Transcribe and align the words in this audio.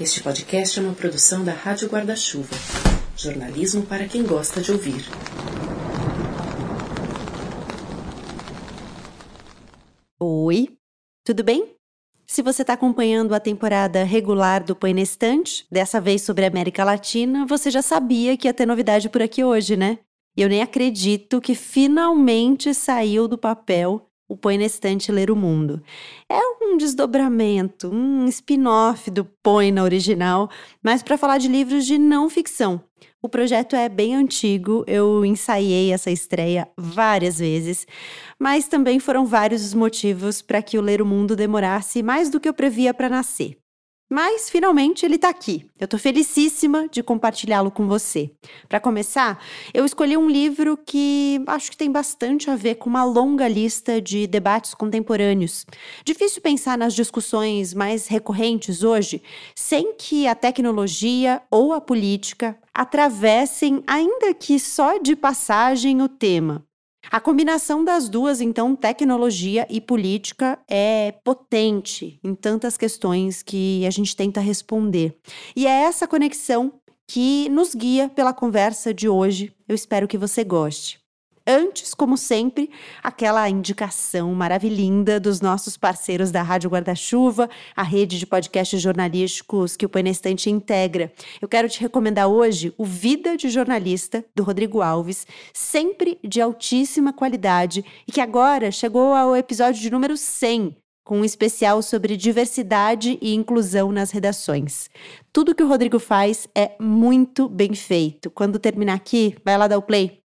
Este 0.00 0.20
podcast 0.24 0.76
é 0.76 0.82
uma 0.82 0.92
produção 0.92 1.44
da 1.44 1.52
Rádio 1.52 1.88
Guarda-Chuva. 1.88 2.56
Jornalismo 3.16 3.86
para 3.86 4.08
quem 4.08 4.24
gosta 4.24 4.60
de 4.60 4.72
ouvir. 4.72 5.04
Oi, 10.18 10.68
tudo 11.24 11.44
bem? 11.44 11.76
Se 12.26 12.42
você 12.42 12.62
está 12.62 12.72
acompanhando 12.72 13.36
a 13.36 13.40
temporada 13.40 14.02
regular 14.02 14.64
do 14.64 14.74
Põe 14.74 14.92
na 14.92 15.00
Estante, 15.00 15.64
dessa 15.70 16.00
vez 16.00 16.22
sobre 16.22 16.44
a 16.44 16.48
América 16.48 16.82
Latina, 16.82 17.46
você 17.46 17.70
já 17.70 17.80
sabia 17.80 18.36
que 18.36 18.48
ia 18.48 18.54
ter 18.54 18.66
novidade 18.66 19.08
por 19.08 19.22
aqui 19.22 19.44
hoje, 19.44 19.76
né? 19.76 20.00
Eu 20.36 20.48
nem 20.48 20.60
acredito 20.60 21.40
que 21.40 21.54
finalmente 21.54 22.74
saiu 22.74 23.28
do 23.28 23.38
papel 23.38 24.10
o 24.34 24.36
Põe 24.36 24.58
na 24.58 24.64
Estante 24.64 25.12
Ler 25.12 25.30
o 25.30 25.36
Mundo. 25.36 25.80
É 26.28 26.40
um 26.60 26.76
desdobramento, 26.76 27.88
um 27.88 28.26
spin-off 28.26 29.10
do 29.10 29.24
Põe 29.24 29.70
na 29.70 29.84
original, 29.84 30.50
mas 30.82 31.02
para 31.02 31.16
falar 31.16 31.38
de 31.38 31.46
livros 31.46 31.86
de 31.86 31.96
não 31.98 32.28
ficção. 32.28 32.82
O 33.22 33.28
projeto 33.28 33.74
é 33.74 33.88
bem 33.88 34.14
antigo, 34.14 34.84
eu 34.86 35.24
ensaiei 35.24 35.92
essa 35.92 36.10
estreia 36.10 36.68
várias 36.76 37.38
vezes, 37.38 37.86
mas 38.38 38.68
também 38.68 38.98
foram 38.98 39.24
vários 39.24 39.64
os 39.64 39.72
motivos 39.72 40.42
para 40.42 40.60
que 40.60 40.76
o 40.76 40.82
Ler 40.82 41.00
o 41.00 41.06
Mundo 41.06 41.36
demorasse 41.36 42.02
mais 42.02 42.28
do 42.28 42.40
que 42.40 42.48
eu 42.48 42.52
previa 42.52 42.92
para 42.92 43.08
nascer. 43.08 43.63
Mas 44.14 44.48
finalmente 44.48 45.04
ele 45.04 45.16
está 45.16 45.28
aqui. 45.28 45.68
Eu 45.76 45.86
estou 45.86 45.98
felicíssima 45.98 46.86
de 46.88 47.02
compartilhá-lo 47.02 47.68
com 47.68 47.88
você. 47.88 48.30
Para 48.68 48.78
começar, 48.78 49.42
eu 49.74 49.84
escolhi 49.84 50.16
um 50.16 50.30
livro 50.30 50.76
que 50.76 51.42
acho 51.48 51.72
que 51.72 51.76
tem 51.76 51.90
bastante 51.90 52.48
a 52.48 52.54
ver 52.54 52.76
com 52.76 52.88
uma 52.88 53.02
longa 53.02 53.48
lista 53.48 54.00
de 54.00 54.28
debates 54.28 54.72
contemporâneos. 54.72 55.66
Difícil 56.04 56.40
pensar 56.40 56.78
nas 56.78 56.94
discussões 56.94 57.74
mais 57.74 58.06
recorrentes 58.06 58.84
hoje 58.84 59.20
sem 59.52 59.96
que 59.96 60.28
a 60.28 60.36
tecnologia 60.36 61.42
ou 61.50 61.72
a 61.72 61.80
política 61.80 62.56
atravessem, 62.72 63.82
ainda 63.84 64.32
que 64.32 64.60
só 64.60 64.96
de 64.96 65.16
passagem, 65.16 66.00
o 66.00 66.08
tema. 66.08 66.64
A 67.10 67.20
combinação 67.20 67.84
das 67.84 68.08
duas, 68.08 68.40
então, 68.40 68.74
tecnologia 68.74 69.66
e 69.70 69.80
política, 69.80 70.58
é 70.68 71.12
potente 71.24 72.18
em 72.24 72.34
tantas 72.34 72.76
questões 72.76 73.42
que 73.42 73.86
a 73.86 73.90
gente 73.90 74.16
tenta 74.16 74.40
responder. 74.40 75.16
E 75.54 75.66
é 75.66 75.82
essa 75.82 76.08
conexão 76.08 76.72
que 77.06 77.48
nos 77.50 77.74
guia 77.74 78.08
pela 78.08 78.32
conversa 78.32 78.92
de 78.92 79.08
hoje. 79.08 79.52
Eu 79.68 79.74
espero 79.74 80.08
que 80.08 80.18
você 80.18 80.42
goste. 80.42 81.03
Antes, 81.46 81.92
como 81.92 82.16
sempre, 82.16 82.70
aquela 83.02 83.46
indicação 83.50 84.34
maravilhinda 84.34 85.20
dos 85.20 85.42
nossos 85.42 85.76
parceiros 85.76 86.30
da 86.30 86.40
Rádio 86.40 86.70
Guarda-Chuva, 86.70 87.50
a 87.76 87.82
rede 87.82 88.18
de 88.18 88.26
podcasts 88.26 88.80
jornalísticos 88.80 89.76
que 89.76 89.84
o 89.84 89.88
Painestante 89.88 90.48
integra. 90.48 91.12
Eu 91.42 91.46
quero 91.46 91.68
te 91.68 91.82
recomendar 91.82 92.28
hoje 92.28 92.72
o 92.78 92.84
Vida 92.86 93.36
de 93.36 93.50
Jornalista, 93.50 94.24
do 94.34 94.42
Rodrigo 94.42 94.80
Alves, 94.80 95.26
sempre 95.52 96.18
de 96.24 96.40
altíssima 96.40 97.12
qualidade 97.12 97.84
e 98.08 98.12
que 98.12 98.22
agora 98.22 98.70
chegou 98.70 99.12
ao 99.12 99.36
episódio 99.36 99.82
de 99.82 99.90
número 99.90 100.16
100 100.16 100.74
com 101.04 101.18
um 101.20 101.24
especial 101.24 101.82
sobre 101.82 102.16
diversidade 102.16 103.18
e 103.20 103.34
inclusão 103.34 103.92
nas 103.92 104.10
redações. 104.10 104.88
Tudo 105.30 105.54
que 105.54 105.62
o 105.62 105.68
Rodrigo 105.68 105.98
faz 105.98 106.48
é 106.54 106.72
muito 106.80 107.46
bem 107.46 107.74
feito. 107.74 108.30
Quando 108.30 108.58
terminar 108.58 108.94
aqui, 108.94 109.36
vai 109.44 109.58
lá 109.58 109.68
dar 109.68 109.76
o 109.76 109.82
play. 109.82 110.23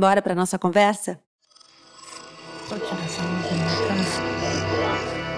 Bora 0.00 0.22
para 0.22 0.34
nossa 0.34 0.58
conversa? 0.58 1.20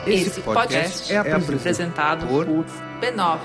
Esse 0.06 0.40
podcast 0.40 1.12
é 1.12 1.18
apresentado 1.18 2.28
por 2.28 2.46
b9.com.br. 2.46 3.42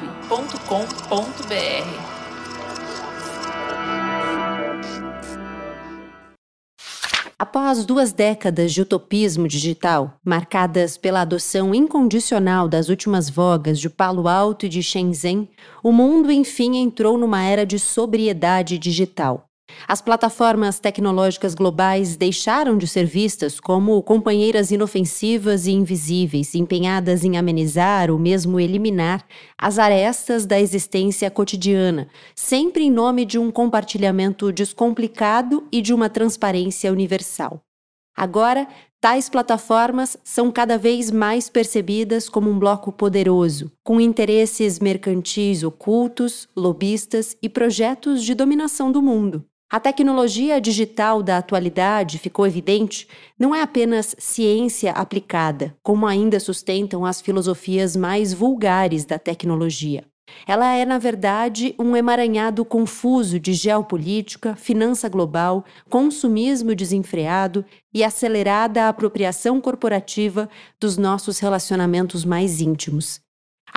Após 7.39 7.84
duas 7.84 8.14
décadas 8.14 8.72
de 8.72 8.84
utopismo 8.84 9.48
digital, 9.48 10.20
marcadas 10.23 10.98
pela 10.98 11.22
adoção 11.22 11.73
incondicional 11.73 12.67
das 12.67 12.89
últimas 12.89 13.28
vogas 13.28 13.80
de 13.80 13.89
Palo 13.89 14.28
Alto 14.28 14.67
e 14.67 14.70
de 14.70 14.84
Shenzhen, 14.84 15.49
o 15.84 15.92
mundo 15.92 16.32
enfim 16.32 16.78
entrou 16.78 17.17
numa 17.17 17.44
era 17.44 17.66
de 17.66 17.80
sobriedade 17.80 18.78
digital. 18.78 19.47
As 19.88 20.02
plataformas 20.02 20.80
tecnológicas 20.80 21.55
globais 21.55 22.17
deixaram 22.17 22.78
de 22.78 22.86
ser 22.86 23.05
vistas 23.05 23.58
como 23.58 24.04
companheiras 24.04 24.70
inofensivas 24.70 25.66
e 25.66 25.72
invisíveis, 25.72 26.54
empenhadas 26.55 27.23
em 27.23 27.38
amenizar 27.38 28.11
ou 28.11 28.20
mesmo 28.20 28.60
eliminar 28.60 29.26
as 29.58 29.80
arestas 29.80 30.45
da 30.45 30.60
existência 30.60 31.32
cotidiana, 31.32 32.10
sempre 32.36 32.83
em 32.83 32.92
nome 32.92 33.23
de 33.23 33.39
um 33.39 33.50
compartilhamento 33.50 34.52
descomplicado 34.52 35.66
e 35.72 35.82
de 35.82 35.94
uma 35.94 36.10
transparência 36.10 36.92
universal. 36.92 37.61
Agora, 38.14 38.67
tais 38.99 39.30
plataformas 39.30 40.17
são 40.22 40.52
cada 40.52 40.78
vez 40.78 41.10
mais 41.10 41.49
percebidas 41.49 42.28
como 42.28 42.49
um 42.49 42.60
bloco 42.60 42.92
poderoso, 42.92 43.72
com 43.86 44.02
interesses 44.02 44.80
mercantis 44.80 45.64
ocultos, 45.64 46.49
lobistas 46.58 47.38
e 47.42 47.48
projetos 47.48 48.22
de 48.22 48.36
dominação 48.36 48.92
do 48.92 49.02
mundo. 49.02 49.45
A 49.70 49.82
tecnologia 49.82 50.61
digital 50.61 51.22
da 51.22 51.39
atualidade, 51.39 52.17
ficou 52.17 52.48
evidente, 52.48 53.05
não 53.38 53.54
é 53.54 53.61
apenas 53.61 54.16
ciência 54.17 54.92
aplicada, 54.94 55.76
como 55.83 56.08
ainda 56.08 56.39
sustentam 56.39 57.04
as 57.04 57.20
filosofias 57.20 57.94
mais 57.94 58.33
vulgares 58.33 59.04
da 59.04 59.20
tecnologia. 59.20 60.05
Ela 60.48 60.73
é, 60.73 60.86
na 60.86 60.98
verdade, 60.98 61.76
um 61.78 61.98
emaranhado 61.98 62.64
confuso 62.64 63.42
de 63.42 63.52
geopolítica, 63.52 64.55
finança 64.55 65.10
global, 65.10 65.66
consumismo 65.89 66.73
desenfreado 66.73 67.66
e 67.94 68.05
acelerada 68.05 68.88
apropriação 68.88 69.60
corporativa 69.60 70.49
dos 70.80 70.98
nossos 70.98 71.39
relacionamentos 71.39 72.23
mais 72.23 72.61
íntimos. 72.61 73.27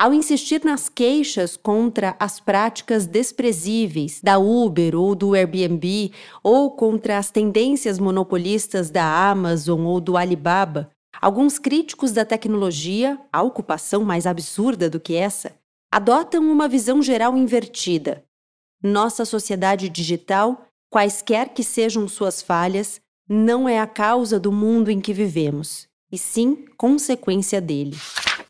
Ao 0.01 0.15
insistir 0.15 0.65
nas 0.65 0.89
queixas 0.89 1.59
contra 1.59 2.17
as 2.19 2.41
práticas 2.41 3.05
desprezíveis 3.05 4.19
da 4.23 4.39
Uber 4.39 4.97
ou 4.97 5.15
do 5.15 5.35
Airbnb, 5.35 6.11
ou 6.43 6.71
contra 6.71 7.19
as 7.19 7.31
tendências 7.31 7.99
monopolistas 7.99 8.89
da 8.89 9.05
Amazon 9.31 9.83
ou 9.83 10.01
do 10.01 10.17
Alibaba, 10.17 10.91
alguns 11.21 11.59
críticos 11.59 12.13
da 12.13 12.25
tecnologia, 12.25 13.21
a 13.31 13.43
ocupação 13.43 14.03
mais 14.03 14.27
absurda 14.27 14.89
do 14.89 14.99
que 14.99 15.15
essa, 15.15 15.53
adotam 15.93 16.51
uma 16.51 16.67
visão 16.67 17.03
geral 17.03 17.37
invertida. 17.37 18.25
Nossa 18.83 19.27
sociedade 19.27 19.91
digital, 19.91 20.65
quaisquer 20.91 21.51
que 21.51 21.63
sejam 21.63 22.09
suas 22.09 22.41
falhas, 22.41 23.03
não 23.29 23.69
é 23.69 23.79
a 23.79 23.87
causa 23.87 24.41
do 24.41 24.51
mundo 24.51 24.91
em 24.91 24.99
que 24.99 25.13
vivemos, 25.13 25.87
e 26.11 26.17
sim 26.17 26.65
consequência 26.79 27.61
dele. 27.61 27.99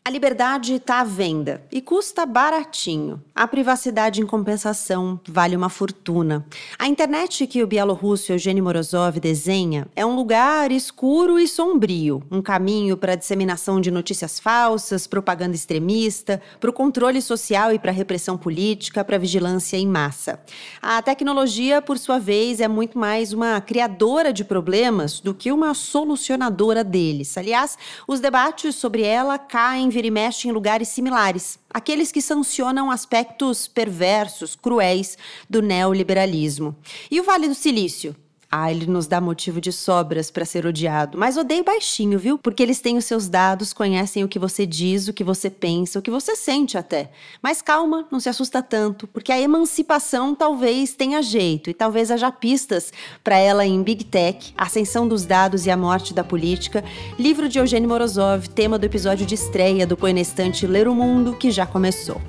A 0.03 0.09
liberdade 0.09 0.73
está 0.73 1.01
à 1.01 1.03
venda 1.03 1.63
e 1.71 1.79
custa 1.79 2.25
baratinho. 2.25 3.21
A 3.35 3.47
privacidade 3.47 4.19
em 4.19 4.25
compensação 4.25 5.19
vale 5.27 5.55
uma 5.55 5.69
fortuna. 5.69 6.43
A 6.79 6.87
internet 6.87 7.45
que 7.45 7.61
o 7.61 7.67
bielorrusso 7.67 8.31
Eugênio 8.31 8.63
Morozov 8.63 9.19
desenha 9.19 9.87
é 9.95 10.03
um 10.03 10.15
lugar 10.15 10.71
escuro 10.71 11.37
e 11.37 11.47
sombrio, 11.47 12.23
um 12.31 12.41
caminho 12.41 12.97
para 12.97 13.13
a 13.13 13.15
disseminação 13.15 13.79
de 13.79 13.91
notícias 13.91 14.39
falsas, 14.39 15.05
propaganda 15.05 15.55
extremista, 15.55 16.41
para 16.59 16.71
o 16.71 16.73
controle 16.73 17.21
social 17.21 17.71
e 17.71 17.77
para 17.77 17.91
a 17.91 17.93
repressão 17.93 18.39
política, 18.39 19.05
para 19.05 19.17
a 19.17 19.19
vigilância 19.19 19.77
em 19.77 19.85
massa. 19.85 20.39
A 20.81 20.99
tecnologia, 21.03 21.79
por 21.79 21.99
sua 21.99 22.17
vez, 22.17 22.59
é 22.59 22.67
muito 22.67 22.97
mais 22.97 23.33
uma 23.33 23.61
criadora 23.61 24.33
de 24.33 24.43
problemas 24.43 25.19
do 25.19 25.31
que 25.31 25.51
uma 25.51 25.75
solucionadora 25.75 26.83
deles. 26.83 27.37
Aliás, 27.37 27.77
os 28.07 28.19
debates 28.19 28.73
sobre 28.73 29.03
ela 29.03 29.37
caem 29.37 29.90
vira 29.91 30.07
e 30.07 30.11
mexe 30.11 30.47
em 30.47 30.51
lugares 30.51 30.87
similares, 30.87 31.59
aqueles 31.69 32.11
que 32.11 32.21
sancionam 32.21 32.89
aspectos 32.89 33.67
perversos, 33.67 34.55
cruéis 34.55 35.17
do 35.49 35.61
neoliberalismo. 35.61 36.75
E 37.09 37.19
o 37.19 37.23
Vale 37.23 37.47
do 37.47 37.55
Silício? 37.55 38.15
Ah, 38.53 38.69
ele 38.69 38.85
nos 38.85 39.07
dá 39.07 39.21
motivo 39.21 39.61
de 39.61 39.71
sobras 39.71 40.29
para 40.29 40.43
ser 40.43 40.65
odiado. 40.65 41.17
Mas 41.17 41.37
odeio 41.37 41.63
baixinho, 41.63 42.19
viu? 42.19 42.37
Porque 42.37 42.61
eles 42.61 42.81
têm 42.81 42.97
os 42.97 43.05
seus 43.05 43.29
dados, 43.29 43.71
conhecem 43.71 44.25
o 44.25 44.27
que 44.27 44.37
você 44.37 44.65
diz, 44.65 45.07
o 45.07 45.13
que 45.13 45.23
você 45.23 45.49
pensa, 45.49 45.97
o 45.97 46.01
que 46.01 46.11
você 46.11 46.35
sente 46.35 46.77
até. 46.77 47.11
Mas 47.41 47.61
calma, 47.61 48.05
não 48.11 48.19
se 48.19 48.27
assusta 48.27 48.61
tanto, 48.61 49.07
porque 49.07 49.31
a 49.31 49.39
emancipação 49.39 50.35
talvez 50.35 50.93
tenha 50.93 51.21
jeito 51.21 51.69
e 51.69 51.73
talvez 51.73 52.11
haja 52.11 52.29
pistas 52.29 52.91
para 53.23 53.37
ela 53.37 53.65
em 53.65 53.81
Big 53.81 54.03
Tech, 54.03 54.53
Ascensão 54.57 55.07
dos 55.07 55.23
Dados 55.23 55.65
e 55.65 55.71
a 55.71 55.77
Morte 55.77 56.13
da 56.13 56.23
Política, 56.23 56.83
livro 57.17 57.47
de 57.47 57.57
Eugênio 57.57 57.87
Morozov, 57.87 58.49
tema 58.49 58.77
do 58.77 58.85
episódio 58.85 59.25
de 59.25 59.35
estreia 59.35 59.87
do 59.87 59.95
Põe 59.95 60.19
Estante 60.19 60.67
Ler 60.67 60.89
o 60.89 60.93
Mundo, 60.93 61.37
que 61.37 61.51
já 61.51 61.65
começou. 61.65 62.19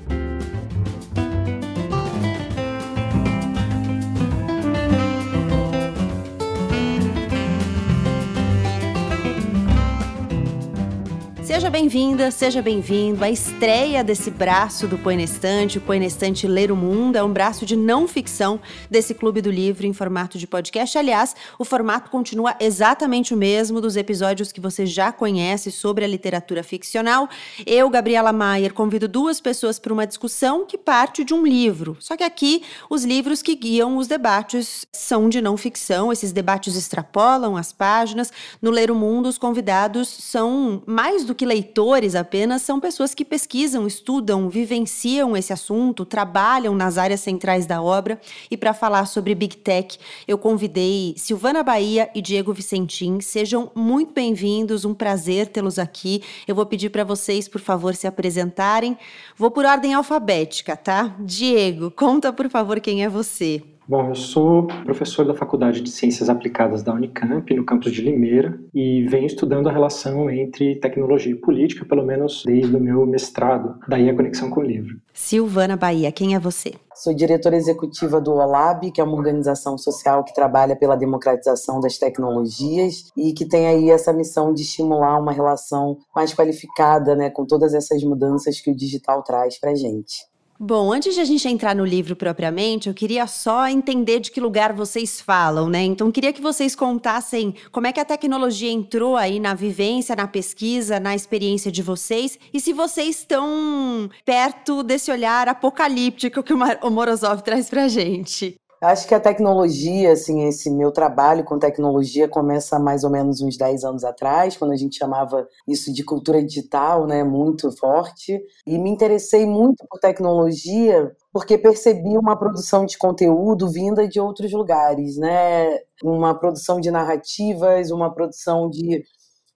Bem-vinda, 11.69 12.29
seja 12.29 12.61
bem-vindo 12.61 13.23
à 13.23 13.29
estreia 13.29 14.03
desse 14.03 14.29
braço 14.29 14.87
do 14.87 14.97
Põe 14.97 15.15
na 15.15 15.23
Estante, 15.23 15.77
o 15.77 15.81
Põe 15.81 15.99
na 15.99 16.05
Estante 16.05 16.45
Ler 16.45 16.71
o 16.71 16.75
Mundo, 16.75 17.15
é 17.15 17.23
um 17.23 17.31
braço 17.31 17.65
de 17.65 17.75
não 17.75 18.07
ficção 18.07 18.59
desse 18.91 19.13
Clube 19.13 19.41
do 19.41 19.49
Livro 19.49 19.87
em 19.87 19.93
formato 19.93 20.37
de 20.37 20.45
podcast. 20.45 20.97
Aliás, 20.97 21.35
o 21.57 21.63
formato 21.63 22.11
continua 22.11 22.55
exatamente 22.59 23.33
o 23.33 23.37
mesmo 23.37 23.79
dos 23.79 23.95
episódios 23.95 24.51
que 24.51 24.59
você 24.59 24.85
já 24.85 25.11
conhece 25.11 25.71
sobre 25.71 26.03
a 26.03 26.07
literatura 26.07 26.63
ficcional. 26.63 27.29
Eu, 27.65 27.89
Gabriela 27.89 28.33
Maier, 28.33 28.73
convido 28.73 29.07
duas 29.07 29.39
pessoas 29.39 29.79
para 29.79 29.93
uma 29.93 30.05
discussão 30.05 30.65
que 30.65 30.77
parte 30.77 31.23
de 31.23 31.33
um 31.33 31.45
livro. 31.45 31.95
Só 31.99 32.17
que 32.17 32.23
aqui, 32.23 32.61
os 32.89 33.05
livros 33.05 33.41
que 33.41 33.55
guiam 33.55 33.95
os 33.97 34.07
debates 34.07 34.85
são 34.91 35.29
de 35.29 35.41
não 35.41 35.55
ficção, 35.55 36.11
esses 36.11 36.33
debates 36.33 36.75
extrapolam 36.75 37.55
as 37.55 37.71
páginas. 37.71 38.31
No 38.61 38.69
Ler 38.69 38.91
o 38.91 38.95
Mundo, 38.95 39.29
os 39.29 39.37
convidados 39.37 40.09
são 40.09 40.83
mais 40.85 41.23
do 41.23 41.33
que 41.33 41.52
leitores 41.53 42.15
apenas 42.15 42.63
são 42.63 42.79
pessoas 42.79 43.13
que 43.13 43.23
pesquisam, 43.23 43.85
estudam, 43.85 44.49
vivenciam 44.49 45.37
esse 45.37 45.53
assunto, 45.53 46.03
trabalham 46.03 46.73
nas 46.73 46.97
áreas 46.97 47.19
centrais 47.19 47.67
da 47.67 47.79
obra. 47.79 48.19
E 48.49 48.57
para 48.57 48.73
falar 48.73 49.05
sobre 49.05 49.35
Big 49.35 49.57
Tech, 49.57 49.99
eu 50.27 50.35
convidei 50.35 51.13
Silvana 51.15 51.61
Bahia 51.61 52.09
e 52.15 52.23
Diego 52.23 52.51
Vicentim. 52.53 53.21
Sejam 53.21 53.71
muito 53.75 54.13
bem-vindos, 54.13 54.83
um 54.83 54.95
prazer 54.95 55.45
tê-los 55.45 55.77
aqui. 55.77 56.23
Eu 56.47 56.55
vou 56.55 56.65
pedir 56.65 56.89
para 56.89 57.03
vocês, 57.03 57.47
por 57.47 57.61
favor, 57.61 57.93
se 57.93 58.07
apresentarem. 58.07 58.97
Vou 59.37 59.51
por 59.51 59.63
ordem 59.63 59.93
alfabética, 59.93 60.75
tá? 60.75 61.15
Diego, 61.19 61.91
conta 61.91 62.33
por 62.33 62.49
favor 62.49 62.79
quem 62.79 63.03
é 63.03 63.09
você. 63.09 63.61
Bom, 63.85 64.09
eu 64.09 64.15
sou 64.15 64.67
professor 64.85 65.25
da 65.25 65.33
Faculdade 65.33 65.81
de 65.81 65.91
Ciências 65.91 66.29
Aplicadas 66.29 66.81
da 66.81 66.93
Unicamp, 66.93 67.53
no 67.53 67.65
campus 67.65 67.91
de 67.91 68.01
Limeira, 68.01 68.57
e 68.73 69.05
venho 69.07 69.25
estudando 69.25 69.67
a 69.67 69.71
relação 69.73 70.29
entre 70.29 70.79
tecnologia 70.79 71.33
e 71.33 71.35
política, 71.35 71.83
pelo 71.83 72.05
menos 72.05 72.43
desde 72.45 72.73
o 72.73 72.79
meu 72.79 73.05
mestrado, 73.05 73.77
daí 73.85 74.09
a 74.09 74.15
conexão 74.15 74.49
com 74.49 74.61
o 74.61 74.63
livro. 74.63 74.97
Silvana 75.13 75.75
Bahia, 75.75 76.11
quem 76.13 76.33
é 76.33 76.39
você? 76.39 76.73
Sou 76.95 77.13
diretora 77.13 77.57
executiva 77.57 78.21
do 78.21 78.31
OLAB, 78.31 78.89
que 78.91 79.01
é 79.01 79.03
uma 79.03 79.17
organização 79.17 79.77
social 79.77 80.23
que 80.23 80.33
trabalha 80.33 80.77
pela 80.77 80.95
democratização 80.95 81.81
das 81.81 81.97
tecnologias 81.97 83.11
e 83.17 83.33
que 83.33 83.45
tem 83.45 83.67
aí 83.67 83.89
essa 83.89 84.13
missão 84.13 84.53
de 84.53 84.61
estimular 84.61 85.19
uma 85.19 85.33
relação 85.33 85.97
mais 86.15 86.33
qualificada 86.33 87.15
né, 87.15 87.29
com 87.29 87.45
todas 87.45 87.73
essas 87.73 88.01
mudanças 88.03 88.61
que 88.61 88.71
o 88.71 88.75
digital 88.75 89.23
traz 89.23 89.59
para 89.59 89.71
a 89.71 89.75
gente. 89.75 90.32
Bom, 90.65 90.93
antes 90.93 91.13
de 91.13 91.19
a 91.19 91.25
gente 91.25 91.45
entrar 91.45 91.75
no 91.75 91.83
livro 91.83 92.15
propriamente, 92.15 92.87
eu 92.87 92.93
queria 92.93 93.27
só 93.27 93.67
entender 93.67 94.21
de 94.21 94.31
que 94.31 94.39
lugar 94.39 94.71
vocês 94.71 95.19
falam, 95.19 95.67
né? 95.67 95.83
Então, 95.83 96.09
queria 96.09 96.31
que 96.31 96.41
vocês 96.41 96.73
contassem 96.73 97.53
como 97.69 97.85
é 97.85 97.91
que 97.91 97.99
a 97.99 98.05
tecnologia 98.05 98.71
entrou 98.71 99.17
aí 99.17 99.41
na 99.41 99.53
vivência, 99.53 100.15
na 100.15 100.25
pesquisa, 100.25 101.01
na 101.01 101.13
experiência 101.13 101.69
de 101.69 101.81
vocês 101.81 102.39
e 102.53 102.61
se 102.61 102.71
vocês 102.71 103.17
estão 103.17 104.09
perto 104.23 104.83
desse 104.83 105.11
olhar 105.11 105.49
apocalíptico 105.49 106.41
que 106.41 106.53
o 106.53 106.89
Morozov 106.89 107.41
traz 107.41 107.69
pra 107.69 107.89
gente. 107.89 108.55
Acho 108.83 109.07
que 109.07 109.15
a 109.15 109.19
tecnologia, 109.19 110.11
assim, 110.11 110.45
esse 110.45 110.69
meu 110.69 110.91
trabalho 110.91 111.45
com 111.45 111.57
tecnologia 111.57 112.27
começa 112.27 112.77
mais 112.77 113.05
ou 113.05 113.09
menos 113.09 113.39
uns 113.39 113.55
10 113.55 113.85
anos 113.85 114.03
atrás, 114.03 114.57
quando 114.57 114.73
a 114.73 114.75
gente 114.75 114.97
chamava 114.97 115.47
isso 115.65 115.93
de 115.93 116.03
cultura 116.03 116.43
digital, 116.43 117.07
né, 117.07 117.23
muito 117.23 117.71
forte. 117.77 118.43
E 118.67 118.77
me 118.77 118.89
interessei 118.89 119.45
muito 119.45 119.85
por 119.89 120.01
tecnologia 120.01 121.15
porque 121.31 121.57
percebi 121.57 122.17
uma 122.17 122.37
produção 122.37 122.85
de 122.85 122.97
conteúdo 122.97 123.69
vinda 123.71 124.05
de 124.05 124.19
outros 124.19 124.51
lugares, 124.51 125.15
né? 125.15 125.79
Uma 126.03 126.37
produção 126.37 126.81
de 126.81 126.91
narrativas, 126.91 127.89
uma 127.89 128.13
produção 128.13 128.69
de 128.69 129.01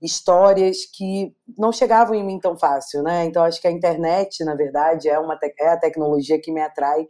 histórias 0.01 0.85
que 0.85 1.33
não 1.57 1.71
chegavam 1.73 2.15
em 2.15 2.23
mim 2.25 2.39
tão 2.39 2.57
fácil, 2.57 3.03
né? 3.03 3.25
Então 3.25 3.44
acho 3.44 3.59
que 3.59 3.68
a 3.68 3.71
internet, 3.71 4.44
na 4.45 4.56
verdade, 4.56 5.09
é 5.09 5.19
uma 5.19 5.38
é 5.59 5.68
a 5.69 5.77
tecnologia 5.77 6.39
que 6.39 6.51
me 6.51 6.62
atrai 6.62 7.06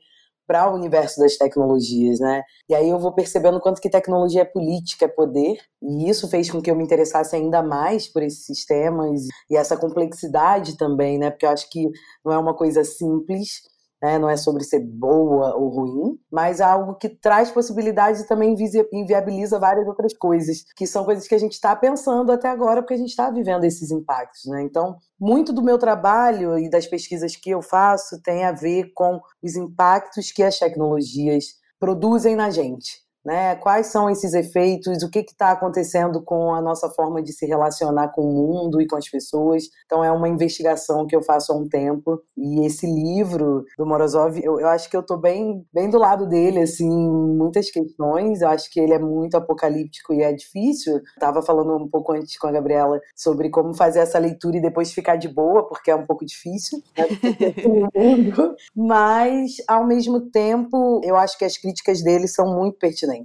para 0.48 0.72
o 0.72 0.76
universo 0.76 1.20
das 1.20 1.36
tecnologias, 1.38 2.20
né? 2.20 2.42
E 2.70 2.74
aí 2.74 2.90
eu 2.90 2.98
vou 2.98 3.14
percebendo 3.14 3.60
quanto 3.60 3.82
que 3.82 3.90
tecnologia 3.90 4.42
é 4.42 4.46
política, 4.46 5.06
é 5.06 5.08
poder, 5.08 5.60
e 5.82 6.10
isso 6.10 6.28
fez 6.30 6.50
com 6.50 6.62
que 6.62 6.72
eu 6.72 6.76
me 6.76 6.84
interessasse 6.84 7.36
ainda 7.36 7.62
mais 7.62 8.08
por 8.08 8.24
esses 8.24 8.46
sistemas 8.46 9.28
e 9.50 9.58
essa 9.58 9.78
complexidade 9.78 10.78
também, 10.78 11.20
né? 11.20 11.30
Porque 11.30 11.46
eu 11.46 11.50
acho 11.50 11.70
que 11.70 11.90
não 12.26 12.32
é 12.32 12.38
uma 12.38 12.56
coisa 12.56 12.84
simples, 12.84 13.62
né? 14.02 14.18
não 14.20 14.30
é 14.30 14.38
sobre 14.38 14.64
ser 14.64 14.80
boa 14.80 15.56
ou 15.56 15.70
ruim, 15.70 16.20
mas 16.32 16.60
é 16.60 16.64
algo 16.64 16.96
que 16.96 17.10
traz 17.10 17.52
possibilidades 17.52 18.22
e 18.22 18.28
também 18.28 18.56
inviabiliza 18.94 19.60
várias 19.60 19.88
outras 19.88 20.14
coisas, 20.14 20.64
que 20.76 20.86
são 20.86 21.06
coisas 21.06 21.28
que 21.28 21.36
a 21.36 21.40
gente 21.40 21.54
está 21.54 21.76
pensando 21.76 22.32
até 22.32 22.50
agora, 22.50 22.82
porque 22.82 22.94
a 22.94 22.98
gente 22.98 23.10
está 23.10 23.30
vivendo 23.30 23.64
esses 23.64 23.92
impactos. 23.92 24.46
Né? 24.46 24.64
Então, 24.64 24.98
muito 25.20 25.52
do 25.52 25.64
meu 25.64 25.78
trabalho 25.78 26.58
e 26.58 26.70
das 26.70 26.86
pesquisas 26.88 27.36
que 27.36 27.50
eu 27.50 27.62
faço 27.62 28.22
tem 28.22 28.44
a 28.44 28.52
ver 28.52 28.92
com 28.94 29.20
os 29.42 29.56
impactos 29.56 30.32
que 30.32 30.44
as 30.44 30.60
tecnologias 30.60 31.46
produzem 31.80 32.36
na 32.36 32.50
gente 32.50 33.07
né? 33.28 33.58
Quais 33.58 33.88
são 33.88 34.10
esses 34.10 34.34
efeitos? 34.34 35.04
O 35.04 35.10
que 35.10 35.20
está 35.20 35.52
acontecendo 35.52 36.24
com 36.24 36.56
a 36.56 36.62
nossa 36.62 36.90
forma 36.90 37.22
de 37.22 37.34
se 37.34 37.46
relacionar 37.46 38.08
com 38.14 38.22
o 38.22 38.34
mundo 38.34 38.82
e 38.82 38.88
com 38.88 38.96
as 38.96 39.10
pessoas? 39.10 39.66
Então 39.86 40.02
é 40.02 40.10
uma 40.10 40.30
investigação 40.30 41.06
que 41.06 41.14
eu 41.14 41.22
faço 41.22 41.52
há 41.52 41.56
um 41.58 41.68
tempo 41.68 42.22
e 42.38 42.66
esse 42.66 42.88
livro 42.88 43.66
do 43.78 43.86
Morozov, 43.86 44.40
eu, 44.42 44.62
eu 44.62 44.70
acho 44.70 44.90
que 44.90 44.96
eu 44.96 45.02
estou 45.02 45.18
bem, 45.18 45.66
bem 45.74 45.90
do 45.90 45.98
lado 45.98 46.26
dele, 46.26 46.62
assim, 46.62 46.88
muitas 46.90 47.70
questões. 47.70 48.40
Eu 48.40 48.48
acho 48.48 48.72
que 48.72 48.80
ele 48.80 48.94
é 48.94 49.00
muito 49.00 49.36
apocalíptico 49.36 50.14
e 50.14 50.24
é 50.24 50.32
difícil. 50.32 51.02
Tava 51.20 51.42
falando 51.42 51.76
um 51.76 51.90
pouco 51.90 52.14
antes 52.14 52.38
com 52.38 52.48
a 52.48 52.52
Gabriela 52.54 52.98
sobre 53.14 53.50
como 53.50 53.74
fazer 53.74 54.00
essa 54.00 54.20
leitura 54.20 54.56
e 54.56 54.62
depois 54.62 54.94
ficar 54.94 55.18
de 55.18 55.28
boa, 55.28 55.68
porque 55.68 55.92
é 55.92 55.96
um 55.96 56.06
pouco 56.06 56.26
difícil, 56.26 56.80
né? 56.98 57.08
mas 58.74 59.56
ao 59.68 59.86
mesmo 59.86 60.30
tempo 60.30 61.02
eu 61.04 61.18
acho 61.18 61.38
que 61.38 61.44
as 61.44 61.58
críticas 61.58 62.02
dele 62.02 62.26
são 62.26 62.56
muito 62.56 62.78
pertinentes. 62.78 63.17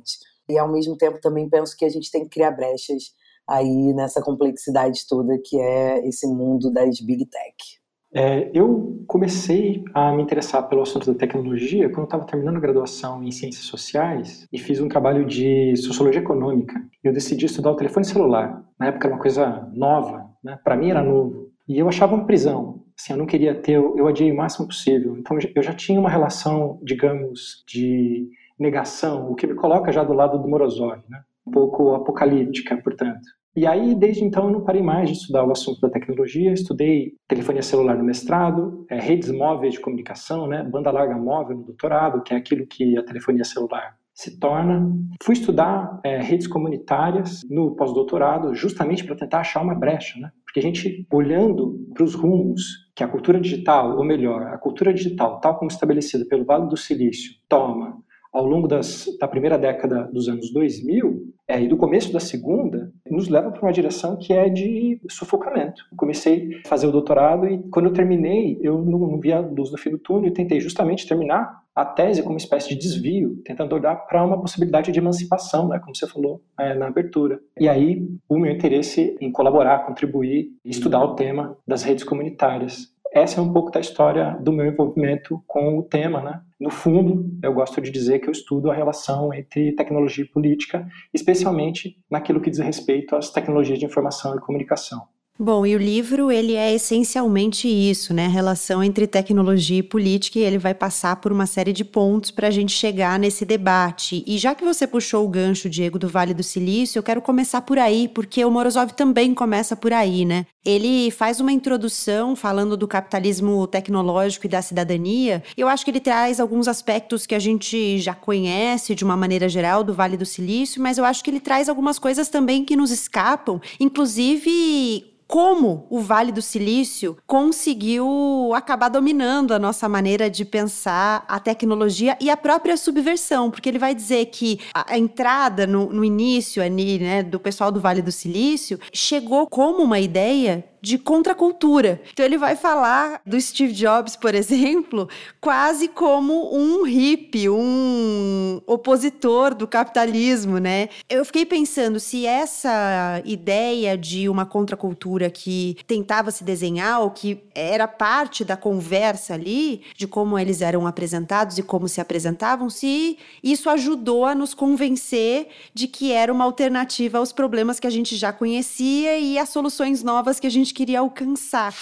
E 0.48 0.58
ao 0.58 0.70
mesmo 0.70 0.96
tempo 0.96 1.20
também 1.20 1.48
penso 1.48 1.76
que 1.76 1.84
a 1.84 1.88
gente 1.88 2.10
tem 2.10 2.24
que 2.24 2.30
criar 2.30 2.50
brechas 2.50 3.14
aí 3.48 3.92
nessa 3.94 4.22
complexidade 4.22 5.06
toda 5.08 5.38
que 5.38 5.58
é 5.58 6.06
esse 6.06 6.26
mundo 6.26 6.70
das 6.72 7.00
big 7.00 7.26
tech. 7.26 7.82
É, 8.14 8.50
eu 8.52 9.02
comecei 9.06 9.82
a 9.94 10.12
me 10.12 10.22
interessar 10.22 10.68
pelo 10.68 10.82
assunto 10.82 11.10
da 11.10 11.18
tecnologia 11.18 11.88
quando 11.88 12.04
estava 12.04 12.26
terminando 12.26 12.58
a 12.58 12.60
graduação 12.60 13.22
em 13.22 13.30
ciências 13.30 13.64
sociais 13.64 14.46
e 14.52 14.58
fiz 14.58 14.80
um 14.80 14.88
trabalho 14.88 15.24
de 15.24 15.74
sociologia 15.76 16.20
econômica. 16.20 16.74
Eu 17.02 17.12
decidi 17.12 17.46
estudar 17.46 17.70
o 17.70 17.76
telefone 17.76 18.04
celular. 18.04 18.62
Na 18.78 18.88
época 18.88 19.06
era 19.06 19.14
uma 19.14 19.22
coisa 19.22 19.66
nova, 19.72 20.30
né? 20.44 20.58
para 20.62 20.76
mim 20.76 20.90
era 20.90 21.02
novo. 21.02 21.50
E 21.66 21.78
eu 21.78 21.88
achava 21.88 22.14
uma 22.14 22.26
prisão. 22.26 22.82
Assim, 22.98 23.14
eu 23.14 23.16
não 23.16 23.24
queria 23.24 23.54
ter, 23.54 23.76
eu 23.76 24.06
adiei 24.06 24.30
o 24.30 24.36
máximo 24.36 24.66
possível. 24.66 25.16
Então 25.16 25.38
eu 25.54 25.62
já 25.62 25.72
tinha 25.72 25.98
uma 25.98 26.10
relação, 26.10 26.78
digamos, 26.82 27.64
de 27.66 28.28
negação, 28.62 29.30
o 29.30 29.34
que 29.34 29.46
me 29.46 29.54
coloca 29.54 29.92
já 29.92 30.02
do 30.02 30.12
lado 30.12 30.38
do 30.38 30.48
Morozov, 30.48 31.02
né? 31.08 31.20
um 31.46 31.50
pouco 31.50 31.94
apocalíptica, 31.94 32.76
portanto. 32.76 33.20
E 33.54 33.66
aí, 33.66 33.94
desde 33.94 34.24
então, 34.24 34.46
eu 34.46 34.50
não 34.50 34.64
parei 34.64 34.80
mais 34.80 35.10
de 35.10 35.16
estudar 35.16 35.44
o 35.44 35.52
assunto 35.52 35.78
da 35.80 35.90
tecnologia. 35.90 36.52
Estudei 36.52 37.12
telefonia 37.28 37.62
celular 37.62 37.98
no 37.98 38.04
mestrado, 38.04 38.86
é, 38.88 38.98
redes 38.98 39.30
móveis 39.30 39.74
de 39.74 39.80
comunicação, 39.80 40.46
né, 40.46 40.62
banda 40.62 40.90
larga 40.90 41.16
móvel 41.16 41.58
no 41.58 41.64
doutorado, 41.64 42.22
que 42.22 42.32
é 42.32 42.36
aquilo 42.38 42.66
que 42.66 42.96
a 42.96 43.02
telefonia 43.02 43.44
celular 43.44 43.94
se 44.14 44.38
torna. 44.38 44.90
Fui 45.22 45.34
estudar 45.34 46.00
é, 46.04 46.18
redes 46.20 46.46
comunitárias 46.46 47.42
no 47.50 47.74
pós-doutorado, 47.74 48.54
justamente 48.54 49.04
para 49.04 49.16
tentar 49.16 49.40
achar 49.40 49.62
uma 49.62 49.74
brecha, 49.74 50.18
né? 50.18 50.30
Porque 50.44 50.60
a 50.60 50.62
gente, 50.62 51.06
olhando 51.10 51.78
para 51.94 52.04
os 52.04 52.14
rumos 52.14 52.62
que 52.94 53.02
a 53.02 53.08
cultura 53.08 53.40
digital, 53.40 53.96
ou 53.96 54.04
melhor, 54.04 54.42
a 54.48 54.58
cultura 54.58 54.92
digital, 54.92 55.40
tal 55.40 55.58
como 55.58 55.70
estabelecida 55.70 56.26
pelo 56.26 56.44
Vale 56.44 56.68
do 56.68 56.76
Silício, 56.76 57.32
toma 57.48 57.98
ao 58.32 58.46
longo 58.46 58.66
das, 58.66 59.06
da 59.20 59.28
primeira 59.28 59.58
década 59.58 60.04
dos 60.12 60.28
anos 60.28 60.52
2000 60.52 61.32
é, 61.46 61.60
e 61.60 61.68
do 61.68 61.76
começo 61.76 62.12
da 62.12 62.20
segunda, 62.20 62.90
nos 63.10 63.28
leva 63.28 63.50
para 63.50 63.60
uma 63.60 63.72
direção 63.72 64.16
que 64.16 64.32
é 64.32 64.48
de 64.48 64.98
sufocamento. 65.10 65.82
comecei 65.96 66.60
a 66.64 66.68
fazer 66.68 66.86
o 66.86 66.92
doutorado 66.92 67.46
e 67.46 67.58
quando 67.70 67.86
eu 67.86 67.92
terminei, 67.92 68.58
eu 68.62 68.82
não, 68.82 68.98
não 68.98 69.20
via 69.20 69.36
a 69.36 69.40
luz 69.40 69.70
no 69.70 69.76
fim 69.76 69.90
do 69.90 69.98
túnel 69.98 70.28
e 70.28 70.32
tentei 70.32 70.60
justamente 70.60 71.06
terminar 71.06 71.62
a 71.74 71.84
tese 71.84 72.22
como 72.22 72.34
uma 72.34 72.38
espécie 72.38 72.68
de 72.70 72.76
desvio, 72.76 73.40
tentando 73.44 73.74
olhar 73.74 73.96
para 73.96 74.24
uma 74.24 74.40
possibilidade 74.40 74.92
de 74.92 74.98
emancipação, 74.98 75.68
né, 75.68 75.78
como 75.78 75.96
você 75.96 76.06
falou 76.06 76.42
é, 76.58 76.74
na 76.74 76.86
abertura. 76.86 77.40
E 77.58 77.68
aí 77.68 78.06
o 78.28 78.38
meu 78.38 78.52
interesse 78.52 79.16
em 79.20 79.32
colaborar, 79.32 79.86
contribuir, 79.86 80.50
estudar 80.64 81.02
o 81.02 81.14
tema 81.14 81.56
das 81.66 81.82
redes 81.82 82.04
comunitárias 82.04 82.91
essa 83.14 83.40
é 83.40 83.42
um 83.42 83.52
pouco 83.52 83.70
da 83.70 83.80
história 83.80 84.36
do 84.40 84.52
meu 84.52 84.66
envolvimento 84.66 85.42
com 85.46 85.78
o 85.78 85.82
tema, 85.82 86.22
né? 86.22 86.40
No 86.58 86.70
fundo, 86.70 87.30
eu 87.42 87.52
gosto 87.52 87.80
de 87.80 87.90
dizer 87.90 88.20
que 88.20 88.28
eu 88.28 88.32
estudo 88.32 88.70
a 88.70 88.74
relação 88.74 89.34
entre 89.34 89.72
tecnologia 89.72 90.24
e 90.24 90.28
política, 90.28 90.86
especialmente 91.12 91.98
naquilo 92.10 92.40
que 92.40 92.50
diz 92.50 92.60
respeito 92.60 93.14
às 93.14 93.30
tecnologias 93.30 93.78
de 93.78 93.84
informação 93.84 94.34
e 94.34 94.40
comunicação. 94.40 95.02
Bom, 95.38 95.64
e 95.64 95.74
o 95.74 95.78
livro 95.78 96.30
ele 96.30 96.54
é 96.54 96.74
essencialmente 96.74 97.66
isso, 97.66 98.12
né? 98.12 98.26
A 98.26 98.28
relação 98.28 98.84
entre 98.84 99.06
tecnologia 99.06 99.78
e 99.78 99.82
política, 99.82 100.38
e 100.38 100.42
ele 100.42 100.58
vai 100.58 100.74
passar 100.74 101.16
por 101.16 101.32
uma 101.32 101.46
série 101.46 101.72
de 101.72 101.84
pontos 101.84 102.30
para 102.30 102.48
a 102.48 102.50
gente 102.50 102.70
chegar 102.70 103.18
nesse 103.18 103.44
debate. 103.46 104.22
E 104.26 104.36
já 104.36 104.54
que 104.54 104.62
você 104.62 104.86
puxou 104.86 105.24
o 105.24 105.28
gancho, 105.28 105.70
Diego, 105.70 105.98
do 105.98 106.06
Vale 106.06 106.34
do 106.34 106.42
Silício, 106.42 106.98
eu 106.98 107.02
quero 107.02 107.22
começar 107.22 107.62
por 107.62 107.78
aí, 107.78 108.08
porque 108.08 108.44
o 108.44 108.50
Morozov 108.50 108.92
também 108.92 109.34
começa 109.34 109.74
por 109.74 109.92
aí, 109.92 110.26
né? 110.26 110.46
Ele 110.64 111.10
faz 111.10 111.40
uma 111.40 111.50
introdução 111.50 112.36
falando 112.36 112.76
do 112.76 112.86
capitalismo 112.86 113.66
tecnológico 113.66 114.46
e 114.46 114.50
da 114.50 114.60
cidadania. 114.60 115.42
Eu 115.56 115.66
acho 115.66 115.84
que 115.84 115.90
ele 115.90 115.98
traz 115.98 116.38
alguns 116.38 116.68
aspectos 116.68 117.26
que 117.26 117.34
a 117.34 117.40
gente 117.40 117.98
já 117.98 118.14
conhece 118.14 118.94
de 118.94 119.02
uma 119.02 119.16
maneira 119.16 119.48
geral 119.48 119.82
do 119.82 119.94
Vale 119.94 120.16
do 120.16 120.26
Silício, 120.26 120.80
mas 120.80 120.98
eu 120.98 121.06
acho 121.06 121.24
que 121.24 121.30
ele 121.30 121.40
traz 121.40 121.70
algumas 121.70 121.98
coisas 121.98 122.28
também 122.28 122.64
que 122.64 122.76
nos 122.76 122.90
escapam, 122.90 123.60
inclusive 123.80 125.10
como 125.32 125.86
o 125.88 125.98
Vale 125.98 126.30
do 126.30 126.42
Silício 126.42 127.16
conseguiu 127.26 128.52
acabar 128.54 128.90
dominando 128.90 129.54
a 129.54 129.58
nossa 129.58 129.88
maneira 129.88 130.28
de 130.28 130.44
pensar 130.44 131.24
a 131.26 131.40
tecnologia 131.40 132.18
e 132.20 132.28
a 132.28 132.36
própria 132.36 132.76
subversão, 132.76 133.50
porque 133.50 133.70
ele 133.70 133.78
vai 133.78 133.94
dizer 133.94 134.26
que 134.26 134.60
a 134.74 134.98
entrada 134.98 135.66
no, 135.66 135.90
no 135.90 136.04
início 136.04 136.62
ali, 136.62 136.98
né, 136.98 137.22
do 137.22 137.40
pessoal 137.40 137.72
do 137.72 137.80
Vale 137.80 138.02
do 138.02 138.12
Silício 138.12 138.78
chegou 138.92 139.46
como 139.46 139.82
uma 139.82 139.98
ideia 139.98 140.66
de 140.82 140.98
contracultura. 140.98 142.02
Então 142.12 142.26
ele 142.26 142.36
vai 142.36 142.56
falar 142.56 143.22
do 143.24 143.40
Steve 143.40 143.72
Jobs, 143.72 144.16
por 144.16 144.34
exemplo, 144.34 145.08
quase 145.40 145.86
como 145.86 146.54
um 146.54 146.82
hippie, 146.82 147.48
um 147.48 148.60
opositor 148.66 149.54
do 149.54 149.68
capitalismo, 149.68 150.58
né? 150.58 150.88
Eu 151.08 151.24
fiquei 151.24 151.46
pensando 151.46 152.00
se 152.00 152.26
essa 152.26 153.22
ideia 153.24 153.96
de 153.96 154.28
uma 154.28 154.44
contracultura 154.44 155.30
que 155.30 155.76
tentava 155.86 156.32
se 156.32 156.42
desenhar 156.42 157.00
ou 157.00 157.10
que 157.10 157.38
era 157.54 157.86
parte 157.86 158.44
da 158.44 158.56
conversa 158.56 159.34
ali 159.34 159.82
de 159.96 160.08
como 160.08 160.38
eles 160.38 160.60
eram 160.60 160.86
apresentados 160.86 161.58
e 161.58 161.62
como 161.62 161.88
se 161.88 162.00
apresentavam, 162.00 162.68
se 162.68 163.18
isso 163.42 163.70
ajudou 163.70 164.24
a 164.24 164.34
nos 164.34 164.52
convencer 164.52 165.48
de 165.72 165.86
que 165.86 166.10
era 166.10 166.32
uma 166.32 166.44
alternativa 166.44 167.18
aos 167.18 167.32
problemas 167.32 167.78
que 167.78 167.86
a 167.86 167.90
gente 167.90 168.16
já 168.16 168.32
conhecia 168.32 169.18
e 169.18 169.38
às 169.38 169.50
soluções 169.50 170.02
novas 170.02 170.40
que 170.40 170.46
a 170.46 170.50
gente 170.50 170.71
queria 170.72 171.00
alcançar. 171.00 171.74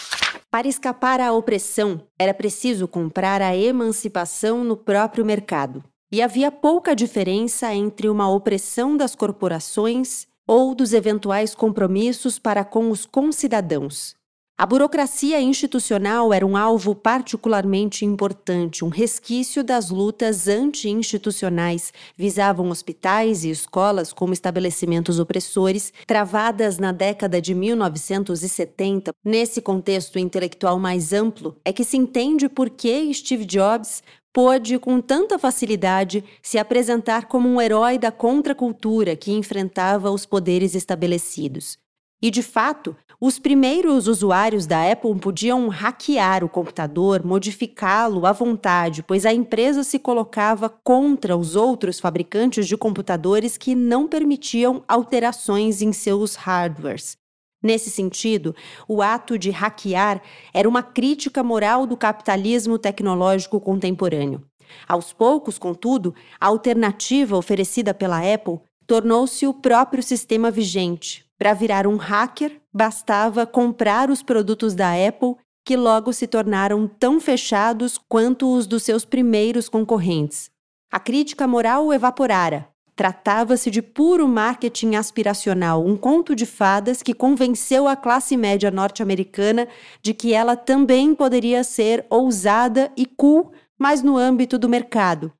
Para 0.50 0.68
escapar 0.68 1.20
à 1.20 1.32
opressão, 1.32 2.02
era 2.18 2.35
preciso 2.35 2.88
comprar 2.88 3.40
a 3.40 3.56
emancipação 3.56 4.64
no 4.64 4.76
próprio 4.76 5.25
mercado. 5.25 5.82
E 6.12 6.20
havia 6.20 6.50
pouca 6.50 6.94
diferença 6.94 7.73
entre 7.73 8.09
uma 8.09 8.28
opressão 8.28 8.97
das 8.97 9.14
corporações 9.14 10.26
ou 10.47 10.75
dos 10.75 10.92
eventuais 10.92 11.54
compromissos 11.54 12.38
para 12.38 12.64
com 12.64 12.90
os 12.90 13.06
concidadãos. 13.06 14.16
A 14.61 14.67
burocracia 14.67 15.40
institucional 15.40 16.35
era 16.35 16.47
um 16.47 16.55
alvo 16.55 16.95
particularmente 16.95 18.05
importante, 18.05 18.85
um 18.85 18.90
resquício 18.90 19.64
das 19.64 19.88
lutas 19.88 20.49
anti-institucionais. 20.49 21.95
Visavam 22.14 22.69
hospitais 22.69 23.43
e 23.43 23.49
escolas 23.49 24.12
como 24.12 24.35
estabelecimentos 24.35 25.19
opressores, 25.19 25.95
travadas 26.07 26.76
na 26.76 26.93
década 26.93 27.40
de 27.40 27.55
1970. 27.55 29.12
Nesse 29.25 29.62
contexto 29.62 30.19
intelectual 30.19 30.79
mais 30.79 31.14
amplo, 31.14 31.57
é 31.64 31.73
que 31.73 31.83
se 31.83 31.97
entende 31.97 32.47
por 32.47 32.69
que 32.69 33.14
Steve 33.14 33.47
Jobs 33.47 34.02
pôde, 34.31 34.79
com 34.79 35.00
tanta 35.00 35.38
facilidade, 35.38 36.23
se 36.43 36.59
apresentar 36.59 37.29
como 37.29 37.49
um 37.49 37.62
herói 37.62 37.97
da 37.97 38.12
contracultura 38.12 39.17
que 39.17 39.33
enfrentava 39.33 40.11
os 40.11 40.26
poderes 40.26 40.75
estabelecidos. 40.75 41.79
E, 42.22 42.30
de 42.30 42.42
fato, 42.42 42.94
os 43.18 43.38
primeiros 43.38 44.06
usuários 44.06 44.66
da 44.66 44.90
Apple 44.90 45.18
podiam 45.18 45.68
hackear 45.68 46.44
o 46.44 46.48
computador, 46.48 47.24
modificá-lo 47.24 48.26
à 48.26 48.32
vontade, 48.32 49.02
pois 49.02 49.24
a 49.24 49.32
empresa 49.32 49.82
se 49.82 49.98
colocava 49.98 50.68
contra 50.68 51.36
os 51.36 51.56
outros 51.56 51.98
fabricantes 51.98 52.66
de 52.66 52.76
computadores 52.76 53.56
que 53.56 53.74
não 53.74 54.06
permitiam 54.06 54.82
alterações 54.86 55.80
em 55.80 55.92
seus 55.92 56.34
hardwares. 56.34 57.16
Nesse 57.62 57.90
sentido, 57.90 58.54
o 58.88 59.02
ato 59.02 59.38
de 59.38 59.50
hackear 59.50 60.22
era 60.52 60.68
uma 60.68 60.82
crítica 60.82 61.42
moral 61.42 61.86
do 61.86 61.96
capitalismo 61.96 62.78
tecnológico 62.78 63.60
contemporâneo. 63.60 64.42
Aos 64.88 65.12
poucos, 65.12 65.58
contudo, 65.58 66.14
a 66.40 66.46
alternativa 66.46 67.36
oferecida 67.36 67.92
pela 67.92 68.18
Apple 68.18 68.60
tornou-se 68.86 69.46
o 69.46 69.52
próprio 69.52 70.02
sistema 70.02 70.50
vigente, 70.50 71.29
para 71.40 71.54
virar 71.54 71.87
um 71.87 71.97
hacker, 71.97 72.61
bastava 72.70 73.47
comprar 73.47 74.11
os 74.11 74.23
produtos 74.23 74.75
da 74.75 74.92
Apple, 74.92 75.37
que 75.64 75.75
logo 75.75 76.12
se 76.12 76.26
tornaram 76.26 76.87
tão 76.87 77.18
fechados 77.18 77.97
quanto 77.97 78.54
os 78.54 78.66
dos 78.66 78.82
seus 78.82 79.06
primeiros 79.06 79.66
concorrentes. 79.66 80.50
A 80.92 81.00
crítica 81.00 81.47
moral 81.47 81.94
evaporara. 81.94 82.68
Tratava-se 82.94 83.70
de 83.70 83.80
puro 83.80 84.28
marketing 84.28 84.97
aspiracional, 84.97 85.82
um 85.82 85.97
conto 85.97 86.37
de 86.37 86.44
fadas 86.44 87.02
que 87.02 87.14
convenceu 87.14 87.88
a 87.88 87.97
classe 87.97 88.37
média 88.37 88.70
norte-americana 88.70 89.66
de 90.02 90.12
que 90.12 90.35
ela 90.35 90.56
também 90.56 91.14
poderia 91.14 91.64
ser 91.64 92.04
ousada 92.11 92.92
e 92.94 93.06
cool, 93.06 93.50
mas 93.78 94.02
no 94.02 94.18
âmbito 94.18 94.59
do 94.59 94.68
mercado, 94.68 95.32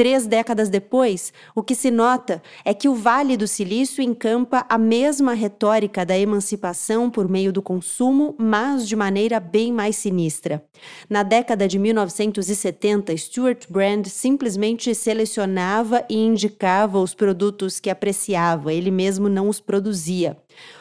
Três 0.00 0.26
décadas 0.26 0.70
depois, 0.70 1.30
o 1.54 1.62
que 1.62 1.74
se 1.74 1.90
nota 1.90 2.42
é 2.64 2.72
que 2.72 2.88
o 2.88 2.94
Vale 2.94 3.36
do 3.36 3.46
Silício 3.46 4.02
encampa 4.02 4.64
a 4.66 4.78
mesma 4.78 5.34
retórica 5.34 6.06
da 6.06 6.18
emancipação 6.18 7.10
por 7.10 7.28
meio 7.28 7.52
do 7.52 7.60
consumo, 7.60 8.34
mas 8.38 8.88
de 8.88 8.96
maneira 8.96 9.38
bem 9.38 9.70
mais 9.70 9.96
sinistra. 9.96 10.64
Na 11.06 11.22
década 11.22 11.68
de 11.68 11.78
1970, 11.78 13.14
Stuart 13.14 13.66
Brand 13.68 14.06
simplesmente 14.06 14.94
selecionava 14.94 16.02
e 16.08 16.16
indicava 16.16 16.98
os 16.98 17.12
produtos 17.12 17.78
que 17.78 17.90
apreciava, 17.90 18.72
ele 18.72 18.90
mesmo 18.90 19.28
não 19.28 19.50
os 19.50 19.60
produzia. 19.60 20.34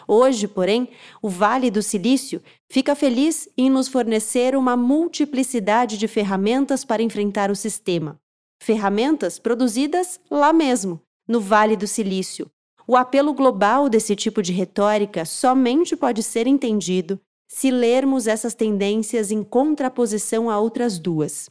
Hoje, 0.07 0.47
porém, 0.47 0.87
o 1.21 1.27
Vale 1.27 1.69
do 1.69 1.83
Silício 1.83 2.41
fica 2.69 2.95
feliz 2.95 3.49
em 3.57 3.69
nos 3.69 3.89
fornecer 3.89 4.55
uma 4.55 4.77
multiplicidade 4.77 5.97
de 5.97 6.07
ferramentas 6.07 6.85
para 6.85 7.03
enfrentar 7.03 7.51
o 7.51 7.55
sistema 7.55 8.17
ferramentas 8.61 9.39
produzidas 9.39 10.19
lá 10.29 10.51
mesmo, 10.53 11.01
no 11.27 11.39
Vale 11.39 11.75
do 11.75 11.87
Silício. 11.87 12.49
O 12.87 12.95
apelo 12.95 13.33
global 13.33 13.87
desse 13.87 14.15
tipo 14.15 14.41
de 14.41 14.51
retórica 14.51 15.23
somente 15.23 15.95
pode 15.95 16.23
ser 16.23 16.47
entendido 16.47 17.19
se 17.47 17.71
lermos 17.71 18.27
essas 18.27 18.53
tendências 18.53 19.31
em 19.31 19.43
contraposição 19.43 20.49
a 20.49 20.59
outras 20.59 20.99
duas. 20.99 21.49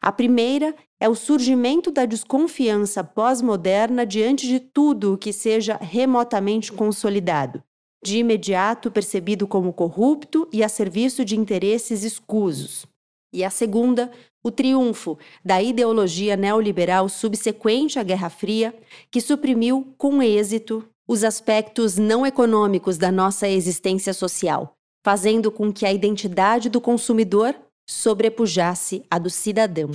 A 0.00 0.10
primeira 0.10 0.74
é 1.00 1.08
o 1.08 1.14
surgimento 1.14 1.90
da 1.90 2.04
desconfiança 2.04 3.04
pós-moderna 3.04 4.04
diante 4.04 4.46
de 4.46 4.58
tudo 4.58 5.14
o 5.14 5.18
que 5.18 5.32
seja 5.32 5.76
remotamente 5.76 6.72
consolidado, 6.72 7.62
de 8.04 8.18
imediato 8.18 8.90
percebido 8.90 9.46
como 9.46 9.72
corrupto 9.72 10.48
e 10.52 10.62
a 10.64 10.68
serviço 10.68 11.24
de 11.24 11.36
interesses 11.36 12.02
escusos. 12.02 12.86
E 13.32 13.42
a 13.42 13.50
segunda, 13.50 14.10
o 14.42 14.50
triunfo 14.50 15.18
da 15.44 15.62
ideologia 15.62 16.36
neoliberal 16.36 17.08
subsequente 17.08 17.98
à 17.98 18.02
Guerra 18.02 18.28
Fria, 18.28 18.74
que 19.10 19.20
suprimiu 19.20 19.94
com 19.96 20.22
êxito 20.22 20.84
os 21.08 21.24
aspectos 21.24 21.96
não 21.96 22.26
econômicos 22.26 22.98
da 22.98 23.10
nossa 23.10 23.48
existência 23.48 24.12
social, 24.12 24.74
fazendo 25.04 25.50
com 25.50 25.72
que 25.72 25.86
a 25.86 25.92
identidade 25.92 26.68
do 26.68 26.80
consumidor 26.80 27.54
sobrepujasse 27.88 29.02
a 29.10 29.18
do 29.18 29.30
cidadão. 29.30 29.90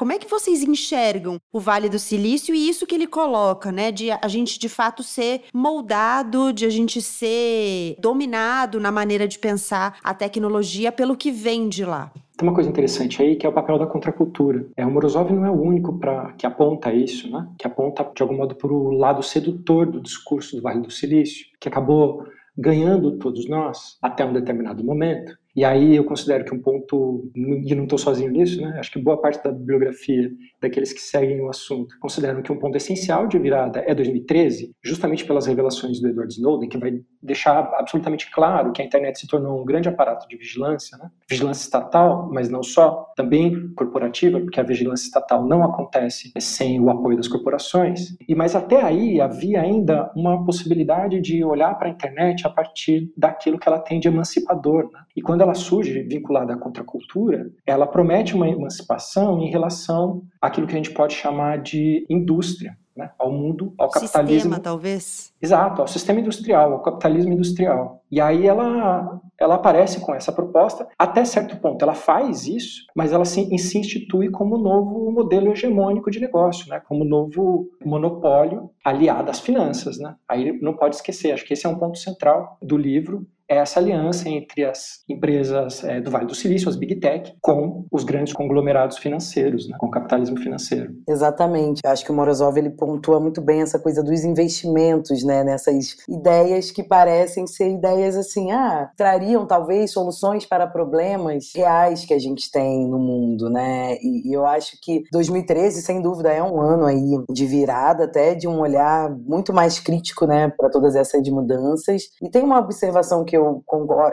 Como 0.00 0.12
é 0.12 0.18
que 0.18 0.26
vocês 0.26 0.62
enxergam 0.62 1.38
o 1.52 1.60
Vale 1.60 1.86
do 1.86 1.98
Silício 1.98 2.54
e 2.54 2.70
isso 2.70 2.86
que 2.86 2.94
ele 2.94 3.06
coloca, 3.06 3.70
né? 3.70 3.92
De 3.92 4.10
a 4.10 4.28
gente 4.28 4.58
de 4.58 4.66
fato 4.66 5.02
ser 5.02 5.42
moldado, 5.52 6.54
de 6.54 6.64
a 6.64 6.70
gente 6.70 7.02
ser 7.02 7.96
dominado 7.98 8.80
na 8.80 8.90
maneira 8.90 9.28
de 9.28 9.38
pensar 9.38 9.98
a 10.02 10.14
tecnologia 10.14 10.90
pelo 10.90 11.14
que 11.14 11.30
vem 11.30 11.68
de 11.68 11.84
lá? 11.84 12.10
Tem 12.40 12.48
uma 12.48 12.54
coisa 12.54 12.70
interessante 12.70 13.22
aí 13.22 13.36
que 13.36 13.44
é 13.44 13.48
o 13.50 13.52
papel 13.52 13.78
da 13.78 13.86
contracultura. 13.86 14.66
É, 14.74 14.86
o 14.86 14.90
Morozov 14.90 15.30
não 15.30 15.44
é 15.44 15.50
o 15.50 15.60
único 15.60 15.98
pra, 15.98 16.32
que 16.38 16.46
aponta 16.46 16.90
isso, 16.90 17.30
né? 17.30 17.46
que 17.58 17.66
aponta 17.66 18.02
de 18.16 18.22
algum 18.22 18.34
modo 18.34 18.54
para 18.54 18.72
o 18.72 18.92
lado 18.92 19.22
sedutor 19.22 19.84
do 19.84 20.00
discurso 20.00 20.56
do 20.56 20.62
Vale 20.62 20.80
do 20.80 20.90
Silício, 20.90 21.44
que 21.60 21.68
acabou 21.68 22.24
ganhando 22.56 23.18
todos 23.18 23.46
nós 23.46 23.98
até 24.00 24.24
um 24.24 24.32
determinado 24.32 24.82
momento 24.82 25.38
E 25.60 25.64
aí 25.64 25.94
eu 25.94 26.04
considero 26.04 26.42
que 26.42 26.54
um 26.54 26.58
ponto, 26.58 27.30
e 27.36 27.74
não 27.74 27.82
estou 27.82 27.98
sozinho 27.98 28.30
nisso, 28.30 28.62
né? 28.62 28.78
acho 28.78 28.90
que 28.90 28.98
boa 28.98 29.20
parte 29.20 29.44
da 29.44 29.52
bibliografia 29.52 30.30
daqueles 30.58 30.90
que 30.90 31.02
seguem 31.02 31.38
o 31.42 31.50
assunto 31.50 31.98
consideram 32.00 32.40
que 32.40 32.50
um 32.50 32.58
ponto 32.58 32.78
essencial 32.78 33.26
de 33.26 33.38
virada 33.38 33.84
é 33.86 33.94
2013, 33.94 34.74
justamente 34.82 35.22
pelas 35.26 35.46
revelações 35.46 36.00
do 36.00 36.08
Edward 36.08 36.32
Snowden, 36.32 36.66
que 36.66 36.78
vai 36.78 37.02
deixar 37.22 37.58
absolutamente 37.74 38.30
claro 38.30 38.72
que 38.72 38.80
a 38.80 38.84
internet 38.86 39.20
se 39.20 39.26
tornou 39.26 39.60
um 39.60 39.64
grande 39.66 39.86
aparato 39.86 40.26
de 40.26 40.38
vigilância, 40.38 40.96
né? 40.96 41.10
vigilância 41.28 41.64
estatal, 41.64 42.30
mas 42.32 42.48
não 42.48 42.62
só, 42.62 43.12
também 43.14 43.68
corporativa, 43.74 44.40
porque 44.40 44.60
a 44.60 44.62
vigilância 44.62 45.04
estatal 45.04 45.46
não 45.46 45.62
acontece 45.62 46.32
sem 46.40 46.80
o 46.80 46.88
apoio 46.88 47.18
das 47.18 47.28
corporações. 47.28 48.16
E 48.26 48.34
mas 48.34 48.56
até 48.56 48.80
aí 48.80 49.20
havia 49.20 49.60
ainda 49.60 50.10
uma 50.16 50.42
possibilidade 50.42 51.20
de 51.20 51.44
olhar 51.44 51.74
para 51.74 51.88
a 51.88 51.90
internet 51.90 52.46
a 52.46 52.50
partir 52.50 53.12
daquilo 53.14 53.58
que 53.58 53.68
ela 53.68 53.78
tem 53.78 54.00
de 54.00 54.08
emancipador. 54.08 54.90
Né? 54.90 55.00
E 55.20 55.22
quando 55.22 55.42
ela 55.42 55.52
surge 55.52 56.02
vinculada 56.02 56.54
à 56.54 56.56
contracultura, 56.56 57.52
ela 57.66 57.86
promete 57.86 58.34
uma 58.34 58.48
emancipação 58.48 59.38
em 59.42 59.50
relação 59.50 60.22
àquilo 60.40 60.66
que 60.66 60.72
a 60.72 60.76
gente 60.76 60.92
pode 60.92 61.12
chamar 61.12 61.58
de 61.58 62.06
indústria 62.08 62.74
né, 62.96 63.10
ao 63.18 63.30
mundo, 63.30 63.74
ao 63.76 63.90
capitalismo. 63.90 64.34
Sistema, 64.34 64.60
talvez. 64.60 65.30
Exato, 65.42 65.82
ao 65.82 65.88
sistema 65.88 66.20
industrial, 66.20 66.72
ao 66.72 66.82
capitalismo 66.82 67.34
industrial. 67.34 68.02
E 68.10 68.18
aí 68.18 68.46
ela, 68.46 69.20
ela 69.38 69.56
aparece 69.56 70.00
com 70.00 70.14
essa 70.14 70.32
proposta, 70.32 70.88
até 70.98 71.22
certo 71.26 71.58
ponto 71.58 71.82
ela 71.82 71.94
faz 71.94 72.46
isso, 72.46 72.86
mas 72.96 73.12
ela 73.12 73.26
se, 73.26 73.58
se 73.58 73.78
institui 73.78 74.30
como 74.30 74.56
novo 74.56 75.10
modelo 75.12 75.52
hegemônico 75.52 76.10
de 76.10 76.18
negócio, 76.18 76.66
né, 76.70 76.80
como 76.80 77.04
novo 77.04 77.68
monopólio 77.84 78.70
aliado 78.82 79.30
às 79.30 79.38
finanças. 79.38 79.98
Né. 79.98 80.14
Aí 80.26 80.58
não 80.62 80.72
pode 80.72 80.96
esquecer, 80.96 81.32
acho 81.32 81.44
que 81.44 81.52
esse 81.52 81.66
é 81.66 81.68
um 81.68 81.78
ponto 81.78 81.98
central 81.98 82.56
do 82.62 82.78
livro, 82.78 83.26
é 83.50 83.56
essa 83.56 83.80
aliança 83.80 84.28
entre 84.28 84.64
as 84.64 85.00
empresas 85.08 85.82
é, 85.82 86.00
do 86.00 86.08
Vale 86.08 86.26
do 86.26 86.34
Silício, 86.36 86.68
as 86.68 86.76
Big 86.76 87.00
Tech, 87.00 87.34
com 87.40 87.84
os 87.90 88.04
grandes 88.04 88.32
conglomerados 88.32 88.96
financeiros, 88.98 89.68
né, 89.68 89.76
com 89.78 89.86
o 89.86 89.90
capitalismo 89.90 90.38
financeiro. 90.38 90.94
Exatamente. 91.08 91.80
Acho 91.84 92.04
que 92.04 92.12
o 92.12 92.14
Morozov 92.14 92.56
ele 92.56 92.70
pontua 92.70 93.18
muito 93.18 93.40
bem 93.40 93.60
essa 93.60 93.78
coisa 93.78 94.04
dos 94.04 94.22
investimentos, 94.22 95.24
né, 95.24 95.42
nessas 95.42 95.96
ideias 96.08 96.70
que 96.70 96.84
parecem 96.84 97.44
ser 97.46 97.72
ideias 97.72 98.16
assim, 98.16 98.52
ah, 98.52 98.88
trariam 98.96 99.44
talvez 99.44 99.90
soluções 99.90 100.46
para 100.46 100.68
problemas 100.68 101.50
reais 101.54 102.04
que 102.04 102.14
a 102.14 102.18
gente 102.20 102.50
tem 102.52 102.86
no 102.86 102.98
mundo, 102.98 103.50
né? 103.50 103.96
E, 104.00 104.30
e 104.30 104.32
eu 104.32 104.46
acho 104.46 104.78
que 104.80 105.02
2013, 105.10 105.82
sem 105.82 106.00
dúvida, 106.00 106.30
é 106.30 106.42
um 106.42 106.60
ano 106.60 106.84
aí 106.84 107.18
de 107.28 107.46
virada 107.46 108.04
até 108.04 108.34
de 108.34 108.46
um 108.46 108.60
olhar 108.60 109.10
muito 109.10 109.52
mais 109.52 109.80
crítico, 109.80 110.24
né, 110.24 110.52
para 110.56 110.70
todas 110.70 110.94
essas 110.94 111.28
mudanças. 111.28 112.04
E 112.22 112.30
tem 112.30 112.42
uma 112.42 112.60
observação 112.60 113.24
que 113.24 113.36
eu 113.36 113.39
eu, 113.40 113.64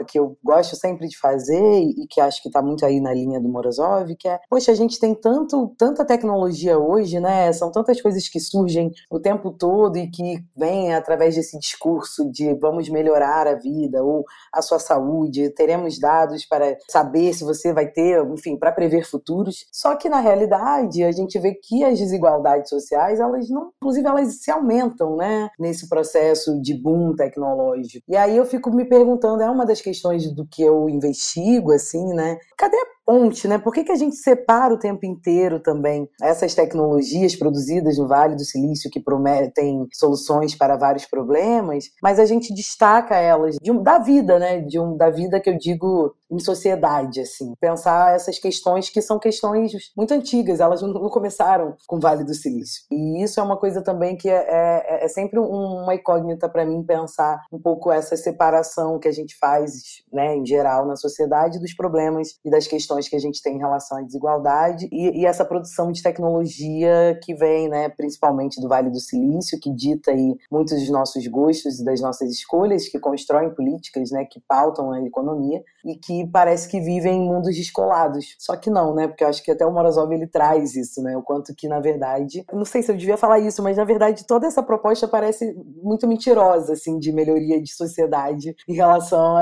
que 0.08 0.20
eu 0.20 0.38
gosto 0.44 0.76
sempre 0.76 1.08
de 1.08 1.18
fazer 1.18 1.82
e 1.82 2.08
que 2.08 2.22
acho 2.22 2.42
que 2.42 2.50
está 2.50 2.62
muito 2.62 2.86
aí 2.86 3.00
na 3.00 3.14
linha 3.14 3.40
do 3.40 3.50
Morozov, 3.50 4.16
que 4.16 4.28
é, 4.28 4.40
poxa, 4.50 4.72
a 4.72 4.76
gente 4.76 5.00
tem 5.00 5.14
tanto, 5.14 5.74
tanta 5.78 6.06
tecnologia 6.06 6.78
hoje, 6.78 7.20
né? 7.20 7.52
São 7.52 7.72
tantas 7.72 8.02
coisas 8.02 8.28
que 8.28 8.40
surgem 8.40 8.92
o 9.12 9.20
tempo 9.20 9.52
todo 9.52 9.98
e 9.98 10.10
que 10.10 10.44
vêm 10.56 10.94
através 10.94 11.36
desse 11.36 11.60
discurso 11.60 12.30
de 12.32 12.54
vamos 12.56 12.90
melhorar 12.90 13.48
a 13.48 13.56
vida 13.56 14.04
ou 14.04 14.24
a 14.54 14.62
sua 14.62 14.80
saúde, 14.80 15.50
teremos 15.52 16.00
dados 16.00 16.46
para 16.46 16.78
saber 16.90 17.34
se 17.34 17.44
você 17.44 17.74
vai 17.74 17.88
ter, 17.88 18.24
enfim, 18.26 18.58
para 18.58 18.72
prever 18.72 19.06
futuros. 19.06 19.66
Só 19.72 19.96
que 19.96 20.10
na 20.10 20.20
realidade 20.20 21.04
a 21.04 21.12
gente 21.12 21.38
vê 21.40 21.54
que 21.54 21.84
as 21.84 22.00
desigualdades 22.00 22.70
sociais, 22.70 23.20
elas 23.20 23.50
não, 23.50 23.72
inclusive 23.78 24.08
elas 24.08 24.42
se 24.42 24.52
aumentam, 24.52 25.16
né? 25.16 25.50
Nesse 25.60 25.90
processo 25.90 26.60
de 26.62 26.74
boom 26.74 27.16
tecnológico. 27.16 28.06
E 28.08 28.16
aí 28.16 28.38
eu 28.38 28.46
fico 28.46 28.72
me 28.72 28.86
perguntando 28.86 29.17
perguntando, 29.18 29.44
é 29.44 29.50
uma 29.50 29.66
das 29.66 29.82
questões 29.82 30.32
do 30.32 30.46
que 30.46 30.62
eu 30.62 30.90
investigo, 30.90 31.72
assim, 31.72 32.14
né? 32.14 32.38
Cadê 32.58 32.78
a 32.78 32.86
ponte, 33.08 33.48
né? 33.48 33.58
Por 33.58 33.74
que, 33.74 33.86
que 33.86 33.92
a 33.94 33.96
gente 33.96 34.18
separa 34.18 34.74
o 34.74 34.78
tempo 34.78 35.06
inteiro 35.06 35.62
também 35.62 36.10
essas 36.22 36.54
tecnologias 36.54 37.38
produzidas 37.38 37.98
no 37.98 38.06
Vale 38.06 38.36
do 38.36 38.44
Silício 38.44 38.92
que 38.92 39.00
prometem 39.00 39.88
soluções 39.94 40.54
para 40.54 40.76
vários 40.76 41.06
problemas, 41.06 41.86
mas 42.04 42.20
a 42.20 42.26
gente 42.26 42.54
destaca 42.54 43.16
elas 43.16 43.56
de 43.62 43.72
um, 43.72 43.82
da 43.82 43.98
vida, 43.98 44.38
né? 44.38 44.60
De 44.60 44.78
um, 44.78 44.98
da 44.98 45.10
vida 45.10 45.40
que 45.40 45.50
eu 45.50 45.58
digo 45.58 46.14
em 46.30 46.40
sociedade, 46.40 47.22
assim. 47.22 47.54
Pensar 47.62 48.14
essas 48.14 48.38
questões 48.38 48.90
que 48.90 49.02
são 49.02 49.18
questões 49.18 49.72
muito 49.96 50.14
antigas, 50.14 50.60
elas 50.60 50.82
não 50.82 50.94
começaram 51.10 51.78
com 51.88 51.96
o 51.96 52.00
Vale 52.02 52.26
do 52.26 52.34
Silício. 52.34 52.84
E 52.92 53.24
isso 53.24 53.40
é 53.40 53.44
uma 53.44 53.56
coisa 53.56 53.82
também 53.82 54.18
que 54.18 54.30
é, 54.30 54.36
é, 54.36 55.06
é 55.06 55.08
sempre 55.08 55.40
uma 55.40 55.96
incógnita 55.96 56.50
para 56.50 56.66
mim 56.66 56.84
pensar 56.84 57.42
um 57.54 57.60
pouco 57.60 57.90
essa 57.90 58.18
separação 58.18 59.00
que 59.00 59.08
a 59.08 59.14
gente 59.14 59.38
faz, 59.38 60.04
né, 60.12 60.36
em 60.36 60.46
geral 60.46 60.86
na 60.86 60.98
sociedade 60.98 61.60
dos 61.60 61.74
problemas 61.74 62.36
e 62.44 62.50
das 62.50 62.68
questões 62.68 62.97
questões 62.98 63.10
que 63.10 63.16
a 63.16 63.20
gente 63.20 63.42
tem 63.42 63.56
em 63.56 63.60
relação 63.60 63.98
à 63.98 64.02
desigualdade 64.02 64.88
e, 64.92 65.22
e, 65.22 65.26
essa 65.26 65.46
produção 65.46 65.92
de 65.92 66.02
tecnologia 66.02 67.20
que 67.24 67.34
vem, 67.34 67.70
né, 67.70 67.90
principalmente 67.90 68.60
do 68.60 68.68
Vale 68.68 68.90
do 68.90 69.00
Silício, 69.00 69.60
que 69.60 69.74
dita 69.74 70.12
aí 70.12 70.36
muitos 70.52 70.80
dos 70.80 70.90
nossos 70.90 71.26
gostos 71.28 71.80
e 71.80 71.86
das 71.86 72.02
nossas 72.02 72.32
escolhas, 72.32 72.88
que 72.88 73.00
constroem 73.00 73.54
políticas, 73.54 74.12
né, 74.12 74.26
que 74.26 74.42
pautam 74.48 74.92
a 74.92 75.02
economia 75.02 75.64
e 75.86 75.96
que 75.96 76.28
parece 76.28 76.68
que 76.68 76.80
vivem 76.80 77.22
em 77.22 77.28
mundos 77.28 77.56
descolados. 77.56 78.36
Só 78.40 78.56
que 78.56 78.70
não, 78.70 78.94
né, 78.94 79.08
porque 79.08 79.24
eu 79.24 79.28
acho 79.28 79.44
que 79.44 79.52
até 79.52 79.66
o 79.66 79.72
Morozov 79.72 80.12
ele 80.12 80.28
traz 80.28 80.76
isso, 80.76 81.02
né, 81.02 81.16
o 81.16 81.22
quanto 81.22 81.54
que 81.56 81.68
na 81.68 81.80
verdade, 81.80 82.44
não 82.52 82.66
sei 82.66 82.82
se 82.82 82.92
eu 82.92 82.98
devia 82.98 83.18
falar 83.18 83.40
isso, 83.40 83.62
mas 83.62 83.78
na 83.78 83.84
verdade 83.84 84.26
toda 84.26 84.48
essa 84.48 84.64
proposta 84.64 85.08
parece 85.08 85.56
muito 85.82 86.08
mentirosa, 86.08 86.74
assim, 86.74 86.98
de 87.00 87.12
melhoria 87.12 87.62
de 87.62 87.74
sociedade 87.74 88.56
em 88.68 88.74
relação 88.74 89.38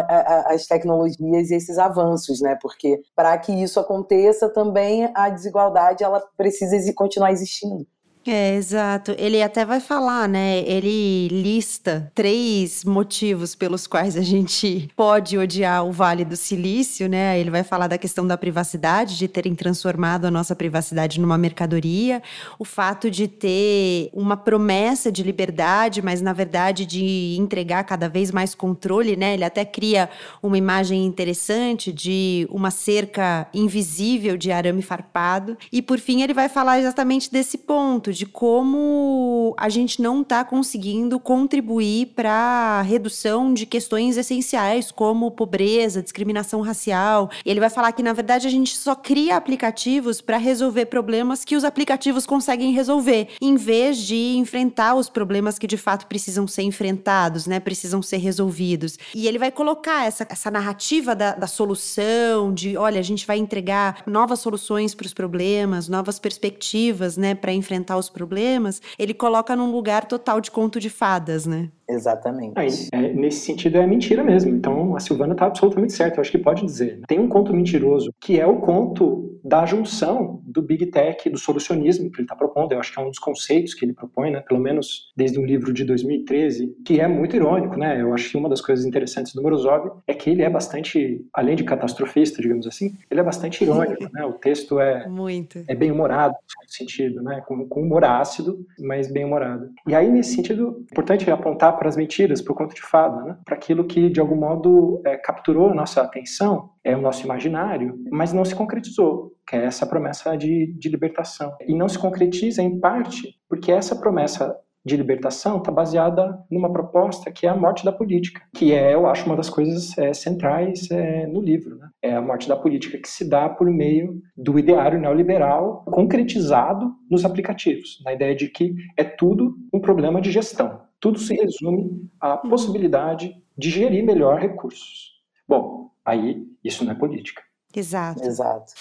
às 0.48 0.66
tecnologias 0.66 1.50
e 1.50 1.56
esses 1.56 1.78
avanços, 1.78 2.42
né, 2.42 2.58
porque 2.62 3.02
para 3.16 3.38
que 3.46 3.52
isso 3.52 3.80
aconteça, 3.80 4.50
também 4.50 5.12
a 5.14 5.30
desigualdade 5.30 6.04
ela 6.04 6.20
precisa 6.36 6.92
continuar 6.94 7.32
existindo. 7.32 7.86
É, 8.28 8.56
exato. 8.56 9.14
Ele 9.20 9.40
até 9.40 9.64
vai 9.64 9.80
falar, 9.80 10.28
né? 10.28 10.58
Ele 10.62 11.28
lista 11.28 12.12
três 12.16 12.84
motivos 12.84 13.54
pelos 13.54 13.86
quais 13.86 14.18
a 14.18 14.22
gente 14.24 14.90
pode 14.96 15.38
odiar 15.38 15.86
o 15.86 15.92
Vale 15.92 16.26
do 16.26 16.36
Silício, 16.36 17.08
né? 17.08 17.40
Ele 17.40 17.52
vai 17.52 17.64
falar 17.64 17.86
da 17.86 18.00
questão 18.00 18.26
da 18.26 18.36
privacidade, 18.36 19.16
de 19.16 19.28
terem 19.28 19.54
transformado 19.54 20.26
a 20.26 20.32
nossa 20.32 20.56
privacidade 20.56 21.20
numa 21.20 21.38
mercadoria, 21.38 22.24
o 22.58 22.66
fato 22.66 23.12
de 23.12 23.28
ter 23.28 24.10
uma 24.12 24.36
promessa 24.36 25.12
de 25.12 25.22
liberdade, 25.22 26.02
mas 26.02 26.20
na 26.20 26.34
verdade 26.34 26.84
de 26.84 27.38
entregar 27.38 27.84
cada 27.84 28.10
vez 28.10 28.32
mais 28.32 28.56
controle, 28.56 29.16
né? 29.16 29.36
Ele 29.36 29.44
até 29.44 29.64
cria 29.64 30.10
uma 30.42 30.58
imagem 30.58 31.06
interessante 31.06 31.94
de 31.94 32.48
uma 32.50 32.72
cerca 32.72 33.48
invisível 33.54 34.36
de 34.36 34.52
arame 34.52 34.82
farpado. 34.82 35.56
E 35.72 35.80
por 35.80 36.00
fim, 36.00 36.24
ele 36.24 36.34
vai 36.34 36.50
falar 36.50 36.80
exatamente 36.80 37.32
desse 37.32 37.60
ponto 37.60 38.15
de 38.16 38.26
como 38.26 39.54
a 39.58 39.68
gente 39.68 40.02
não 40.02 40.22
está 40.22 40.44
conseguindo 40.44 41.20
contribuir 41.20 42.14
para 42.16 42.80
a 42.80 42.82
redução 42.82 43.54
de 43.54 43.66
questões 43.66 44.16
essenciais, 44.16 44.92
como 44.92 45.30
pobreza, 45.32 46.02
discriminação 46.02 46.62
racial. 46.62 47.30
Ele 47.46 47.60
vai 47.60 47.70
falar 47.70 47.92
que, 47.92 48.02
na 48.02 48.14
verdade, 48.14 48.48
a 48.48 48.50
gente 48.50 48.78
só 48.78 48.96
cria 48.96 49.36
aplicativos 49.36 50.22
para 50.22 50.38
resolver 50.38 50.86
problemas 50.86 51.44
que 51.44 51.56
os 51.56 51.66
aplicativos 51.66 52.26
conseguem 52.26 52.72
resolver, 52.72 53.30
em 53.42 53.56
vez 53.56 53.98
de 53.98 54.36
enfrentar 54.38 54.96
os 54.96 55.10
problemas 55.10 55.60
que 55.60 55.68
de 55.68 55.78
fato 55.78 56.08
precisam 56.08 56.48
ser 56.48 56.64
enfrentados, 56.64 57.46
né? 57.46 57.60
Precisam 57.60 58.02
ser 58.02 58.18
resolvidos. 58.18 58.98
E 59.14 59.28
ele 59.28 59.38
vai 59.38 59.52
colocar 59.52 60.06
essa, 60.06 60.26
essa 60.30 60.50
narrativa 60.50 61.14
da, 61.14 61.34
da 61.34 61.48
solução, 61.48 62.54
de 62.54 62.78
olha, 62.78 63.00
a 63.00 63.04
gente 63.04 63.28
vai 63.28 63.38
entregar 63.38 64.04
novas 64.08 64.40
soluções 64.40 64.96
para 64.96 65.06
os 65.06 65.14
problemas, 65.14 65.90
novas 65.90 66.18
perspectivas, 66.18 67.18
né, 67.18 67.36
para 67.36 67.52
enfrentar 67.52 67.98
os 67.98 68.05
os 68.06 68.10
problemas, 68.10 68.82
ele 68.98 69.14
coloca 69.14 69.56
num 69.56 69.72
lugar 69.72 70.06
total 70.06 70.40
de 70.40 70.50
conto 70.52 70.80
de 70.80 70.90
fadas, 70.90 71.46
né? 71.46 71.70
Exatamente. 71.88 72.54
Aí, 72.56 72.70
é, 72.92 73.14
nesse 73.14 73.46
sentido 73.46 73.78
é 73.78 73.86
mentira 73.86 74.24
mesmo. 74.24 74.52
Então 74.52 74.96
a 74.96 75.00
Silvana 75.00 75.34
está 75.34 75.46
absolutamente 75.46 75.94
certa. 75.94 76.18
Eu 76.18 76.22
acho 76.22 76.32
que 76.32 76.38
pode 76.38 76.66
dizer. 76.66 77.02
Tem 77.08 77.20
um 77.20 77.28
conto 77.28 77.54
mentiroso 77.54 78.14
que 78.20 78.40
é 78.40 78.46
o 78.46 78.58
conto 78.58 79.36
da 79.44 79.64
junção 79.64 80.42
do 80.44 80.60
Big 80.60 80.88
Tech, 80.88 81.30
do 81.30 81.38
solucionismo 81.38 82.10
que 82.10 82.18
ele 82.18 82.26
está 82.26 82.36
propondo. 82.36 82.72
Eu 82.72 82.80
acho 82.80 82.92
que 82.92 83.00
é 83.00 83.04
um 83.04 83.10
dos 83.10 83.20
conceitos 83.20 83.76
que 83.76 83.86
ele 83.86 83.94
propõe, 83.94 84.32
né? 84.32 84.42
Pelo 84.42 84.60
menos 84.60 85.14
desde 85.16 85.40
um 85.40 85.46
livro 85.46 85.72
de 85.72 85.84
2013, 85.84 86.76
que 86.84 87.00
é 87.00 87.08
muito 87.08 87.36
irônico, 87.36 87.78
né? 87.78 88.02
Eu 88.02 88.12
acho 88.14 88.32
que 88.32 88.38
uma 88.38 88.50
das 88.50 88.60
coisas 88.60 88.86
interessantes 88.86 89.36
do 89.36 89.44
Morozov 89.44 90.02
é 90.08 90.16
que 90.16 90.32
ele 90.32 90.42
é 90.42 90.50
bastante, 90.50 91.24
além 91.32 91.56
de 91.56 91.64
catastrofista, 91.64 92.42
digamos 92.42 92.66
assim, 92.66 92.98
ele 93.10 93.20
é 93.20 93.24
bastante 93.24 93.64
irônico, 93.64 94.10
né? 94.12 94.26
O 94.26 94.34
texto 94.34 94.80
é 94.80 95.08
muito. 95.08 95.64
é 95.68 95.76
bem 95.76 95.92
humorado, 95.92 96.34
no 96.34 96.74
sentido, 96.74 97.22
né? 97.22 97.44
Com, 97.48 97.68
com 97.68 97.84
humor 97.84 98.04
ácido, 98.04 98.66
mas 98.80 99.12
bem 99.12 99.26
humorado. 99.26 99.70
E 99.88 99.94
aí 99.94 100.10
nesse 100.10 100.34
sentido, 100.34 100.84
é 100.90 100.92
importante 100.92 101.30
apontar 101.30 101.75
para 101.76 101.88
as 101.88 101.96
mentiras, 101.96 102.42
para 102.42 102.54
o 102.54 102.56
conto 102.56 102.74
de 102.74 102.82
fada, 102.82 103.22
né? 103.24 103.38
para 103.46 103.56
aquilo 103.56 103.86
que 103.86 104.10
de 104.10 104.20
algum 104.20 104.36
modo 104.36 105.02
é, 105.06 105.16
capturou 105.18 105.74
nossa 105.74 106.02
atenção, 106.02 106.72
é 106.84 106.96
o 106.96 107.02
nosso 107.02 107.24
imaginário, 107.24 107.98
mas 108.12 108.34
não 108.34 108.46
se 108.46 108.56
concretizou, 108.56 109.34
que 109.48 109.56
é 109.56 109.66
essa 109.66 109.86
promessa 109.86 110.36
de, 110.38 110.74
de 110.78 110.90
libertação. 110.90 111.56
E 111.68 111.76
não 111.76 111.88
se 111.88 112.00
concretiza 112.00 112.62
em 112.62 112.80
parte 112.80 113.36
porque 113.48 113.72
essa 113.72 113.96
promessa 113.96 114.56
de 114.86 114.96
libertação 114.96 115.58
está 115.58 115.72
baseada 115.72 116.38
numa 116.50 116.72
proposta 116.72 117.32
que 117.32 117.48
é 117.48 117.50
a 117.50 117.56
morte 117.56 117.84
da 117.84 117.92
política, 117.92 118.42
que 118.56 118.72
é, 118.72 118.94
eu 118.94 119.08
acho, 119.08 119.26
uma 119.26 119.36
das 119.36 119.50
coisas 119.50 119.98
é, 119.98 120.14
centrais 120.14 120.90
é, 120.92 121.26
no 121.26 121.42
livro. 121.42 121.76
Né? 121.78 121.90
É 122.04 122.16
a 122.16 122.22
morte 122.22 122.48
da 122.48 122.56
política 122.56 123.00
que 123.00 123.10
se 123.10 123.28
dá 123.28 123.50
por 123.50 123.68
meio 123.68 124.22
do 124.38 124.60
ideário 124.60 125.00
neoliberal 125.00 125.84
concretizado 125.86 126.94
nos 127.10 127.26
aplicativos, 127.26 128.00
na 128.06 128.14
ideia 128.14 128.36
de 128.36 128.48
que 128.48 128.76
é 128.96 129.04
tudo 129.04 129.56
um 129.74 129.80
problema 129.80 130.22
de 130.22 130.32
gestão. 130.32 130.85
Tudo 131.00 131.20
se 131.20 131.34
resume 131.34 132.10
à 132.20 132.38
possibilidade 132.38 133.36
de 133.58 133.70
gerir 133.70 134.04
melhor 134.04 134.40
recursos. 134.40 135.14
Bom, 135.48 135.92
aí 136.04 136.48
isso 136.64 136.84
não 136.84 136.92
é 136.92 136.96
política. 136.96 137.44
Exato. 137.76 138.24
Exato. 138.24 138.74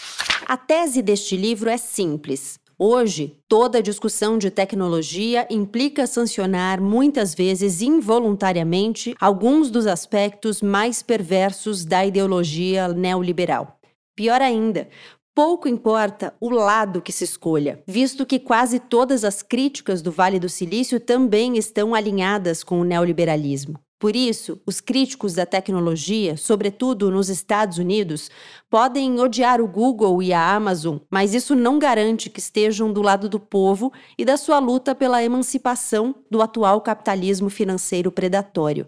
A 0.46 0.57
tese 0.57 1.03
deste 1.03 1.37
livro 1.37 1.68
é 1.68 1.77
simples. 1.77 2.59
Hoje, 2.79 3.38
toda 3.48 3.83
discussão 3.83 4.37
de 4.37 4.50
tecnologia 4.50 5.46
implica 5.48 6.09
sancionar, 6.09 6.81
muitas 6.81 7.33
vezes 7.33 7.81
involuntariamente, 7.81 9.14
alguns 9.20 9.70
dos 9.70 9.87
aspectos 9.87 10.61
mais 10.61 11.00
perversos 11.00 11.85
da 11.85 12.05
ideologia 12.05 12.88
neoliberal. 12.88 13.79
Pior 14.16 14.40
ainda, 14.42 14.88
pouco 15.35 15.68
importa 15.68 16.33
o 16.40 16.49
lado 16.49 17.03
que 17.03 17.11
se 17.11 17.25
escolha, 17.25 17.83
visto 17.87 18.25
que 18.25 18.38
quase 18.38 18.79
todas 18.79 19.25
as 19.25 19.42
críticas 19.42 20.01
do 20.01 20.12
Vale 20.12 20.38
do 20.38 20.49
Silício 20.49 21.01
também 21.01 21.59
estão 21.59 21.94
alinhadas 21.94 22.62
com 22.62 22.81
o 22.81 22.85
neoliberalismo. 22.85 23.79
Por 23.99 24.14
isso, 24.14 24.61
os 24.66 24.81
críticos 24.81 25.35
da 25.35 25.47
tecnologia, 25.47 26.37
sobretudo 26.37 27.11
nos 27.11 27.29
Estados 27.29 27.79
Unidos, 27.79 28.31
podem 28.68 29.18
odiar 29.18 29.61
o 29.61 29.66
Google 29.66 30.23
e 30.23 30.33
a 30.33 30.55
Amazon, 30.55 30.99
mas 31.11 31.33
isso 31.33 31.55
não 31.55 31.79
garante 31.79 32.29
que 32.29 32.38
estejam 32.38 32.92
do 32.92 33.01
lado 33.01 33.29
do 33.29 33.40
povo 33.40 33.92
e 34.18 34.25
da 34.25 34.37
sua 34.37 34.59
luta 34.59 34.94
pela 34.94 35.23
emancipação 35.23 36.14
do 36.31 36.42
atual 36.42 36.81
capitalismo 36.81 37.49
financeiro 37.49 38.12
predatório. 38.12 38.87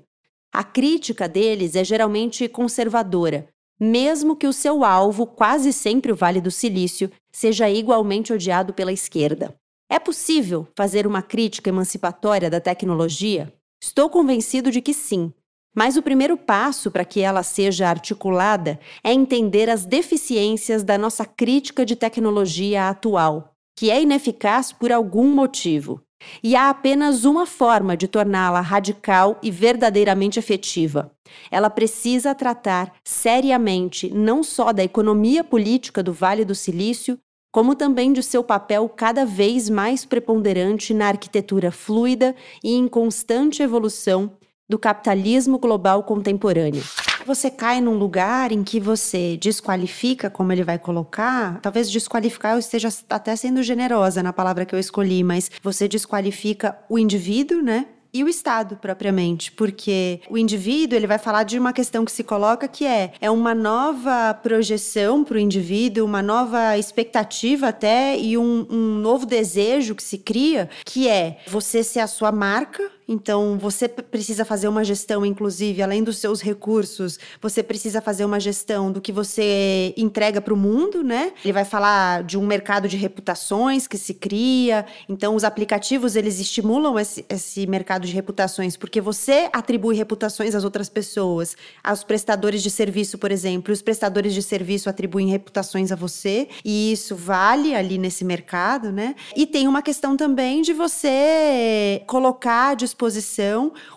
A 0.52 0.62
crítica 0.62 1.28
deles 1.28 1.74
é 1.76 1.84
geralmente 1.84 2.48
conservadora, 2.48 3.48
mesmo 3.78 4.36
que 4.36 4.46
o 4.46 4.52
seu 4.52 4.84
alvo, 4.84 5.26
quase 5.26 5.72
sempre 5.72 6.12
o 6.12 6.16
Vale 6.16 6.40
do 6.40 6.50
Silício, 6.50 7.10
seja 7.30 7.68
igualmente 7.68 8.32
odiado 8.32 8.72
pela 8.72 8.92
esquerda. 8.92 9.54
É 9.88 9.98
possível 9.98 10.66
fazer 10.74 11.06
uma 11.06 11.22
crítica 11.22 11.68
emancipatória 11.68 12.50
da 12.50 12.60
tecnologia? 12.60 13.52
Estou 13.82 14.10
convencido 14.10 14.70
de 14.70 14.80
que 14.80 14.92
sim. 14.94 15.32
Mas 15.74 15.96
o 15.96 16.02
primeiro 16.02 16.38
passo 16.38 16.90
para 16.90 17.04
que 17.04 17.20
ela 17.20 17.42
seja 17.42 17.88
articulada 17.88 18.80
é 19.04 19.12
entender 19.12 19.68
as 19.68 19.84
deficiências 19.84 20.82
da 20.82 20.96
nossa 20.96 21.26
crítica 21.26 21.84
de 21.84 21.94
tecnologia 21.94 22.88
atual, 22.88 23.52
que 23.76 23.90
é 23.90 24.00
ineficaz 24.00 24.72
por 24.72 24.90
algum 24.90 25.28
motivo. 25.28 26.00
E 26.42 26.56
há 26.56 26.70
apenas 26.70 27.24
uma 27.24 27.46
forma 27.46 27.96
de 27.96 28.08
torná-la 28.08 28.60
radical 28.60 29.38
e 29.42 29.50
verdadeiramente 29.50 30.38
efetiva. 30.38 31.12
Ela 31.50 31.68
precisa 31.68 32.34
tratar 32.34 32.92
seriamente 33.04 34.10
não 34.12 34.42
só 34.42 34.72
da 34.72 34.82
economia 34.84 35.44
política 35.44 36.02
do 36.02 36.12
Vale 36.12 36.44
do 36.44 36.54
Silício, 36.54 37.18
como 37.52 37.74
também 37.74 38.12
de 38.12 38.22
seu 38.22 38.44
papel 38.44 38.88
cada 38.88 39.24
vez 39.24 39.70
mais 39.70 40.04
preponderante 40.04 40.92
na 40.92 41.08
arquitetura 41.08 41.70
fluida 41.70 42.34
e 42.62 42.74
em 42.74 42.86
constante 42.86 43.62
evolução 43.62 44.36
do 44.68 44.78
capitalismo 44.78 45.58
global 45.58 46.02
contemporâneo. 46.02 46.82
Você 47.24 47.50
cai 47.50 47.80
num 47.80 47.94
lugar 47.94 48.52
em 48.52 48.62
que 48.62 48.78
você 48.78 49.36
desqualifica, 49.36 50.30
como 50.30 50.52
ele 50.52 50.62
vai 50.62 50.78
colocar, 50.78 51.60
talvez 51.60 51.90
desqualificar 51.90 52.52
eu 52.52 52.58
esteja 52.58 52.88
até 53.10 53.34
sendo 53.34 53.62
generosa 53.62 54.22
na 54.22 54.32
palavra 54.32 54.64
que 54.64 54.74
eu 54.74 54.78
escolhi, 54.78 55.24
mas 55.24 55.50
você 55.62 55.88
desqualifica 55.88 56.78
o 56.88 56.98
indivíduo, 56.98 57.62
né? 57.62 57.86
e 58.16 58.24
o 58.24 58.28
Estado 58.28 58.76
propriamente, 58.76 59.52
porque 59.52 60.20
o 60.30 60.38
indivíduo 60.38 60.96
ele 60.96 61.06
vai 61.06 61.18
falar 61.18 61.42
de 61.42 61.58
uma 61.58 61.72
questão 61.72 62.02
que 62.02 62.10
se 62.10 62.24
coloca 62.24 62.66
que 62.66 62.86
é 62.86 63.12
é 63.20 63.30
uma 63.30 63.54
nova 63.54 64.32
projeção 64.32 65.22
para 65.22 65.36
o 65.36 65.40
indivíduo, 65.40 66.06
uma 66.06 66.22
nova 66.22 66.78
expectativa 66.78 67.68
até 67.68 68.18
e 68.18 68.38
um, 68.38 68.66
um 68.70 68.98
novo 68.98 69.26
desejo 69.26 69.94
que 69.94 70.02
se 70.02 70.16
cria, 70.16 70.70
que 70.84 71.08
é 71.08 71.38
você 71.46 71.82
ser 71.82 72.00
a 72.00 72.06
sua 72.06 72.32
marca 72.32 72.90
então, 73.08 73.56
você 73.56 73.88
precisa 73.88 74.44
fazer 74.44 74.66
uma 74.66 74.82
gestão, 74.82 75.24
inclusive, 75.24 75.80
além 75.80 76.02
dos 76.02 76.18
seus 76.18 76.40
recursos, 76.40 77.18
você 77.40 77.62
precisa 77.62 78.00
fazer 78.00 78.24
uma 78.24 78.40
gestão 78.40 78.90
do 78.90 79.00
que 79.00 79.12
você 79.12 79.94
entrega 79.96 80.40
para 80.40 80.52
o 80.52 80.56
mundo, 80.56 81.04
né? 81.04 81.32
Ele 81.44 81.52
vai 81.52 81.64
falar 81.64 82.24
de 82.24 82.36
um 82.36 82.44
mercado 82.44 82.88
de 82.88 82.96
reputações 82.96 83.86
que 83.86 83.96
se 83.96 84.12
cria. 84.12 84.84
Então, 85.08 85.36
os 85.36 85.44
aplicativos, 85.44 86.16
eles 86.16 86.40
estimulam 86.40 86.98
esse, 86.98 87.24
esse 87.28 87.66
mercado 87.66 88.06
de 88.06 88.12
reputações, 88.12 88.76
porque 88.76 89.00
você 89.00 89.48
atribui 89.52 89.94
reputações 89.94 90.54
às 90.54 90.64
outras 90.64 90.88
pessoas, 90.88 91.56
aos 91.84 92.02
prestadores 92.02 92.62
de 92.62 92.70
serviço, 92.70 93.18
por 93.18 93.30
exemplo. 93.30 93.72
Os 93.72 93.82
prestadores 93.82 94.34
de 94.34 94.42
serviço 94.42 94.90
atribuem 94.90 95.28
reputações 95.28 95.92
a 95.92 95.96
você, 95.96 96.48
e 96.64 96.90
isso 96.90 97.14
vale 97.14 97.74
ali 97.74 97.98
nesse 97.98 98.24
mercado, 98.24 98.90
né? 98.90 99.14
E 99.36 99.46
tem 99.46 99.68
uma 99.68 99.80
questão 99.80 100.16
também 100.16 100.60
de 100.62 100.72
você 100.72 102.02
colocar 102.06 102.74
disposição 102.74 102.95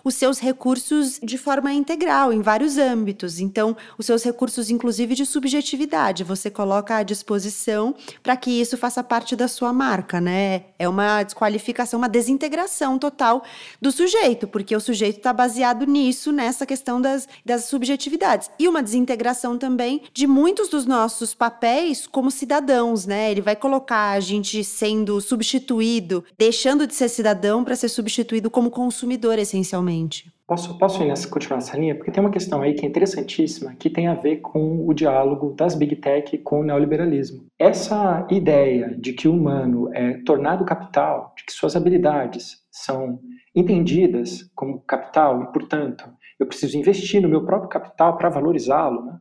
os 0.04 0.14
seus 0.14 0.38
recursos 0.38 1.18
de 1.22 1.38
forma 1.38 1.72
integral, 1.72 2.32
em 2.32 2.42
vários 2.42 2.78
âmbitos. 2.78 3.40
Então, 3.40 3.76
os 3.98 4.06
seus 4.06 4.22
recursos, 4.22 4.70
inclusive, 4.70 5.14
de 5.14 5.26
subjetividade, 5.26 6.24
você 6.24 6.50
coloca 6.50 6.96
à 6.96 7.02
disposição 7.02 7.94
para 8.22 8.36
que 8.36 8.50
isso 8.60 8.76
faça 8.76 9.02
parte 9.02 9.34
da 9.34 9.48
sua 9.48 9.72
marca, 9.72 10.20
né? 10.20 10.64
É 10.78 10.88
uma 10.88 11.22
desqualificação, 11.22 11.98
uma 11.98 12.08
desintegração 12.08 12.98
total 12.98 13.42
do 13.80 13.90
sujeito, 13.92 14.46
porque 14.46 14.74
o 14.74 14.80
sujeito 14.80 15.18
está 15.18 15.32
baseado 15.32 15.86
nisso, 15.86 16.32
nessa 16.32 16.66
questão 16.66 17.00
das, 17.00 17.28
das 17.44 17.64
subjetividades. 17.64 18.50
E 18.58 18.68
uma 18.68 18.82
desintegração 18.82 19.56
também 19.58 20.02
de 20.12 20.26
muitos 20.26 20.68
dos 20.68 20.86
nossos 20.86 21.34
papéis 21.34 22.06
como 22.06 22.30
cidadãos, 22.30 23.06
né? 23.06 23.30
Ele 23.30 23.40
vai 23.40 23.56
colocar 23.56 24.12
a 24.12 24.20
gente 24.20 24.62
sendo 24.64 25.20
substituído, 25.20 26.24
deixando 26.38 26.86
de 26.86 26.94
ser 26.94 27.08
cidadão 27.08 27.64
para 27.64 27.76
ser 27.76 27.88
substituído 27.88 28.50
como 28.50 28.70
consumidor, 28.70 28.89
essencialmente. 29.38 30.30
Posso, 30.46 30.76
posso 30.78 31.02
ir 31.02 31.06
nessa, 31.06 31.28
continuar 31.28 31.58
nessa 31.58 31.78
linha? 31.78 31.94
Porque 31.94 32.10
tem 32.10 32.20
uma 32.20 32.30
questão 32.30 32.60
aí 32.60 32.74
que 32.74 32.84
é 32.84 32.88
interessantíssima, 32.88 33.74
que 33.76 33.88
tem 33.88 34.08
a 34.08 34.14
ver 34.14 34.38
com 34.38 34.84
o 34.84 34.92
diálogo 34.92 35.54
das 35.56 35.76
Big 35.76 35.94
Tech 35.96 36.36
com 36.38 36.60
o 36.60 36.64
neoliberalismo. 36.64 37.46
Essa 37.56 38.26
ideia 38.28 38.96
de 38.98 39.12
que 39.12 39.28
o 39.28 39.34
humano 39.34 39.88
é 39.94 40.14
tornado 40.24 40.64
capital, 40.64 41.32
de 41.36 41.44
que 41.44 41.52
suas 41.52 41.76
habilidades 41.76 42.64
são 42.70 43.20
entendidas 43.54 44.50
como 44.54 44.80
capital 44.80 45.42
e, 45.42 45.52
portanto, 45.52 46.04
eu 46.38 46.46
preciso 46.46 46.76
investir 46.76 47.22
no 47.22 47.28
meu 47.28 47.44
próprio 47.44 47.68
capital 47.68 48.16
para 48.16 48.28
valorizá-lo. 48.28 49.04
Né? 49.04 49.20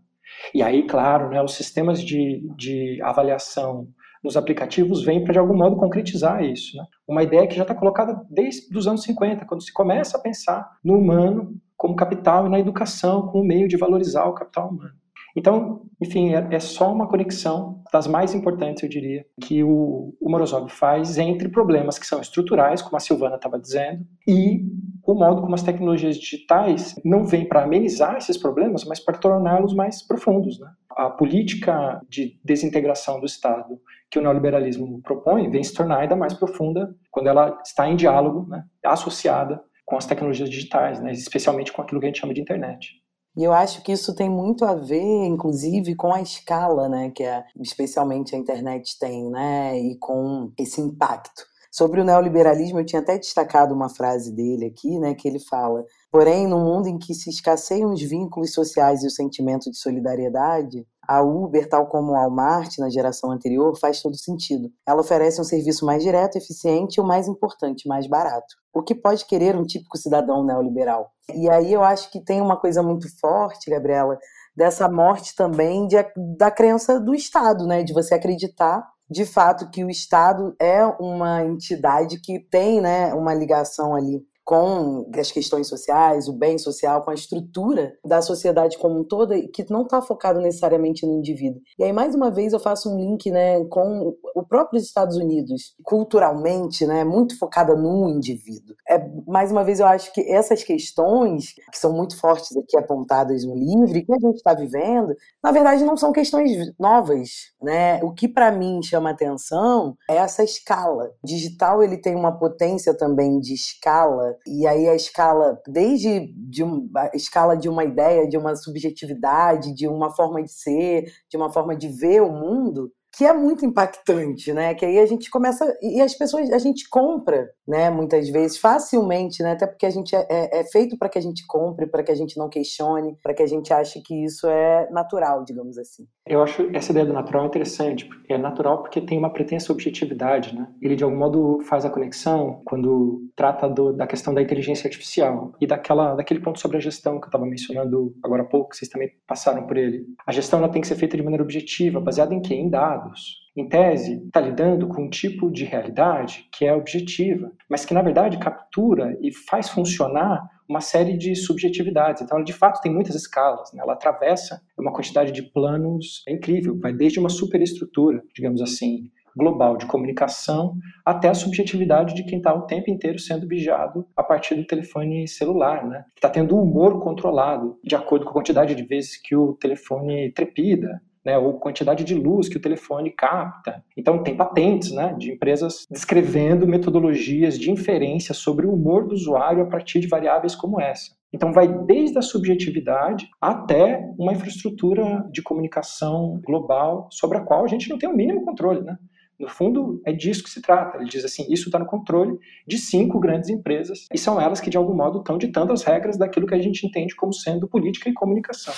E 0.53 0.63
aí, 0.63 0.87
claro, 0.87 1.29
né, 1.29 1.41
os 1.43 1.53
sistemas 1.53 2.01
de, 2.03 2.41
de 2.55 2.99
avaliação 3.03 3.87
nos 4.23 4.35
aplicativos 4.37 5.03
vem 5.03 5.23
para, 5.23 5.33
de 5.33 5.39
algum 5.39 5.55
modo, 5.55 5.75
concretizar 5.77 6.43
isso. 6.43 6.75
Né? 6.77 6.83
Uma 7.07 7.23
ideia 7.23 7.47
que 7.47 7.55
já 7.55 7.63
está 7.63 7.73
colocada 7.73 8.21
desde 8.29 8.75
os 8.77 8.87
anos 8.87 9.03
50, 9.03 9.45
quando 9.45 9.63
se 9.63 9.73
começa 9.73 10.17
a 10.17 10.21
pensar 10.21 10.69
no 10.83 10.97
humano 10.97 11.55
como 11.77 11.95
capital 11.95 12.45
e 12.45 12.49
na 12.49 12.59
educação 12.59 13.27
como 13.27 13.43
meio 13.43 13.67
de 13.67 13.77
valorizar 13.77 14.25
o 14.25 14.33
capital 14.33 14.69
humano. 14.69 14.93
Então, 15.35 15.83
enfim, 16.01 16.33
é, 16.33 16.47
é, 16.51 16.59
só 16.59 16.91
uma 16.91 17.07
conexão 17.07 17.81
das 17.93 18.07
mais 18.07 18.33
importantes, 18.33 18.83
eu 18.83 18.89
diria, 18.89 19.25
que 19.41 19.63
o, 19.63 20.13
o 20.19 20.29
Morozov 20.29 20.69
faz 20.69 21.17
entre 21.17 21.47
problemas 21.49 21.99
que 21.99 22.05
são 22.05 22.19
estruturais, 22.19 22.81
como 22.81 22.97
a 22.97 22.99
Silvana 22.99 23.35
estava 23.35 23.59
dizendo, 23.59 24.05
e 24.27 24.65
o 25.05 25.13
modo 25.13 25.41
como 25.41 25.55
as 25.55 25.63
tecnologias 25.63 26.17
digitais 26.17 26.95
não 27.05 27.25
vêm 27.25 27.47
para 27.47 27.63
amenizar 27.63 28.17
esses 28.17 28.37
problemas, 28.37 28.83
mas 28.85 28.99
para 28.99 29.17
torná-los 29.17 29.73
mais 29.73 30.05
profundos. 30.05 30.59
Né? 30.59 30.69
A 30.91 31.09
política 31.09 32.01
de 32.09 32.39
desintegração 32.43 33.19
do 33.19 33.25
Estado 33.25 33.79
que 34.09 34.17
o 34.17 34.21
neoliberalismo 34.21 35.01
propõe 35.01 35.49
vem 35.49 35.63
se 35.63 35.73
tornar 35.73 35.99
ainda 35.99 36.15
mais 36.15 36.33
profunda 36.33 36.95
quando 37.11 37.27
ela 37.27 37.59
está 37.63 37.87
em 37.87 37.95
diálogo, 37.95 38.47
né, 38.49 38.63
associada 38.83 39.61
com 39.85 39.97
as 39.97 40.05
tecnologias 40.05 40.49
digitais, 40.49 40.99
né, 40.99 41.11
especialmente 41.11 41.71
com 41.71 41.81
aquilo 41.81 41.99
que 41.99 42.07
a 42.07 42.09
gente 42.09 42.19
chama 42.19 42.33
de 42.33 42.41
internet. 42.41 42.89
E 43.37 43.43
eu 43.43 43.53
acho 43.53 43.83
que 43.83 43.91
isso 43.91 44.13
tem 44.15 44.29
muito 44.29 44.65
a 44.65 44.75
ver, 44.75 45.25
inclusive, 45.25 45.95
com 45.95 46.11
a 46.13 46.21
escala, 46.21 46.89
né, 46.89 47.11
que 47.11 47.23
é, 47.23 47.43
especialmente 47.61 48.35
a 48.35 48.37
internet 48.37 48.97
tem, 48.99 49.29
né, 49.29 49.79
e 49.79 49.97
com 49.97 50.51
esse 50.57 50.81
impacto. 50.81 51.47
Sobre 51.71 52.01
o 52.01 52.03
neoliberalismo, 52.03 52.79
eu 52.79 52.85
tinha 52.85 53.01
até 53.01 53.17
destacado 53.17 53.73
uma 53.73 53.89
frase 53.89 54.35
dele 54.35 54.65
aqui, 54.65 54.97
né, 54.97 55.13
que 55.13 55.27
ele 55.27 55.39
fala: 55.39 55.85
Porém, 56.11 56.47
no 56.47 56.59
mundo 56.59 56.87
em 56.87 56.97
que 56.97 57.13
se 57.13 57.29
escasseiam 57.29 57.93
os 57.93 58.01
vínculos 58.01 58.51
sociais 58.53 59.03
e 59.03 59.07
o 59.07 59.11
sentimento 59.11 59.69
de 59.69 59.77
solidariedade, 59.77 60.85
a 61.09 61.23
Uber, 61.23 61.67
tal 61.67 61.87
como 61.87 62.13
a 62.13 62.19
Walmart 62.19 62.77
na 62.77 62.87
geração 62.87 63.31
anterior, 63.31 63.75
faz 63.79 63.99
todo 63.99 64.15
sentido. 64.15 64.71
Ela 64.87 65.01
oferece 65.01 65.41
um 65.41 65.43
serviço 65.43 65.83
mais 65.83 66.03
direto, 66.03 66.37
eficiente 66.37 66.97
e 66.97 67.01
o 67.01 67.03
mais 67.03 67.27
importante, 67.27 67.87
mais 67.87 68.05
barato. 68.05 68.55
O 68.71 68.83
que 68.83 68.93
pode 68.93 69.25
querer 69.25 69.55
um 69.55 69.63
típico 69.63 69.97
cidadão 69.97 70.45
neoliberal? 70.45 71.09
E 71.33 71.49
aí 71.49 71.73
eu 71.73 71.83
acho 71.83 72.11
que 72.11 72.23
tem 72.23 72.39
uma 72.39 72.55
coisa 72.55 72.83
muito 72.83 73.07
forte, 73.19 73.71
Gabriela, 73.71 74.19
dessa 74.55 74.87
morte 74.87 75.35
também 75.35 75.87
de, 75.87 75.95
da 76.37 76.51
crença 76.51 76.99
do 76.99 77.15
Estado, 77.15 77.65
né? 77.65 77.81
De 77.81 77.91
você 77.91 78.13
acreditar 78.13 78.87
de 79.09 79.25
fato 79.25 79.71
que 79.71 79.83
o 79.83 79.89
Estado 79.89 80.55
é 80.61 80.85
uma 80.99 81.43
entidade 81.43 82.21
que 82.21 82.39
tem 82.39 82.79
né, 82.79 83.11
uma 83.15 83.33
ligação 83.33 83.95
ali 83.95 84.21
com 84.49 85.05
as 85.15 85.31
questões 85.31 85.67
sociais, 85.67 86.27
o 86.27 86.33
bem 86.33 86.57
social, 86.57 87.03
com 87.03 87.11
a 87.11 87.13
estrutura 87.13 87.93
da 88.03 88.19
sociedade 88.19 88.79
como 88.79 89.01
um 89.01 89.03
todo, 89.03 89.35
que 89.53 89.63
não 89.69 89.83
está 89.83 90.01
focado 90.01 90.41
necessariamente 90.41 91.05
no 91.05 91.19
indivíduo. 91.19 91.61
E 91.77 91.83
aí, 91.83 91.93
mais 91.93 92.15
uma 92.15 92.31
vez, 92.31 92.51
eu 92.51 92.59
faço 92.59 92.91
um 92.91 92.97
link 92.97 93.29
né, 93.29 93.63
com 93.65 94.15
o 94.33 94.43
próprio 94.43 94.79
Estados 94.79 95.17
Unidos, 95.17 95.75
culturalmente, 95.83 96.83
né, 96.87 97.03
muito 97.03 97.37
focada 97.37 97.75
no 97.75 98.09
indivíduo. 98.09 98.75
É, 98.89 98.97
mais 99.27 99.51
uma 99.51 99.63
vez, 99.63 99.81
eu 99.81 99.85
acho 99.85 100.11
que 100.11 100.21
essas 100.21 100.63
questões, 100.63 101.53
que 101.71 101.77
são 101.77 101.93
muito 101.93 102.19
fortes 102.19 102.57
aqui 102.57 102.75
apontadas 102.75 103.45
no 103.45 103.53
livro, 103.53 104.03
que 104.03 104.11
a 104.11 104.19
gente 104.19 104.37
está 104.37 104.55
vivendo, 104.55 105.15
na 105.43 105.51
verdade, 105.51 105.83
não 105.83 105.95
são 105.95 106.11
questões 106.11 106.73
novas. 106.79 107.51
Né? 107.61 108.01
O 108.03 108.15
que, 108.15 108.27
para 108.27 108.51
mim, 108.51 108.81
chama 108.81 109.11
atenção 109.11 109.95
é 110.09 110.15
essa 110.15 110.43
escala. 110.43 111.11
O 111.23 111.27
digital 111.27 111.83
ele 111.83 111.97
tem 111.97 112.15
uma 112.15 112.31
potência 112.31 112.97
também 112.97 113.39
de 113.39 113.53
escala 113.53 114.38
e 114.47 114.67
aí 114.67 114.87
a 114.87 114.95
escala, 114.95 115.59
desde 115.67 116.33
de 116.35 116.63
um, 116.63 116.89
a 116.95 117.11
escala 117.13 117.55
de 117.55 117.69
uma 117.69 117.83
ideia, 117.83 118.27
de 118.27 118.37
uma 118.37 118.55
subjetividade, 118.55 119.73
de 119.73 119.87
uma 119.87 120.13
forma 120.15 120.41
de 120.43 120.51
ser, 120.51 121.05
de 121.29 121.37
uma 121.37 121.51
forma 121.51 121.75
de 121.75 121.87
ver 121.87 122.21
o 122.21 122.31
mundo, 122.31 122.91
que 123.19 123.25
é 123.25 123.33
muito 123.33 123.65
impactante, 123.65 124.53
né? 124.53 124.73
Que 124.73 124.85
aí 124.85 124.97
a 124.97 125.05
gente 125.05 125.29
começa 125.29 125.77
e 125.81 125.99
as 125.99 126.13
pessoas 126.13 126.49
a 126.53 126.57
gente 126.57 126.87
compra, 126.87 127.49
né? 127.67 127.89
Muitas 127.89 128.29
vezes 128.29 128.57
facilmente, 128.57 129.43
né? 129.43 129.51
Até 129.51 129.67
porque 129.67 129.85
a 129.85 129.89
gente 129.89 130.15
é, 130.15 130.25
é, 130.29 130.59
é 130.61 130.63
feito 130.63 130.97
para 130.97 131.09
que 131.09 131.17
a 131.17 131.21
gente 131.21 131.45
compre, 131.45 131.85
para 131.85 132.01
que 132.01 132.13
a 132.13 132.15
gente 132.15 132.37
não 132.37 132.47
questione, 132.47 133.17
para 133.21 133.33
que 133.33 133.43
a 133.43 133.45
gente 133.45 133.73
ache 133.73 134.01
que 134.01 134.23
isso 134.23 134.47
é 134.47 134.89
natural, 134.89 135.43
digamos 135.43 135.77
assim. 135.77 136.05
Eu 136.25 136.41
acho 136.41 136.69
essa 136.73 136.91
ideia 136.91 137.05
do 137.05 137.11
natural 137.11 137.45
interessante, 137.45 138.07
é 138.29 138.37
natural 138.37 138.81
porque 138.81 139.01
tem 139.01 139.17
uma 139.17 139.33
pretensa 139.33 139.73
objetividade, 139.73 140.55
né? 140.55 140.69
Ele 140.81 140.95
de 140.95 141.03
algum 141.03 141.17
modo 141.17 141.59
faz 141.67 141.83
a 141.83 141.89
conexão 141.89 142.61
quando 142.63 143.27
trata 143.35 143.67
do, 143.67 143.91
da 143.91 144.07
questão 144.07 144.33
da 144.33 144.41
inteligência 144.41 144.87
artificial 144.87 145.51
e 145.59 145.67
daquela 145.67 146.15
daquele 146.15 146.39
ponto 146.39 146.57
sobre 146.57 146.77
a 146.77 146.79
gestão 146.79 147.19
que 147.19 147.25
eu 147.25 147.29
estava 147.29 147.45
mencionando 147.45 148.15
agora 148.23 148.43
há 148.43 148.45
pouco, 148.45 148.69
que 148.69 148.77
vocês 148.77 148.89
também 148.89 149.11
passaram 149.27 149.67
por 149.67 149.75
ele. 149.75 150.05
A 150.25 150.31
gestão 150.31 150.59
ela 150.59 150.69
tem 150.69 150.81
que 150.81 150.87
ser 150.87 150.95
feita 150.95 151.17
de 151.17 151.23
maneira 151.23 151.43
objetiva, 151.43 151.99
baseada 151.99 152.33
em 152.33 152.41
quê? 152.41 152.53
Em 152.53 152.69
dados 152.69 153.08
Em 153.55 153.67
tese, 153.67 154.23
está 154.25 154.39
lidando 154.39 154.87
com 154.87 155.03
um 155.03 155.09
tipo 155.09 155.51
de 155.51 155.65
realidade 155.65 156.47
que 156.51 156.65
é 156.65 156.73
objetiva, 156.73 157.51
mas 157.69 157.83
que 157.83 157.93
na 157.93 158.01
verdade 158.01 158.37
captura 158.37 159.17
e 159.21 159.33
faz 159.33 159.69
funcionar 159.69 160.47
uma 160.67 160.81
série 160.81 161.17
de 161.17 161.35
subjetividades. 161.35 162.21
Então, 162.21 162.37
ela 162.37 162.45
de 162.45 162.53
fato 162.53 162.79
tem 162.79 162.93
muitas 162.93 163.15
escalas, 163.15 163.73
né? 163.73 163.81
ela 163.81 163.93
atravessa 163.93 164.61
uma 164.77 164.93
quantidade 164.93 165.31
de 165.31 165.41
planos 165.41 166.23
é 166.27 166.33
incrível, 166.33 166.79
vai 166.79 166.93
desde 166.93 167.19
uma 167.19 167.29
superestrutura, 167.29 168.21
digamos 168.33 168.61
assim, 168.61 169.09
global 169.35 169.77
de 169.77 169.85
comunicação 169.85 170.75
até 171.05 171.29
a 171.29 171.33
subjetividade 171.33 172.13
de 172.13 172.23
quem 172.23 172.37
está 172.37 172.53
o 172.53 172.63
tempo 172.63 172.89
inteiro 172.89 173.19
sendo 173.19 173.47
vigiado 173.47 174.05
a 174.15 174.23
partir 174.23 174.55
do 174.55 174.65
telefone 174.65 175.27
celular, 175.27 175.87
né? 175.87 176.05
Que 176.13 176.19
está 176.19 176.29
tendo 176.29 176.55
o 176.55 176.61
humor 176.61 177.01
controlado 177.01 177.79
de 177.83 177.95
acordo 177.95 178.25
com 178.25 178.31
a 178.31 178.33
quantidade 178.33 178.75
de 178.75 178.83
vezes 178.83 179.17
que 179.21 179.35
o 179.35 179.53
telefone 179.53 180.31
trepida, 180.31 181.01
né, 181.25 181.37
ou 181.37 181.59
quantidade 181.59 182.03
de 182.03 182.15
luz 182.15 182.47
que 182.47 182.57
o 182.57 182.61
telefone 182.61 183.11
capta. 183.11 183.83
Então, 183.95 184.23
tem 184.23 184.35
patentes 184.35 184.91
né, 184.91 185.15
de 185.17 185.31
empresas 185.31 185.85
descrevendo 185.89 186.67
metodologias 186.67 187.57
de 187.57 187.71
inferência 187.71 188.33
sobre 188.33 188.65
o 188.65 188.73
humor 188.73 189.07
do 189.07 189.13
usuário 189.13 189.63
a 189.63 189.67
partir 189.67 189.99
de 189.99 190.07
variáveis 190.07 190.55
como 190.55 190.79
essa. 190.79 191.17
Então, 191.31 191.53
vai 191.53 191.67
desde 191.85 192.17
a 192.17 192.23
subjetividade 192.23 193.27
até 193.39 194.03
uma 194.17 194.33
infraestrutura 194.33 195.27
de 195.31 195.43
comunicação 195.43 196.41
global 196.43 197.07
sobre 197.11 197.37
a 197.37 197.41
qual 197.41 197.63
a 197.63 197.67
gente 197.67 197.89
não 197.89 197.97
tem 197.97 198.09
o 198.09 198.15
mínimo 198.15 198.43
controle. 198.43 198.81
Né? 198.81 198.97
No 199.39 199.47
fundo, 199.47 200.01
é 200.05 200.11
disso 200.11 200.43
que 200.43 200.49
se 200.49 200.61
trata. 200.61 200.97
Ele 200.97 201.09
diz 201.09 201.23
assim: 201.23 201.45
isso 201.49 201.69
está 201.69 201.79
no 201.79 201.85
controle 201.85 202.37
de 202.67 202.77
cinco 202.77 203.19
grandes 203.19 203.49
empresas, 203.49 204.05
e 204.13 204.17
são 204.17 204.39
elas 204.39 204.59
que, 204.59 204.69
de 204.69 204.75
algum 204.75 204.93
modo, 204.93 205.19
estão 205.19 205.37
ditando 205.37 205.71
as 205.71 205.83
regras 205.83 206.17
daquilo 206.17 206.45
que 206.45 206.55
a 206.55 206.61
gente 206.61 206.85
entende 206.85 207.15
como 207.15 207.33
sendo 207.33 207.67
política 207.67 208.09
e 208.09 208.13
comunicação. 208.13 208.73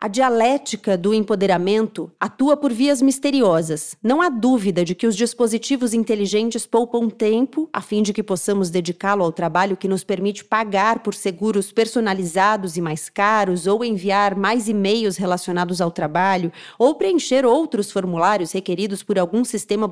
A 0.00 0.06
dialética 0.06 0.96
do 0.96 1.12
empoderamento 1.12 2.08
atua 2.20 2.56
por 2.56 2.72
vias 2.72 3.02
misteriosas. 3.02 3.96
Não 4.00 4.22
há 4.22 4.28
dúvida 4.28 4.84
de 4.84 4.94
que 4.94 5.08
os 5.08 5.16
dispositivos 5.16 5.92
inteligentes 5.92 6.64
poupam 6.64 7.10
tempo 7.10 7.68
a 7.72 7.80
fim 7.80 8.00
de 8.00 8.12
que 8.12 8.22
possamos 8.22 8.70
dedicá-lo 8.70 9.24
ao 9.24 9.32
trabalho 9.32 9.76
que 9.76 9.88
nos 9.88 10.04
permite 10.04 10.44
pagar 10.44 11.00
por 11.00 11.14
seguros 11.14 11.72
personalizados 11.72 12.76
e 12.76 12.80
mais 12.80 13.08
caros, 13.08 13.66
ou 13.66 13.84
enviar 13.84 14.36
mais 14.36 14.68
e-mails 14.68 15.16
relacionados 15.16 15.80
ao 15.80 15.90
trabalho, 15.90 16.52
ou 16.78 16.94
preencher 16.94 17.44
outros 17.44 17.90
formulários 17.90 18.52
requeridos 18.52 19.02
por 19.02 19.18
algum 19.18 19.44
sistema 19.44 19.88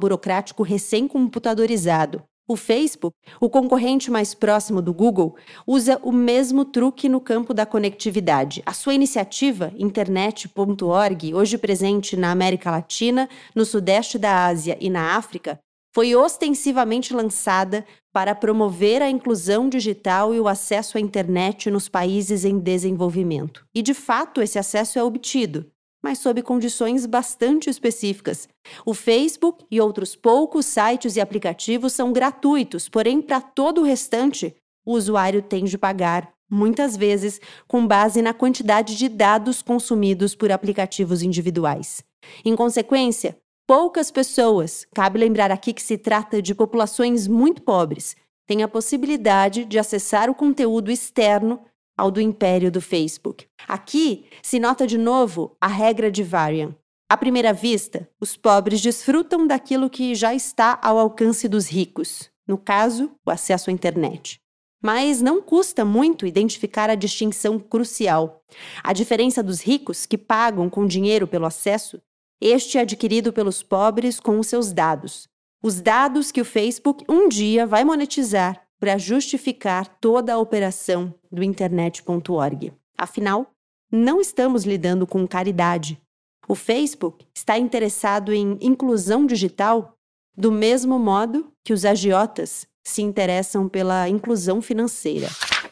recém-computadorizado. 0.62 2.22
O 2.48 2.54
Facebook, 2.54 3.16
o 3.40 3.50
concorrente 3.50 4.08
mais 4.08 4.32
próximo 4.32 4.80
do 4.80 4.94
Google, 4.94 5.34
usa 5.66 5.98
o 6.00 6.12
mesmo 6.12 6.64
truque 6.64 7.08
no 7.08 7.20
campo 7.20 7.52
da 7.52 7.66
conectividade. 7.66 8.62
A 8.64 8.72
sua 8.72 8.94
iniciativa, 8.94 9.72
internet.org, 9.76 11.34
hoje 11.34 11.58
presente 11.58 12.16
na 12.16 12.30
América 12.30 12.70
Latina, 12.70 13.28
no 13.52 13.64
Sudeste 13.64 14.16
da 14.16 14.46
Ásia 14.46 14.78
e 14.80 14.88
na 14.88 15.16
África, 15.16 15.58
foi 15.92 16.14
ostensivamente 16.14 17.12
lançada 17.12 17.84
para 18.12 18.34
promover 18.34 19.02
a 19.02 19.10
inclusão 19.10 19.68
digital 19.68 20.32
e 20.32 20.38
o 20.38 20.46
acesso 20.46 20.98
à 20.98 21.00
internet 21.00 21.68
nos 21.68 21.88
países 21.88 22.44
em 22.44 22.60
desenvolvimento. 22.60 23.66
E, 23.74 23.82
de 23.82 23.94
fato, 23.94 24.40
esse 24.40 24.58
acesso 24.58 24.98
é 25.00 25.02
obtido 25.02 25.66
mas 26.02 26.18
sob 26.18 26.42
condições 26.42 27.06
bastante 27.06 27.68
específicas. 27.68 28.48
O 28.84 28.94
Facebook 28.94 29.64
e 29.70 29.80
outros 29.80 30.14
poucos 30.14 30.66
sites 30.66 31.16
e 31.16 31.20
aplicativos 31.20 31.92
são 31.92 32.12
gratuitos, 32.12 32.88
porém, 32.88 33.20
para 33.20 33.40
todo 33.40 33.80
o 33.80 33.84
restante, 33.84 34.54
o 34.84 34.92
usuário 34.92 35.42
tem 35.42 35.64
de 35.64 35.76
pagar, 35.76 36.32
muitas 36.48 36.96
vezes 36.96 37.40
com 37.66 37.86
base 37.86 38.22
na 38.22 38.32
quantidade 38.32 38.96
de 38.96 39.08
dados 39.08 39.62
consumidos 39.62 40.34
por 40.34 40.52
aplicativos 40.52 41.22
individuais. 41.22 42.04
Em 42.44 42.54
consequência, 42.54 43.36
poucas 43.66 44.10
pessoas, 44.10 44.86
cabe 44.94 45.18
lembrar 45.18 45.50
aqui 45.50 45.72
que 45.72 45.82
se 45.82 45.98
trata 45.98 46.40
de 46.40 46.54
populações 46.54 47.26
muito 47.26 47.62
pobres, 47.62 48.16
têm 48.46 48.62
a 48.62 48.68
possibilidade 48.68 49.64
de 49.64 49.78
acessar 49.78 50.30
o 50.30 50.34
conteúdo 50.34 50.90
externo 50.90 51.60
ao 51.96 52.10
do 52.10 52.20
império 52.20 52.70
do 52.70 52.80
Facebook. 52.80 53.46
Aqui 53.66 54.26
se 54.42 54.58
nota 54.58 54.86
de 54.86 54.98
novo 54.98 55.56
a 55.60 55.66
regra 55.66 56.10
de 56.10 56.22
Varian. 56.22 56.74
À 57.08 57.16
primeira 57.16 57.52
vista, 57.52 58.08
os 58.20 58.36
pobres 58.36 58.80
desfrutam 58.80 59.46
daquilo 59.46 59.88
que 59.88 60.14
já 60.14 60.34
está 60.34 60.78
ao 60.82 60.98
alcance 60.98 61.48
dos 61.48 61.68
ricos, 61.68 62.30
no 62.46 62.58
caso, 62.58 63.12
o 63.24 63.30
acesso 63.30 63.70
à 63.70 63.72
internet. 63.72 64.40
Mas 64.82 65.22
não 65.22 65.40
custa 65.40 65.84
muito 65.84 66.26
identificar 66.26 66.90
a 66.90 66.94
distinção 66.94 67.58
crucial. 67.58 68.42
A 68.82 68.92
diferença 68.92 69.42
dos 69.42 69.60
ricos, 69.60 70.04
que 70.04 70.18
pagam 70.18 70.68
com 70.68 70.86
dinheiro 70.86 71.26
pelo 71.26 71.46
acesso, 71.46 72.00
este 72.40 72.76
é 72.76 72.82
adquirido 72.82 73.32
pelos 73.32 73.62
pobres 73.62 74.20
com 74.20 74.38
os 74.38 74.48
seus 74.48 74.72
dados. 74.72 75.28
Os 75.62 75.80
dados 75.80 76.30
que 76.30 76.40
o 76.40 76.44
Facebook 76.44 77.04
um 77.08 77.28
dia 77.28 77.66
vai 77.66 77.84
monetizar 77.84 78.65
para 78.78 78.98
justificar 78.98 79.86
toda 80.00 80.34
a 80.34 80.38
operação 80.38 81.14
do 81.30 81.42
internet.org. 81.42 82.72
Afinal, 82.96 83.50
não 83.90 84.20
estamos 84.20 84.64
lidando 84.64 85.06
com 85.06 85.26
caridade. 85.26 86.00
O 86.48 86.54
Facebook 86.54 87.26
está 87.34 87.58
interessado 87.58 88.32
em 88.32 88.58
inclusão 88.60 89.26
digital 89.26 89.96
do 90.36 90.52
mesmo 90.52 90.98
modo 90.98 91.50
que 91.64 91.72
os 91.72 91.84
agiotas 91.84 92.66
se 92.84 93.02
interessam 93.02 93.68
pela 93.68 94.08
inclusão 94.08 94.62
financeira. 94.62 95.28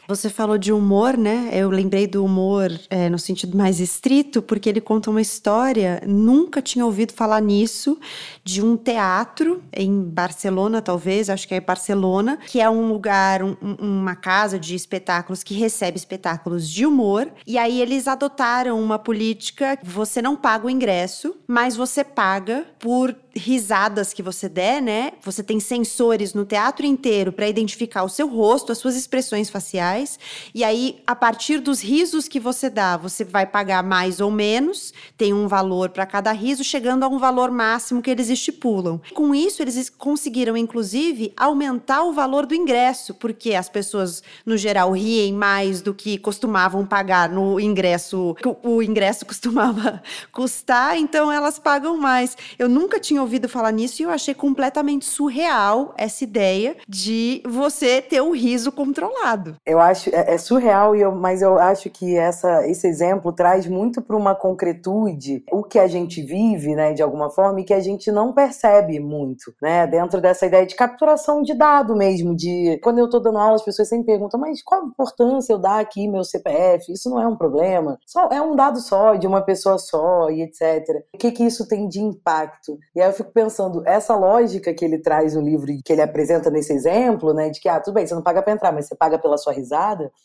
Você 0.07 0.29
falou 0.29 0.57
de 0.57 0.71
humor, 0.71 1.17
né? 1.17 1.49
Eu 1.51 1.69
lembrei 1.71 2.05
do 2.05 2.23
humor 2.23 2.71
é, 2.91 3.09
no 3.09 3.17
sentido 3.17 3.57
mais 3.57 3.79
estrito, 3.79 4.39
porque 4.39 4.69
ele 4.69 4.79
conta 4.79 5.09
uma 5.09 5.21
história. 5.21 5.99
Nunca 6.05 6.61
tinha 6.61 6.85
ouvido 6.85 7.11
falar 7.11 7.41
nisso, 7.41 7.97
de 8.43 8.61
um 8.61 8.77
teatro 8.77 9.63
em 9.73 10.03
Barcelona, 10.03 10.79
talvez, 10.79 11.27
acho 11.27 11.47
que 11.47 11.55
é 11.55 11.59
Barcelona, 11.59 12.37
que 12.45 12.61
é 12.61 12.69
um 12.69 12.87
lugar, 12.87 13.41
um, 13.43 13.55
uma 13.79 14.15
casa 14.15 14.59
de 14.59 14.75
espetáculos 14.75 15.41
que 15.41 15.55
recebe 15.55 15.97
espetáculos 15.97 16.69
de 16.69 16.85
humor. 16.85 17.27
E 17.47 17.57
aí 17.57 17.81
eles 17.81 18.07
adotaram 18.07 18.79
uma 18.79 18.99
política: 18.99 19.79
você 19.83 20.21
não 20.21 20.35
paga 20.35 20.67
o 20.67 20.69
ingresso, 20.69 21.35
mas 21.47 21.75
você 21.75 22.03
paga 22.03 22.63
por 22.77 23.15
risadas 23.35 24.13
que 24.13 24.21
você 24.21 24.47
der, 24.47 24.81
né? 24.81 25.13
Você 25.23 25.43
tem 25.43 25.59
sensores 25.59 26.33
no 26.33 26.45
teatro 26.45 26.85
inteiro 26.85 27.33
para 27.33 27.49
identificar 27.49 28.03
o 28.03 28.09
seu 28.09 28.29
rosto, 28.29 28.71
as 28.71 28.77
suas 28.77 28.95
expressões 28.95 29.49
faciais 29.49 29.94
sociais. 29.95 30.19
E 30.53 30.63
aí, 30.63 31.01
a 31.07 31.15
partir 31.15 31.59
dos 31.59 31.81
risos 31.81 32.27
que 32.27 32.39
você 32.39 32.69
dá, 32.69 32.97
você 32.97 33.23
vai 33.23 33.45
pagar 33.45 33.83
mais 33.83 34.19
ou 34.19 34.29
menos, 34.29 34.93
tem 35.17 35.33
um 35.33 35.47
valor 35.47 35.89
para 35.89 36.05
cada 36.05 36.31
riso, 36.31 36.63
chegando 36.63 37.03
a 37.03 37.07
um 37.07 37.17
valor 37.17 37.51
máximo 37.51 38.01
que 38.01 38.11
eles 38.11 38.29
estipulam. 38.29 38.99
Com 39.13 39.33
isso, 39.33 39.61
eles 39.61 39.89
conseguiram, 39.89 40.57
inclusive, 40.57 41.33
aumentar 41.37 42.03
o 42.03 42.13
valor 42.13 42.45
do 42.45 42.53
ingresso, 42.53 43.13
porque 43.13 43.53
as 43.53 43.69
pessoas, 43.69 44.21
no 44.45 44.57
geral, 44.57 44.91
riem 44.91 45.33
mais 45.33 45.81
do 45.81 45.93
que 45.93 46.17
costumavam 46.17 46.85
pagar 46.85 47.29
no 47.29 47.59
ingresso, 47.59 48.35
o 48.63 48.81
ingresso 48.81 49.25
costumava 49.25 50.01
custar, 50.31 50.97
então 50.97 51.31
elas 51.31 51.59
pagam 51.59 51.97
mais. 51.97 52.37
Eu 52.57 52.67
nunca 52.67 52.99
tinha 52.99 53.21
ouvido 53.21 53.47
falar 53.47 53.71
nisso 53.71 54.01
e 54.01 54.05
eu 54.05 54.09
achei 54.09 54.33
completamente 54.33 55.05
surreal 55.05 55.93
essa 55.97 56.23
ideia 56.23 56.75
de 56.87 57.41
você 57.45 58.01
ter 58.01 58.21
um 58.21 58.31
riso 58.31 58.71
controlado. 58.71 59.55
Eu 59.65 59.79
acho 59.85 60.09
é, 60.13 60.33
é 60.33 60.37
surreal, 60.37 60.95
eu, 60.95 61.11
mas 61.13 61.41
eu 61.41 61.57
acho 61.57 61.89
que 61.89 62.17
essa, 62.17 62.67
esse 62.67 62.87
exemplo 62.87 63.31
traz 63.31 63.65
muito 63.67 64.01
para 64.01 64.15
uma 64.15 64.35
concretude 64.35 65.43
o 65.51 65.63
que 65.63 65.79
a 65.79 65.87
gente 65.87 66.21
vive, 66.21 66.75
né, 66.75 66.93
de 66.93 67.01
alguma 67.01 67.29
forma, 67.29 67.61
e 67.61 67.63
que 67.63 67.73
a 67.73 67.79
gente 67.79 68.11
não 68.11 68.33
percebe 68.33 68.99
muito, 68.99 69.53
né, 69.61 69.87
dentro 69.87 70.19
dessa 70.19 70.45
ideia 70.45 70.65
de 70.65 70.75
capturação 70.75 71.41
de 71.41 71.53
dado 71.53 71.95
mesmo, 71.95 72.35
de 72.35 72.79
quando 72.83 72.99
eu 72.99 73.05
estou 73.05 73.21
dando 73.21 73.37
aula, 73.37 73.55
as 73.55 73.63
pessoas 73.63 73.87
sempre 73.87 74.07
perguntam, 74.07 74.39
mas 74.39 74.61
qual 74.61 74.81
a 74.81 74.85
importância 74.85 75.53
eu 75.53 75.59
dar 75.59 75.79
aqui 75.79 76.07
meu 76.07 76.23
CPF? 76.23 76.91
Isso 76.91 77.09
não 77.09 77.21
é 77.21 77.27
um 77.27 77.35
problema. 77.35 77.97
Só 78.05 78.29
é 78.29 78.41
um 78.41 78.55
dado 78.55 78.79
só, 78.79 79.15
de 79.15 79.27
uma 79.27 79.41
pessoa 79.41 79.77
só 79.77 80.29
e 80.29 80.41
etc. 80.41 81.03
O 81.13 81.17
que 81.17 81.31
que 81.31 81.43
isso 81.43 81.67
tem 81.67 81.87
de 81.87 81.99
impacto? 81.99 82.77
E 82.95 83.01
aí 83.01 83.09
eu 83.09 83.13
fico 83.13 83.31
pensando, 83.31 83.83
essa 83.85 84.15
lógica 84.15 84.73
que 84.73 84.83
ele 84.83 84.99
traz 84.99 85.35
no 85.35 85.41
livro, 85.41 85.65
que 85.83 85.93
ele 85.93 86.01
apresenta 86.01 86.49
nesse 86.49 86.73
exemplo, 86.73 87.33
né, 87.33 87.49
de 87.49 87.59
que, 87.59 87.69
ah, 87.69 87.79
tudo 87.79 87.93
bem, 87.93 88.05
você 88.05 88.15
não 88.15 88.21
paga 88.21 88.41
para 88.41 88.53
entrar, 88.53 88.71
mas 88.71 88.87
você 88.87 88.95
paga 88.95 89.17
pela 89.17 89.37
sua 89.37 89.53
risada, 89.53 89.74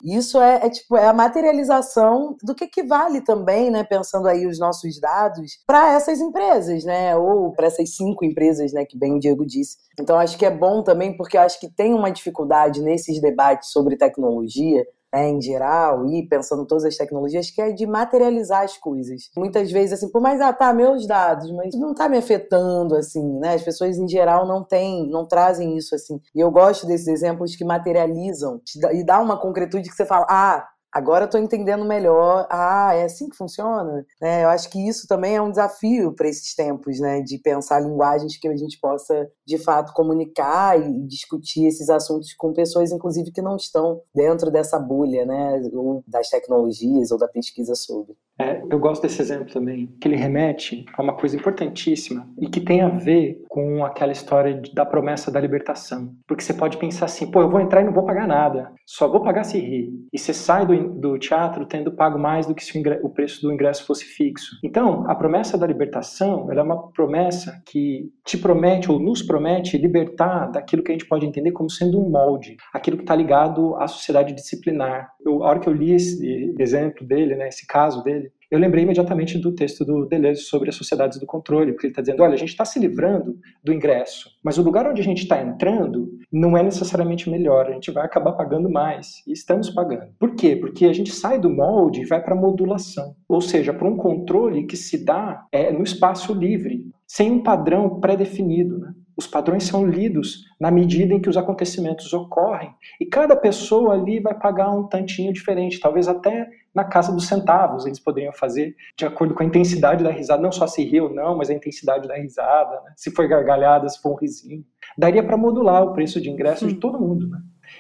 isso 0.05 0.41
é, 0.41 0.67
é 0.67 0.71
tipo, 0.71 0.97
é 0.97 1.07
a 1.07 1.13
materialização 1.13 2.37
do 2.43 2.55
que 2.55 2.67
que 2.67 2.83
vale 2.83 3.21
também, 3.21 3.71
né, 3.71 3.85
pensando 3.85 4.29
aí 4.29 4.47
os 4.47 4.59
nossos 4.59 5.01
dados, 5.01 5.59
para 5.67 5.93
essas 5.93 6.21
empresas, 6.21 6.85
né, 6.85 7.17
ou 7.17 7.53
para 7.53 7.67
essas 7.67 7.95
cinco 7.97 8.25
empresas, 8.25 8.73
né, 8.73 8.85
que 8.85 8.99
bem 8.99 9.15
o 9.15 9.19
Diego 9.19 9.45
disse. 9.47 9.77
Então 9.99 10.19
acho 10.19 10.39
que 10.39 10.47
é 10.47 10.51
bom 10.51 10.83
também, 10.83 11.17
porque 11.17 11.37
acho 11.37 11.59
que 11.59 11.69
tem 11.69 11.95
uma 11.95 12.11
dificuldade 12.11 12.83
nesses 12.83 13.21
debates 13.21 13.71
sobre 13.71 13.97
tecnologia, 13.97 14.85
né, 15.13 15.29
em 15.29 15.41
geral, 15.41 16.07
e 16.07 16.27
pensando 16.29 16.63
em 16.63 16.67
todas 16.67 16.85
as 16.85 16.97
tecnologias, 16.97 17.51
que 17.51 17.61
é 17.61 17.73
de 17.73 17.87
materializar 17.87 18.63
as 18.63 18.77
coisas. 18.77 19.31
Muitas 19.37 19.71
vezes, 19.71 19.95
assim, 19.95 20.11
por 20.11 20.21
mais, 20.21 20.41
ah, 20.41 20.53
tá, 20.53 20.73
meus 20.73 21.07
dados, 21.07 21.51
mas 21.53 21.75
não 21.75 21.95
tá 21.95 22.09
me 22.09 22.17
afetando, 22.17 22.95
assim, 22.95 23.39
né? 23.39 23.55
As 23.55 23.63
pessoas, 23.63 23.99
em 23.99 24.09
geral, 24.09 24.47
não 24.47 24.65
têm, 24.65 25.09
não 25.09 25.27
trazem 25.27 25.77
isso, 25.77 25.95
assim. 25.95 26.21
E 26.35 26.41
eu 26.41 26.51
gosto 26.51 26.87
desses 26.87 27.09
exemplos 27.09 27.57
que 27.57 27.65
materializam 27.65 28.61
e 28.93 29.05
dá 29.05 29.21
uma 29.21 29.41
concretude 29.41 29.89
que 29.89 29.95
você 29.95 30.07
fala, 30.07 30.27
ah, 30.29 30.67
Agora 30.93 31.25
eu 31.25 31.31
tô 31.31 31.39
entendendo 31.39 31.85
melhor. 31.85 32.47
Ah, 32.51 32.93
é 32.95 33.05
assim 33.05 33.29
que 33.29 33.37
funciona? 33.37 34.05
Né? 34.21 34.45
Eu 34.45 34.49
acho 34.49 34.69
que 34.71 34.89
isso 34.89 35.07
também 35.07 35.37
é 35.37 35.43
um 35.43 35.51
desafio 35.51 36.13
para 36.13 36.29
esses 36.29 36.55
tempos, 36.55 36.99
né? 36.99 37.21
De 37.23 37.39
pensar 37.39 37.81
linguagens 37.81 38.37
que 38.37 38.49
a 38.49 38.57
gente 38.57 38.79
possa, 38.81 39.31
de 39.47 39.57
fato, 39.57 39.93
comunicar 39.93 40.81
e 40.81 41.07
discutir 41.07 41.67
esses 41.67 41.89
assuntos 41.89 42.35
com 42.35 42.53
pessoas, 42.53 42.91
inclusive, 42.91 43.31
que 43.31 43.41
não 43.41 43.57
estão 43.57 44.03
dentro 44.15 44.51
dessa 44.51 44.79
bolha, 44.79 45.25
né? 45.25 45.61
Ou 45.73 46.03
das 46.07 46.29
tecnologias 46.29 47.13
ou 47.13 47.19
da 47.19 47.29
pesquisa 47.29 47.75
sobre. 47.77 48.17
É, 48.41 48.63
eu 48.71 48.79
gosto 48.79 49.03
desse 49.03 49.21
exemplo 49.21 49.53
também, 49.53 49.87
que 50.01 50.09
ele 50.09 50.17
remete 50.17 50.87
a 50.97 51.03
uma 51.03 51.15
coisa 51.15 51.37
importantíssima 51.37 52.27
e 52.41 52.49
que 52.49 52.59
tem 52.59 52.81
a 52.81 52.89
ver 52.89 53.45
com 53.49 53.85
aquela 53.85 54.13
história 54.13 54.55
de, 54.55 54.73
da 54.73 54.87
promessa 54.87 55.31
da 55.31 55.39
libertação. 55.39 56.15
Porque 56.27 56.43
você 56.43 56.55
pode 56.55 56.79
pensar 56.79 57.05
assim, 57.05 57.31
pô, 57.31 57.43
eu 57.43 57.51
vou 57.51 57.61
entrar 57.61 57.83
e 57.83 57.85
não 57.85 57.93
vou 57.93 58.07
pagar 58.07 58.27
nada, 58.27 58.73
só 58.87 59.07
vou 59.07 59.23
pagar 59.23 59.45
se 59.45 59.59
rir. 59.59 59.91
E 60.11 60.19
você 60.19 60.33
sai 60.33 60.65
do, 60.65 60.89
do 60.95 61.19
teatro 61.19 61.67
tendo 61.67 61.93
pago 61.93 62.19
mais 62.19 62.47
do 62.47 62.55
que 62.55 62.65
se 62.65 62.75
o, 62.75 62.81
ingresso, 62.81 63.07
o 63.07 63.11
preço 63.11 63.43
do 63.43 63.53
ingresso 63.53 63.85
fosse 63.87 64.07
fixo. 64.07 64.57
Então, 64.65 65.05
a 65.11 65.15
promessa 65.15 65.59
da 65.59 65.67
libertação 65.67 66.51
é 66.51 66.63
uma 66.63 66.91
promessa 66.93 67.61
que 67.67 68.11
te 68.25 68.39
promete 68.39 68.91
ou 68.91 68.99
nos 68.99 69.21
promete 69.23 69.77
libertar 69.77 70.51
daquilo 70.51 70.83
que 70.83 70.93
a 70.93 70.95
gente 70.95 71.07
pode 71.07 71.27
entender 71.27 71.53
como 71.53 71.69
sendo 71.69 72.01
um 72.01 72.09
molde, 72.09 72.57
aquilo 72.73 72.97
que 72.97 73.03
está 73.03 73.15
ligado 73.15 73.77
à 73.77 73.87
sociedade 73.87 74.35
disciplinar. 74.35 75.11
Eu, 75.25 75.45
a 75.45 75.49
hora 75.49 75.61
que 75.61 75.69
eu 75.69 75.75
li 75.75 75.93
esse 75.93 76.55
exemplo 76.59 77.07
dele, 77.07 77.35
né, 77.35 77.49
esse 77.49 77.67
caso 77.67 78.03
dele, 78.03 78.30
eu 78.51 78.59
lembrei 78.59 78.83
imediatamente 78.83 79.39
do 79.39 79.53
texto 79.53 79.85
do 79.85 80.07
Deleuze 80.07 80.43
sobre 80.43 80.69
as 80.69 80.75
sociedades 80.75 81.19
do 81.19 81.27
controle, 81.27 81.73
porque 81.73 81.87
ele 81.87 81.93
está 81.93 82.03
dizendo, 82.03 82.23
olha, 82.23 82.35
a 82.35 82.39
gente 82.39 82.49
está 82.49 82.65
se 82.65 82.79
livrando 82.79 83.39
do 83.63 83.73
ingresso, 83.73 84.31
mas 84.43 84.59
o 84.59 84.63
lugar 84.63 84.87
onde 84.89 85.01
a 85.01 85.05
gente 85.05 85.23
está 85.23 85.41
entrando 85.41 86.11
não 86.33 86.57
é 86.57 86.63
necessariamente 86.63 87.31
melhor, 87.31 87.67
a 87.67 87.73
gente 87.73 87.91
vai 87.91 88.05
acabar 88.05 88.33
pagando 88.33 88.69
mais, 88.69 89.23
e 89.27 89.33
estamos 89.33 89.71
pagando. 89.71 90.13
Por 90.19 90.35
quê? 90.35 90.57
Porque 90.57 90.87
a 90.87 90.93
gente 90.93 91.13
sai 91.13 91.39
do 91.39 91.51
molde 91.51 92.03
e 92.03 92.07
vai 92.07 92.23
para 92.23 92.35
a 92.35 92.39
modulação, 92.39 93.15
ou 93.29 93.41
seja, 93.41 93.73
para 93.73 93.89
um 93.89 93.97
controle 93.97 94.67
que 94.67 94.77
se 94.77 95.05
dá 95.05 95.47
é, 95.53 95.71
no 95.71 95.83
espaço 95.83 96.35
livre, 96.35 96.85
sem 97.07 97.31
um 97.31 97.43
padrão 97.43 98.01
pré-definido. 98.01 98.79
Né? 98.79 98.95
Os 99.17 99.27
padrões 99.27 99.65
são 99.65 99.87
lidos 99.87 100.45
na 100.59 100.71
medida 100.71 101.13
em 101.13 101.21
que 101.21 101.29
os 101.29 101.37
acontecimentos 101.37 102.13
ocorrem 102.13 102.71
e 103.01 103.05
cada 103.05 103.37
pessoa 103.37 103.95
ali 103.95 104.19
vai 104.19 104.33
pagar 104.33 104.71
um 104.71 104.87
tantinho 104.87 105.33
diferente, 105.33 105.81
talvez 105.81 106.09
até 106.09 106.49
na 106.75 106.85
casa 106.85 107.13
dos 107.13 107.27
centavos 107.27 107.87
eles 107.87 107.99
poderiam 107.99 108.33
fazer 108.33 108.75
de 108.97 109.05
acordo 109.05 109.35
com 109.35 109.43
a 109.43 109.47
intensidade 109.47 110.05
da 110.05 110.11
risada, 110.11 110.43
não 110.43 110.53
só 110.53 110.67
se 110.67 110.85
rir 110.85 111.01
ou 111.01 111.13
não, 111.13 111.37
mas 111.37 111.51
a 111.51 111.55
intensidade 111.55 112.07
da 112.07 112.17
risada, 112.17 112.81
né? 112.83 112.93
se 112.97 113.11
foi 113.11 113.27
gargalhada, 113.27 113.89
se 113.89 114.01
for 114.01 114.13
um 114.13 114.17
risinho. 114.17 114.65
Daria 114.97 115.23
para 115.23 115.37
modular 115.37 115.83
o 115.83 115.93
preço 115.93 116.21
de 116.21 116.31
ingresso 116.31 116.67
de 116.67 116.75
todo 116.75 117.01
mundo. 117.01 117.29
Né? 117.29 117.39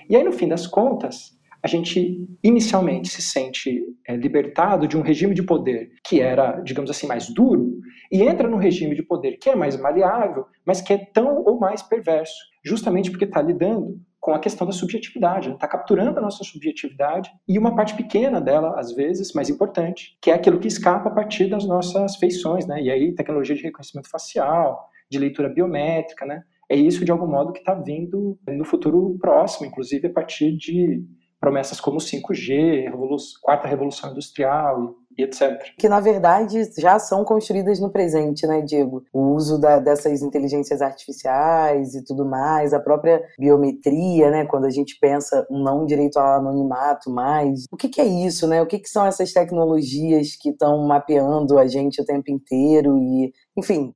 E 0.09 0.17
aí, 0.17 0.23
no 0.23 0.33
fim 0.33 0.49
das 0.49 0.67
contas, 0.67 1.39
a 1.63 1.69
gente 1.69 2.27
inicialmente 2.43 3.09
se 3.09 3.21
sente 3.21 3.83
é, 4.07 4.17
libertado 4.17 4.89
de 4.89 4.97
um 4.97 5.03
regime 5.03 5.35
de 5.35 5.43
poder 5.43 5.93
que 6.05 6.21
era, 6.21 6.61
digamos 6.61 6.91
assim, 6.91 7.07
mais 7.07 7.29
duro, 7.29 7.79
e 8.11 8.23
entra 8.23 8.49
no 8.49 8.57
regime 8.57 8.95
de 8.95 9.03
poder 9.03 9.37
que 9.37 9.51
é 9.51 9.55
mais 9.55 9.77
maleável, 9.77 10.47
mas 10.65 10.81
que 10.81 10.93
é 10.93 10.99
tão 10.99 11.43
ou 11.45 11.59
mais 11.61 11.83
perverso, 11.83 12.35
justamente 12.65 13.11
porque 13.11 13.25
está 13.25 13.43
lidando 13.43 14.01
com 14.21 14.35
a 14.35 14.39
questão 14.39 14.67
da 14.67 14.73
subjetividade, 14.73 15.51
está 15.51 15.67
capturando 15.67 16.19
a 16.19 16.23
nossa 16.23 16.45
subjetividade 16.45 17.31
e 17.49 17.59
uma 17.59 17.75
parte 17.75 17.95
pequena 17.95 18.41
dela, 18.41 18.79
às 18.79 18.93
vezes, 18.93 19.33
mais 19.33 19.49
importante, 19.49 20.19
que 20.21 20.31
é 20.31 20.35
aquilo 20.35 20.61
que 20.61 20.69
escapa 20.69 21.09
a 21.09 21.13
partir 21.13 21.49
das 21.49 21.65
nossas 21.65 22.17
feições, 22.17 22.67
né? 22.67 22.83
E 22.83 22.91
aí, 22.91 23.15
tecnologia 23.15 23.57
de 23.57 23.63
reconhecimento 23.63 24.11
facial, 24.11 24.87
de 25.11 25.19
leitura 25.19 25.49
biométrica, 25.49 26.27
né? 26.27 26.43
É 26.69 26.77
isso, 26.77 27.05
de 27.05 27.11
algum 27.11 27.27
modo, 27.27 27.53
que 27.53 27.61
está 27.61 27.75
vindo 27.75 28.39
no 28.47 28.65
futuro 28.65 29.17
próximo, 29.19 29.67
inclusive 29.67 30.07
a 30.07 30.13
partir 30.13 30.57
de 30.57 31.03
promessas 31.41 31.81
como 31.81 31.99
5G, 31.99 32.85
revolu 32.85 33.17
quarta 33.43 33.67
revolução 33.67 34.11
industrial 34.11 34.95
e 35.17 35.23
etc. 35.23 35.61
Que 35.79 35.89
na 35.89 36.01
verdade 36.01 36.71
já 36.79 36.99
são 36.99 37.25
construídas 37.25 37.81
no 37.81 37.91
presente, 37.91 38.47
né, 38.47 38.61
Diego? 38.61 39.05
O 39.13 39.35
uso 39.35 39.59
da, 39.59 39.79
dessas 39.79 40.23
inteligências 40.23 40.81
artificiais 40.81 41.95
e 41.95 42.05
tudo 42.05 42.25
mais, 42.25 42.73
a 42.73 42.81
própria 42.81 43.23
biometria, 43.39 44.31
né, 44.31 44.47
quando 44.47 44.67
a 44.67 44.71
gente 44.71 44.99
pensa 45.01 45.47
não 45.51 45.85
direito 45.85 46.19
ao 46.19 46.39
anonimato 46.39 47.11
mais. 47.11 47.65
O 47.71 47.77
que, 47.77 47.89
que 47.89 48.01
é 48.01 48.07
isso, 48.07 48.47
né? 48.47 48.63
O 48.63 48.67
que, 48.67 48.79
que 48.79 48.89
são 48.89 49.05
essas 49.07 49.33
tecnologias 49.33 50.37
que 50.41 50.51
estão 50.51 50.87
mapeando 50.87 51.59
a 51.59 51.67
gente 51.67 52.01
o 52.01 52.05
tempo 52.05 52.31
inteiro 52.31 52.99
e, 52.99 53.33
enfim. 53.57 53.95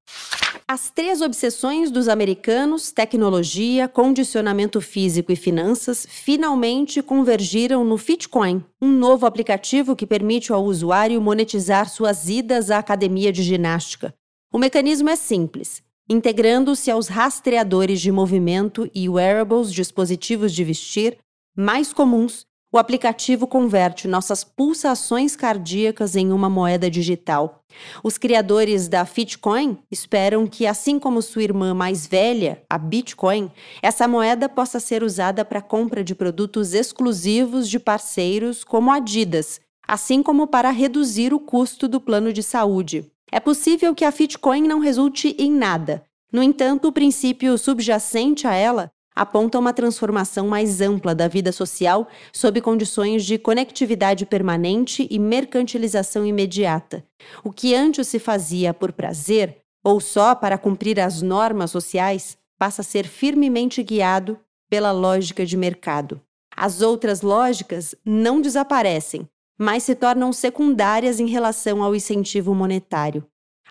As 0.67 0.89
três 0.89 1.21
obsessões 1.21 1.91
dos 1.91 2.09
americanos, 2.09 2.91
tecnologia, 2.91 3.87
condicionamento 3.87 4.81
físico 4.81 5.31
e 5.31 5.37
finanças, 5.37 6.07
finalmente 6.09 7.03
convergiram 7.03 7.85
no 7.85 7.99
Fitcoin, 7.99 8.65
um 8.81 8.91
novo 8.91 9.27
aplicativo 9.27 9.95
que 9.95 10.07
permite 10.07 10.55
ao 10.55 10.65
usuário 10.65 11.21
monetizar 11.21 11.91
suas 11.91 12.31
idas 12.31 12.71
à 12.71 12.79
academia 12.79 13.31
de 13.31 13.43
ginástica. 13.43 14.15
O 14.51 14.57
mecanismo 14.57 15.11
é 15.11 15.17
simples. 15.17 15.83
Integrando-se 16.09 16.91
aos 16.91 17.09
rastreadores 17.09 18.01
de 18.01 18.11
movimento 18.11 18.91
e 18.95 19.07
wearables, 19.07 19.71
dispositivos 19.71 20.51
de 20.51 20.65
vestir, 20.65 21.19
mais 21.55 21.93
comuns, 21.93 22.47
o 22.75 22.79
aplicativo 22.79 23.47
converte 23.47 24.09
nossas 24.09 24.43
pulsações 24.43 25.37
cardíacas 25.37 26.17
em 26.17 26.33
uma 26.33 26.51
moeda 26.51 26.91
digital. 26.91 27.63
Os 28.03 28.19
criadores 28.19 28.89
da 28.89 29.05
Fitcoin 29.05 29.79
esperam 29.93 30.45
que, 30.45 30.67
assim 30.67 30.99
como 30.99 31.23
sua 31.23 31.45
irmã 31.45 31.73
mais 31.73 32.05
velha, 32.05 32.61
a 32.69 32.77
Bitcoin, 32.77 33.49
essa 33.81 34.09
moeda 34.09 34.49
possa 34.49 34.81
ser 34.81 35.05
usada 35.05 35.45
para 35.45 35.63
compra 35.63 36.03
de 36.03 36.17
produtos 36.17 36.75
exclusivos 36.75 37.69
de 37.69 37.79
parceiros 37.79 38.65
como 38.65 38.91
Adidas, 38.91 39.61
assim 39.87 40.21
como 40.21 40.49
para 40.49 40.71
reduzir 40.71 41.33
o 41.33 41.39
custo 41.39 41.87
do 41.87 42.01
plano 42.01 42.33
de 42.33 42.43
saúde. 42.43 43.09
É 43.31 43.39
possível 43.39 43.95
que 43.95 44.05
a 44.05 44.11
Fitcoin 44.11 44.67
não 44.67 44.81
resulte 44.81 45.37
em 45.39 45.53
nada. 45.53 46.05
No 46.33 46.43
entanto, 46.43 46.89
o 46.89 46.93
princípio 46.93 47.57
subjacente 47.57 48.49
a 48.49 48.53
ela 48.53 48.91
aponta 49.15 49.59
uma 49.59 49.73
transformação 49.73 50.49
mais 50.49 50.81
ampla 50.81 51.15
da 51.15 51.29
vida 51.29 51.53
social 51.53 52.09
sob 52.33 52.61
condições 52.61 53.25
de 53.25 53.39
conectividade 53.39 54.27
permanente 54.27 55.07
e 55.11 55.19
mercantilização 55.19 56.27
imediata. 56.27 57.05
O 57.43 57.53
que 57.53 57.75
antes 57.75 58.09
se 58.09 58.19
fazia 58.19 58.75
por 58.75 58.93
prazer, 58.93 59.59
ou 59.83 60.01
só 60.01 60.35
para 60.35 60.59
cumprir 60.59 60.99
as 60.99 61.23
normas 61.23 61.71
sociais, 61.71 62.37
passa 62.59 62.83
a 62.83 62.85
ser 62.85 63.07
firmemente 63.07 63.83
guiado 63.83 64.39
pela 64.69 64.91
lógica 64.91 65.45
de 65.47 65.57
mercado. 65.57 66.21
As 66.57 66.83
outras 66.83 67.21
lógicas 67.21 67.95
não 68.05 68.41
desaparecem, 68.41 69.29
mas 69.59 69.83
se 69.83 69.95
tornam 69.95 70.33
secundárias 70.33 71.21
em 71.21 71.27
relação 71.27 71.83
ao 71.83 71.95
incentivo 71.95 72.55
monetário. 72.55 73.25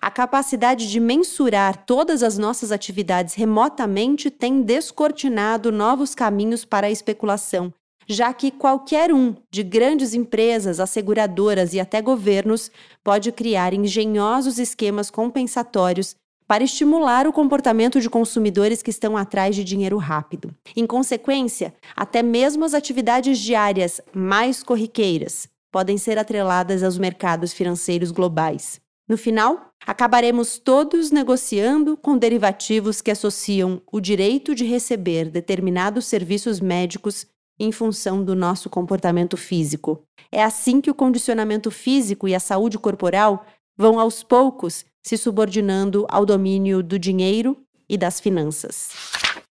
A 0.04 0.10
capacidade 0.10 0.90
de 0.90 1.00
mensurar 1.00 1.86
todas 1.86 2.22
as 2.22 2.36
nossas 2.36 2.70
atividades 2.70 3.32
remotamente 3.32 4.30
tem 4.30 4.60
descortinado 4.60 5.72
novos 5.72 6.14
caminhos 6.14 6.62
para 6.62 6.88
a 6.88 6.90
especulação, 6.90 7.72
já 8.06 8.30
que 8.34 8.50
qualquer 8.50 9.14
um, 9.14 9.34
de 9.50 9.62
grandes 9.62 10.12
empresas, 10.12 10.78
asseguradoras 10.78 11.72
e 11.72 11.80
até 11.80 12.02
governos, 12.02 12.70
pode 13.02 13.32
criar 13.32 13.72
engenhosos 13.72 14.58
esquemas 14.58 15.10
compensatórios 15.10 16.14
para 16.46 16.62
estimular 16.62 17.26
o 17.26 17.32
comportamento 17.32 17.98
de 17.98 18.10
consumidores 18.10 18.82
que 18.82 18.90
estão 18.90 19.16
atrás 19.16 19.56
de 19.56 19.64
dinheiro 19.64 19.96
rápido. 19.96 20.54
Em 20.76 20.86
consequência, 20.86 21.72
até 21.96 22.22
mesmo 22.22 22.66
as 22.66 22.74
atividades 22.74 23.38
diárias 23.38 24.02
mais 24.12 24.62
corriqueiras 24.62 25.48
podem 25.72 25.96
ser 25.96 26.18
atreladas 26.18 26.82
aos 26.82 26.98
mercados 26.98 27.54
financeiros 27.54 28.10
globais. 28.10 28.83
No 29.06 29.18
final, 29.18 29.70
acabaremos 29.86 30.58
todos 30.58 31.10
negociando 31.10 31.96
com 31.96 32.16
derivativos 32.16 33.02
que 33.02 33.10
associam 33.10 33.82
o 33.92 34.00
direito 34.00 34.54
de 34.54 34.64
receber 34.64 35.30
determinados 35.30 36.06
serviços 36.06 36.58
médicos 36.58 37.26
em 37.58 37.70
função 37.70 38.24
do 38.24 38.34
nosso 38.34 38.70
comportamento 38.70 39.36
físico. 39.36 40.02
É 40.32 40.42
assim 40.42 40.80
que 40.80 40.90
o 40.90 40.94
condicionamento 40.94 41.70
físico 41.70 42.26
e 42.26 42.34
a 42.34 42.40
saúde 42.40 42.78
corporal 42.78 43.44
vão 43.76 44.00
aos 44.00 44.22
poucos 44.22 44.84
se 45.02 45.18
subordinando 45.18 46.06
ao 46.08 46.24
domínio 46.24 46.82
do 46.82 46.98
dinheiro 46.98 47.56
e 47.88 47.98
das 47.98 48.18
finanças. 48.18 48.90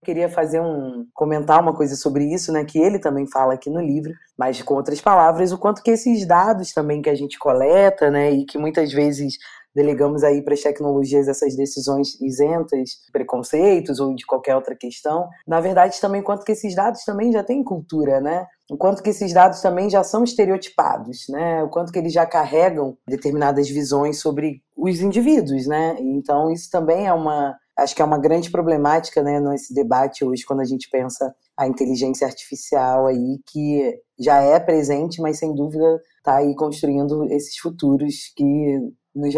Queria 0.05 0.29
fazer 0.29 0.61
um 0.61 1.07
comentar 1.13 1.61
uma 1.61 1.75
coisa 1.75 1.97
sobre 1.97 2.25
isso, 2.33 2.53
né, 2.53 2.65
que 2.65 2.79
ele 2.79 2.99
também 2.99 3.27
fala 3.31 3.55
aqui 3.55 3.71
no 3.71 3.81
livro, 3.81 4.13
mas 4.39 4.61
com 4.63 4.75
outras 4.75 5.01
palavras, 5.01 5.51
o 5.51 5.59
quanto 5.59 5.83
que 5.83 5.91
esses 5.91 6.27
dados 6.27 6.73
também 6.73 7.01
que 7.01 7.11
a 7.11 7.15
gente 7.15 7.39
coleta, 7.39 8.11
né, 8.11 8.31
e 8.31 8.45
que 8.45 8.59
muitas 8.59 8.93
vezes 8.93 9.35
delegamos 9.75 10.23
aí 10.23 10.41
para 10.43 10.55
as 10.55 10.63
tecnologias 10.63 11.27
essas 11.27 11.57
decisões 11.57 12.21
isentas 12.21 12.91
de 13.05 13.13
preconceitos 13.13 13.99
ou 13.99 14.15
de 14.15 14.25
qualquer 14.25 14.55
outra 14.55 14.77
questão. 14.77 15.29
Na 15.47 15.61
verdade, 15.61 16.01
também 16.01 16.23
quanto 16.23 16.45
que 16.45 16.53
esses 16.53 16.75
dados 16.75 17.03
também 17.05 17.33
já 17.33 17.43
têm 17.43 17.65
cultura, 17.65 18.21
né? 18.21 18.47
O 18.71 18.77
quanto 18.77 19.03
que 19.03 19.11
esses 19.11 19.33
dados 19.33 19.61
também 19.61 19.91
já 19.91 20.03
são 20.05 20.23
estereotipados, 20.23 21.25
né? 21.29 21.63
O 21.65 21.69
quanto 21.69 21.93
que 21.93 21.99
eles 21.99 22.13
já 22.13 22.25
carregam 22.25 22.97
determinadas 23.07 23.69
visões 23.69 24.21
sobre 24.21 24.63
os 24.77 25.01
indivíduos, 25.01 25.67
né? 25.67 25.97
Então 25.99 26.51
isso 26.51 26.71
também 26.71 27.07
é 27.07 27.13
uma, 27.13 27.57
acho 27.77 27.95
que 27.95 28.03
é 28.03 28.05
uma 28.05 28.19
grande 28.19 28.51
problemática, 28.51 29.23
né, 29.23 29.41
nesse 29.41 29.75
debate 29.75 30.25
hoje 30.25 30.45
quando 30.45 30.61
a 30.61 30.65
gente 30.65 30.89
pensa 30.91 31.35
a 31.57 31.67
inteligência 31.67 32.27
artificial 32.27 33.07
aí 33.07 33.39
que 33.47 34.01
já 34.19 34.41
é 34.41 34.59
presente, 34.61 35.21
mas 35.21 35.39
sem 35.39 35.55
dúvida 35.55 36.01
está 36.19 36.37
aí 36.37 36.55
construindo 36.55 37.25
esses 37.33 37.59
futuros 37.59 38.33
que 38.37 38.79
nos 39.15 39.35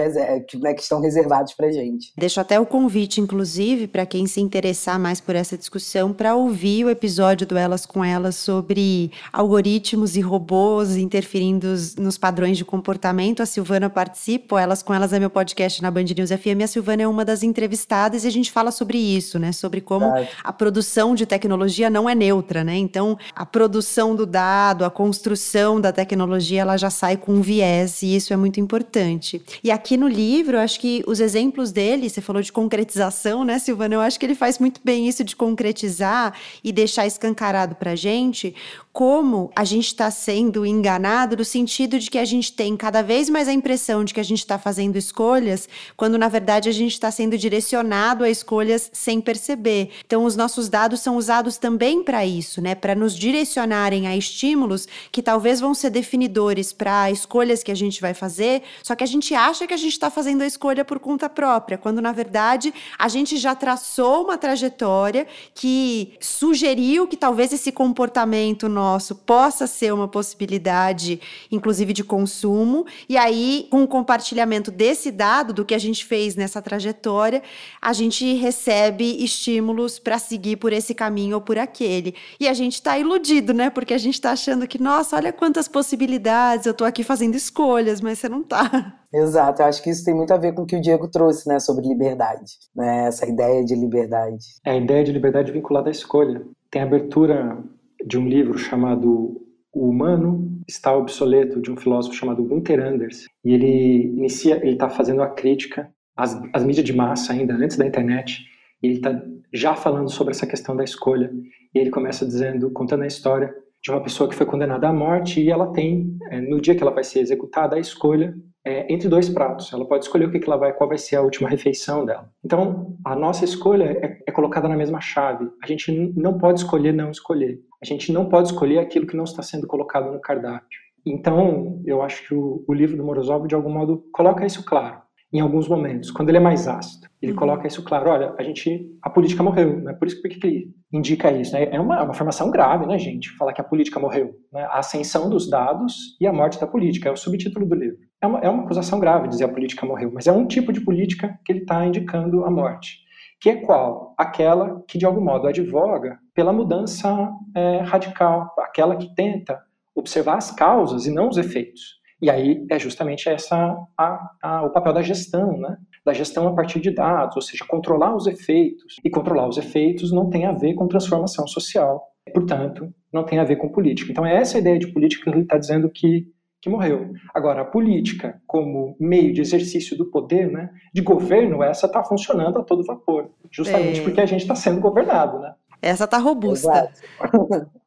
que, 0.49 0.57
né, 0.59 0.73
que 0.73 0.83
estão 0.83 1.01
reservados 1.01 1.53
para 1.53 1.71
gente. 1.71 2.13
Deixo 2.17 2.41
até 2.41 2.59
o 2.59 2.65
convite, 2.65 3.21
inclusive, 3.21 3.87
para 3.87 4.07
quem 4.07 4.27
se 4.27 4.41
interessar 4.41 4.99
mais 4.99 5.21
por 5.21 5.37
essa 5.37 5.57
discussão, 5.57 6.13
para 6.13 6.35
ouvir 6.35 6.85
o 6.85 6.91
episódio 6.91 7.47
do 7.47 7.57
Elas 7.57 7.85
com 7.85 8.05
Elas 8.05 8.37
sobre 8.37 9.11
algoritmos 9.33 10.17
e 10.17 10.21
robôs 10.21 10.97
interferindo 10.97 11.75
nos 11.99 12.17
padrões 12.17 12.57
de 12.57 12.65
comportamento. 12.65 13.43
A 13.43 13.47
Silvana 13.47 13.91
participa, 13.91 14.61
Elas 14.61 14.83
com 14.83 14.95
Elas 14.95 15.13
é 15.13 15.19
meu 15.19 15.31
podcast 15.31 15.83
na 15.83 15.91
Band 15.91 16.05
News 16.05 16.31
FM. 16.31 16.63
A 16.65 16.67
Silvana 16.67 17.03
é 17.03 17.09
uma 17.09 17.25
das 17.25 17.43
entrevistadas 17.43 18.25
e 18.25 18.27
a 18.27 18.31
gente 18.31 18.51
fala 18.51 18.71
sobre 18.71 18.99
isso, 18.99 19.39
né? 19.39 19.53
Sobre 19.53 19.81
como 19.81 20.07
a 20.43 20.53
produção 20.53 21.15
de 21.15 21.27
tecnologia 21.27 21.91
não 21.91 22.09
é 22.09 22.15
neutra, 22.15 22.65
né? 22.65 22.77
Então, 22.77 23.19
a 23.35 23.45
produção 23.45 24.15
do 24.15 24.25
dado, 24.25 24.85
a 24.85 24.91
construção 24.91 25.81
da 25.81 25.93
tecnologia, 25.93 26.63
ela 26.63 26.77
já 26.77 26.91
sai 26.91 27.17
com 27.17 27.33
um 27.33 27.41
viés 27.41 28.03
e 28.03 28.17
isso 28.17 28.33
é 28.33 28.37
muito 28.37 28.61
importante. 28.61 29.43
E 29.67 29.71
aqui 29.73 29.97
no 29.97 30.07
livro, 30.07 30.61
acho 30.61 30.79
que 30.79 31.03
os 31.09 31.19
exemplos 31.19 31.73
dele, 31.73 32.09
você 32.09 32.21
falou 32.21 32.41
de 32.41 32.53
concretização, 32.53 33.43
né, 33.43 33.59
Silvana? 33.59 33.97
Eu 33.97 34.01
acho 34.01 34.17
que 34.17 34.25
ele 34.25 34.37
faz 34.37 34.61
muito 34.61 34.81
bem 34.85 35.09
isso 35.09 35.25
de 35.25 35.35
concretizar 35.35 36.35
e 36.63 36.71
deixar 36.71 37.05
escancarado 37.05 37.75
para 37.75 37.97
gente 37.97 38.55
como 38.97 39.51
a 39.55 39.63
gente 39.63 39.89
está 39.89 40.11
sendo 40.11 40.65
enganado 40.65 41.37
no 41.37 41.45
sentido 41.45 41.99
de 41.99 42.09
que 42.11 42.17
a 42.17 42.25
gente 42.25 42.51
tem 42.51 42.75
cada 42.79 43.03
vez 43.03 43.29
mais 43.29 43.47
a 43.47 43.53
impressão 43.53 44.03
de 44.03 44.15
que 44.15 44.21
a 44.21 44.23
gente 44.23 44.39
está 44.39 44.59
fazendo 44.59 44.97
escolhas, 44.97 45.69
quando 45.99 46.17
na 46.17 46.29
verdade 46.29 46.71
a 46.71 46.73
gente 46.73 46.93
está 46.93 47.11
sendo 47.11 47.37
direcionado 47.37 48.25
a 48.25 48.31
escolhas 48.31 48.89
sem 48.95 49.21
perceber. 49.21 49.91
Então, 50.07 50.25
os 50.25 50.35
nossos 50.35 50.71
dados 50.71 51.01
são 51.01 51.19
usados 51.19 51.59
também 51.59 52.03
para 52.03 52.25
isso, 52.25 52.63
né? 52.63 52.75
Para 52.75 52.95
nos 52.95 53.15
direcionarem 53.15 54.07
a 54.07 54.17
estímulos 54.17 54.89
que 55.13 55.21
talvez 55.21 55.61
vão 55.61 55.75
ser 55.75 55.91
definidores 55.91 56.73
para 56.73 57.11
escolhas 57.11 57.63
que 57.63 57.73
a 57.73 57.77
gente 57.77 58.01
vai 58.01 58.15
fazer, 58.15 58.63
só 58.83 58.95
que 58.95 59.05
a 59.05 59.07
gente 59.07 59.35
acha 59.35 59.56
que 59.65 59.75
a 59.75 59.77
gente 59.77 59.93
está 59.93 60.11
fazendo 60.11 60.43
a 60.43 60.47
escolha 60.47 60.85
por 60.85 60.99
conta 60.99 61.29
própria, 61.29 61.79
quando 61.79 62.01
na 62.01 62.11
verdade 62.11 62.75
a 62.99 63.07
gente 63.07 63.37
já 63.37 63.55
traçou 63.55 64.25
uma 64.25 64.37
trajetória 64.37 65.25
que 65.55 66.15
sugeriu 66.21 67.07
que 67.07 67.17
talvez 67.17 67.53
esse 67.53 67.71
comportamento 67.71 68.69
nosso 68.69 69.15
possa 69.15 69.69
ser 69.69 69.95
uma 69.95 70.09
possibilidade, 70.09 71.21
inclusive 71.53 71.93
de 71.93 72.03
consumo. 72.03 72.87
E 73.09 73.17
aí, 73.17 73.69
com 73.71 73.85
o 73.85 73.87
compartilhamento 73.87 74.73
desse 74.73 75.13
dado, 75.13 75.53
do 75.53 75.65
que 75.65 75.75
a 75.75 75.79
gente 75.79 76.05
fez 76.05 76.35
nessa 76.35 76.61
trajetória, 76.61 77.43
a 77.81 77.93
gente 77.93 78.35
recebe 78.35 79.23
estímulos 79.23 79.99
para 79.99 80.19
seguir 80.19 80.57
por 80.57 80.73
esse 80.73 80.95
caminho 80.95 81.37
ou 81.37 81.41
por 81.41 81.59
aquele. 81.59 82.15
E 82.41 82.49
a 82.49 82.55
gente 82.55 82.75
está 82.75 82.99
iludido, 82.99 83.53
né? 83.53 83.71
Porque 83.71 83.95
a 83.95 83.99
gente 83.99 84.15
está 84.15 84.33
achando 84.33 84.67
que, 84.67 84.81
nossa, 84.81 85.17
olha 85.17 85.33
quantas 85.33 85.69
possibilidades, 85.69 86.67
eu 86.67 86.73
estou 86.73 86.87
aqui 86.87 87.05
fazendo 87.05 87.35
escolhas, 87.35 88.01
mas 88.01 88.19
você 88.19 88.29
não 88.29 88.41
está. 88.41 89.06
Exato, 89.13 89.63
eu 89.63 89.67
acho 89.67 89.83
que 89.83 89.91
isso 89.91 90.05
tem 90.05 90.15
muito 90.15 90.33
a 90.33 90.37
ver 90.37 90.53
com 90.53 90.63
o 90.63 90.67
que 90.67 90.77
o 90.77 90.81
Diego 90.81 91.09
trouxe, 91.09 91.49
né, 91.49 91.59
sobre 91.59 91.87
liberdade, 91.87 92.53
né, 92.75 93.07
essa 93.07 93.27
ideia 93.27 93.65
de 93.65 93.75
liberdade. 93.75 94.45
É 94.65 94.73
a 94.73 94.77
ideia 94.77 95.05
de 95.05 95.13
liberdade 95.13 95.53
vinculada 95.53 95.89
à 95.89 95.93
escolha. 95.93 96.43
Tem 96.71 96.83
abertura 96.83 97.59
de 98.05 98.19
um 98.19 98.29
livro 98.29 98.59
chamado 98.59 99.41
O 99.73 99.89
Humano 99.89 100.57
está 100.69 100.97
obsoleto, 100.97 101.61
de 101.61 101.71
um 101.71 101.77
filósofo 101.77 102.15
chamado 102.15 102.45
Gunther 102.45 102.81
Anders. 102.81 103.27
E 103.45 103.53
ele 103.53 104.07
inicia, 104.17 104.57
ele 104.57 104.73
está 104.73 104.89
fazendo 104.89 105.23
a 105.23 105.29
crítica 105.29 105.91
às, 106.17 106.41
às 106.53 106.65
mídias 106.65 106.85
de 106.85 106.93
massa 106.93 107.33
ainda 107.33 107.55
antes 107.55 107.77
da 107.77 107.87
internet. 107.87 108.43
E 108.83 108.87
ele 108.87 108.97
está 108.97 109.23
já 109.53 109.75
falando 109.75 110.11
sobre 110.11 110.33
essa 110.33 110.47
questão 110.47 110.77
da 110.77 110.85
escolha. 110.85 111.33
E 111.75 111.79
ele 111.79 111.91
começa 111.91 112.27
dizendo, 112.27 112.71
contando 112.71 113.03
a 113.03 113.07
história 113.07 113.55
de 113.83 113.91
uma 113.91 114.03
pessoa 114.03 114.29
que 114.29 114.35
foi 114.35 114.47
condenada 114.47 114.89
à 114.89 114.93
morte 114.93 115.41
e 115.41 115.51
ela 115.51 115.73
tem, 115.73 116.17
é, 116.31 116.41
no 116.41 116.61
dia 116.61 116.75
que 116.75 116.83
ela 116.83 116.93
vai 116.93 117.05
ser 117.05 117.21
executada, 117.21 117.77
a 117.77 117.79
escolha 117.79 118.35
é, 118.67 118.93
entre 118.93 119.09
dois 119.09 119.29
pratos. 119.29 119.73
Ela 119.73 119.87
pode 119.87 120.05
escolher 120.05 120.27
o 120.27 120.33
que, 120.33 120.41
que 120.41 120.47
ela 120.47 120.57
vai, 120.57 120.73
qual 120.73 120.89
vai 120.89 120.99
ser 120.99 121.15
a 121.15 121.23
última 121.23 121.49
refeição 121.49 122.05
dela. 122.05 122.29
Então, 122.45 122.97
a 123.05 123.15
nossa 123.15 123.45
escolha 123.45 123.85
é, 123.85 124.19
é 124.27 124.33
colocada 124.33 124.69
na 124.69 124.77
mesma 124.77 125.01
chave. 125.01 125.49
A 125.63 125.67
gente 125.69 125.93
não 126.17 126.37
pode 126.37 126.59
escolher 126.59 126.93
não 126.93 127.11
escolher. 127.11 127.61
A 127.81 127.87
gente 127.87 128.13
não 128.13 128.29
pode 128.29 128.49
escolher 128.49 128.81
aquilo 128.81 129.07
que 129.07 129.17
não 129.17 129.25
está 129.25 129.41
sendo 129.41 129.69
colocado 129.69 130.11
no 130.11 130.21
cardápio. 130.21 130.81
Então, 131.07 131.81
eu 131.87 132.03
acho 132.03 132.27
que 132.27 132.35
o, 132.35 132.65
o 132.67 132.75
livro 132.75 132.97
do 132.97 133.05
Morozov, 133.05 133.47
de 133.47 133.55
algum 133.55 133.71
modo, 133.71 134.05
coloca 134.13 134.45
isso 134.45 134.65
claro 134.65 135.07
em 135.33 135.41
alguns 135.41 135.69
momentos, 135.69 136.11
quando 136.11 136.29
ele 136.29 136.39
é 136.39 136.41
mais 136.41 136.67
ácido. 136.67 137.07
Ele 137.21 137.33
uhum. 137.33 137.39
coloca 137.39 137.67
isso 137.67 137.83
claro, 137.83 138.11
olha, 138.11 138.35
a 138.39 138.43
gente, 138.43 138.91
a 139.03 139.11
política 139.11 139.43
morreu, 139.43 139.81
né? 139.81 139.93
Por 139.93 140.07
isso 140.07 140.23
que 140.23 140.47
ele 140.47 140.71
indica 140.93 141.31
isso, 141.33 141.53
né? 141.53 141.69
É 141.71 141.81
uma, 141.81 142.03
uma 142.03 142.15
formação 142.15 142.51
grave, 142.51 142.87
né, 142.87 142.99
gente? 142.99 143.31
Falar 143.37 143.53
que 143.53 143.61
a 143.61 143.65
política 143.65 143.99
morreu, 143.99 144.35
né? 144.53 144.63
A 144.63 144.79
ascensão 144.79 145.29
dos 145.29 145.51
dados 145.51 146.17
e 146.21 146.27
a 146.27 146.33
morte 146.33 146.61
da 146.61 146.67
política 146.67 147.09
é 147.09 147.13
o 147.13 147.17
subtítulo 147.17 147.67
do 147.67 147.75
livro. 147.75 147.99
É 148.21 148.27
uma, 148.27 148.41
é 148.41 148.49
uma 148.49 148.65
acusação 148.65 148.99
grave 148.99 149.29
dizer 149.29 149.45
a 149.45 149.49
política 149.49 149.87
morreu, 149.87 150.11
mas 150.13 150.27
é 150.27 150.33
um 150.33 150.47
tipo 150.47 150.73
de 150.73 150.81
política 150.81 151.39
que 151.45 151.53
ele 151.53 151.61
está 151.61 151.85
indicando 151.85 152.45
a 152.45 152.51
morte. 152.51 153.05
Que 153.41 153.51
é 153.51 153.57
qual? 153.57 154.15
Aquela 154.17 154.83
que, 154.89 154.97
de 154.97 155.05
algum 155.05 155.21
modo, 155.21 155.47
advoga 155.47 156.19
pela 156.35 156.53
mudança 156.53 157.31
é, 157.55 157.79
radical, 157.79 158.55
aquela 158.59 158.97
que 158.97 159.15
tenta 159.15 159.61
observar 159.95 160.37
as 160.37 160.51
causas 160.51 161.07
e 161.07 161.11
não 161.11 161.29
os 161.29 161.37
efeitos. 161.37 161.97
E 162.21 162.31
aí 162.31 162.67
é 162.71 162.79
justamente 162.79 163.29
essa 163.29 163.77
a, 163.97 164.31
a, 164.43 164.63
o 164.63 164.71
papel 164.71 164.93
da 164.95 165.03
gestão, 165.03 165.59
né? 165.59 165.77
Da 166.05 166.15
gestão 166.15 166.49
a 166.49 166.55
partir 166.55 166.81
de 166.81 166.91
dados, 166.91 167.37
ou 167.37 167.43
seja, 167.43 167.65
controlar 167.67 168.17
os 168.17 168.27
efeitos. 168.27 168.97
E 169.05 169.11
controlar 169.11 169.47
os 169.49 169.59
efeitos 169.59 170.13
não 170.13 170.31
tem 170.31 170.47
a 170.47 170.53
ver 170.53 170.75
com 170.75 170.89
transformação 170.89 171.47
social. 171.47 172.03
Portanto, 172.33 172.93
não 173.13 173.25
tem 173.25 173.39
a 173.39 173.45
ver 173.45 173.57
com 173.57 173.69
política. 173.69 174.11
Então 174.11 174.25
é 174.25 174.35
essa 174.35 174.57
a 174.57 174.61
ideia 174.61 174.79
de 174.79 174.87
política 174.89 175.25
que 175.25 175.31
ele 175.31 175.43
está 175.43 175.59
dizendo 175.59 175.91
que 175.91 176.27
que 176.67 176.71
morreu. 176.71 177.13
Agora, 177.33 177.63
a 177.63 177.65
política 177.65 178.43
como 178.45 178.97
meio 178.99 179.33
de 179.33 179.41
exercício 179.41 179.97
do 179.97 180.07
poder, 180.07 180.51
né, 180.51 180.71
de 180.93 181.01
governo, 181.01 181.63
essa 181.63 181.87
está 181.87 182.03
funcionando 182.03 182.59
a 182.59 182.65
todo 182.65 182.85
vapor, 182.85 183.31
justamente 183.53 184.01
é. 184.01 184.03
porque 184.03 184.21
a 184.21 184.27
gente 184.27 184.41
está 184.43 184.57
sendo 184.57 184.81
governado, 184.81 185.39
né? 185.39 185.55
Essa 185.81 186.05
está 186.05 186.19
robusta. 186.19 186.91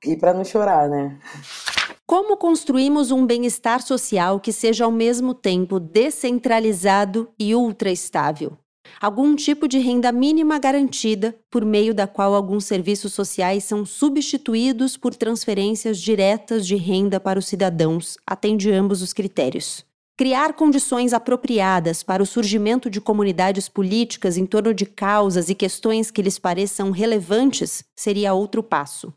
e 0.05 0.15
para 0.15 0.33
não 0.33 0.45
chorar, 0.45 0.87
né? 0.87 1.17
Como 2.05 2.37
construímos 2.37 3.11
um 3.11 3.25
bem-estar 3.25 3.81
social 3.81 4.39
que 4.39 4.53
seja 4.53 4.85
ao 4.85 4.91
mesmo 4.91 5.33
tempo 5.33 5.79
descentralizado 5.79 7.29
e 7.37 7.53
ultra 7.53 7.91
estável? 7.91 8.53
Algum 8.99 9.35
tipo 9.35 9.67
de 9.67 9.79
renda 9.79 10.11
mínima 10.11 10.57
garantida, 10.57 11.35
por 11.49 11.65
meio 11.65 11.93
da 11.93 12.07
qual 12.07 12.33
alguns 12.33 12.65
serviços 12.65 13.13
sociais 13.13 13.63
são 13.63 13.85
substituídos 13.85 14.97
por 14.97 15.15
transferências 15.15 15.99
diretas 15.99 16.65
de 16.65 16.75
renda 16.75 17.19
para 17.19 17.39
os 17.39 17.47
cidadãos, 17.47 18.17
atende 18.25 18.71
ambos 18.71 19.01
os 19.01 19.13
critérios. 19.13 19.85
Criar 20.17 20.53
condições 20.53 21.13
apropriadas 21.13 22.03
para 22.03 22.21
o 22.21 22.25
surgimento 22.25 22.89
de 22.89 22.99
comunidades 22.99 23.69
políticas 23.69 24.35
em 24.35 24.45
torno 24.45 24.73
de 24.73 24.85
causas 24.85 25.49
e 25.49 25.55
questões 25.55 26.11
que 26.11 26.21
lhes 26.21 26.37
pareçam 26.37 26.91
relevantes 26.91 27.83
seria 27.95 28.33
outro 28.33 28.61
passo. 28.61 29.13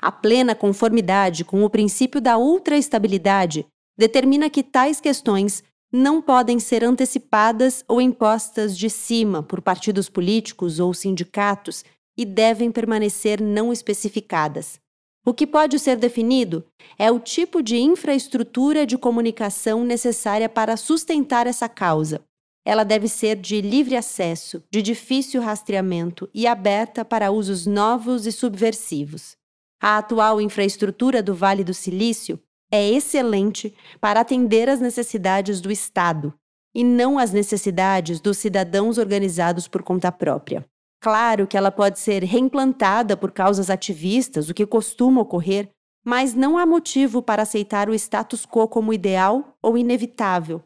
A 0.00 0.10
plena 0.10 0.54
conformidade 0.54 1.44
com 1.44 1.62
o 1.62 1.70
princípio 1.70 2.20
da 2.20 2.38
ultraestabilidade 2.38 3.66
determina 3.98 4.50
que 4.50 4.62
tais 4.62 5.00
questões 5.00 5.62
não 5.92 6.20
podem 6.20 6.58
ser 6.58 6.84
antecipadas 6.84 7.84
ou 7.86 8.00
impostas 8.00 8.76
de 8.76 8.90
cima 8.90 9.42
por 9.42 9.60
partidos 9.60 10.08
políticos 10.08 10.80
ou 10.80 10.92
sindicatos 10.92 11.84
e 12.16 12.24
devem 12.24 12.70
permanecer 12.70 13.40
não 13.40 13.72
especificadas. 13.72 14.80
O 15.24 15.34
que 15.34 15.46
pode 15.46 15.78
ser 15.78 15.96
definido 15.96 16.64
é 16.98 17.10
o 17.10 17.18
tipo 17.18 17.60
de 17.60 17.78
infraestrutura 17.78 18.86
de 18.86 18.96
comunicação 18.96 19.84
necessária 19.84 20.48
para 20.48 20.76
sustentar 20.76 21.46
essa 21.46 21.68
causa. 21.68 22.24
Ela 22.64 22.84
deve 22.84 23.08
ser 23.08 23.36
de 23.36 23.60
livre 23.60 23.96
acesso, 23.96 24.62
de 24.70 24.82
difícil 24.82 25.40
rastreamento 25.40 26.28
e 26.32 26.46
aberta 26.46 27.04
para 27.04 27.30
usos 27.30 27.66
novos 27.66 28.26
e 28.26 28.32
subversivos. 28.32 29.36
A 29.80 29.98
atual 29.98 30.40
infraestrutura 30.40 31.22
do 31.22 31.34
Vale 31.34 31.62
do 31.62 31.74
Silício 31.74 32.40
é 32.70 32.90
excelente 32.90 33.74
para 34.00 34.20
atender 34.20 34.68
às 34.68 34.80
necessidades 34.80 35.60
do 35.60 35.70
Estado 35.70 36.34
e 36.74 36.84
não 36.84 37.18
às 37.18 37.32
necessidades 37.32 38.20
dos 38.20 38.38
cidadãos 38.38 38.98
organizados 38.98 39.66
por 39.66 39.82
conta 39.82 40.12
própria. 40.12 40.64
Claro 41.00 41.46
que 41.46 41.56
ela 41.56 41.70
pode 41.70 41.98
ser 41.98 42.22
reimplantada 42.24 43.16
por 43.16 43.30
causas 43.30 43.70
ativistas, 43.70 44.48
o 44.48 44.54
que 44.54 44.66
costuma 44.66 45.22
ocorrer, 45.22 45.70
mas 46.04 46.34
não 46.34 46.58
há 46.58 46.66
motivo 46.66 47.22
para 47.22 47.42
aceitar 47.42 47.88
o 47.88 47.94
status 47.94 48.44
quo 48.44 48.68
como 48.68 48.92
ideal 48.92 49.56
ou 49.62 49.78
inevitável. 49.78 50.62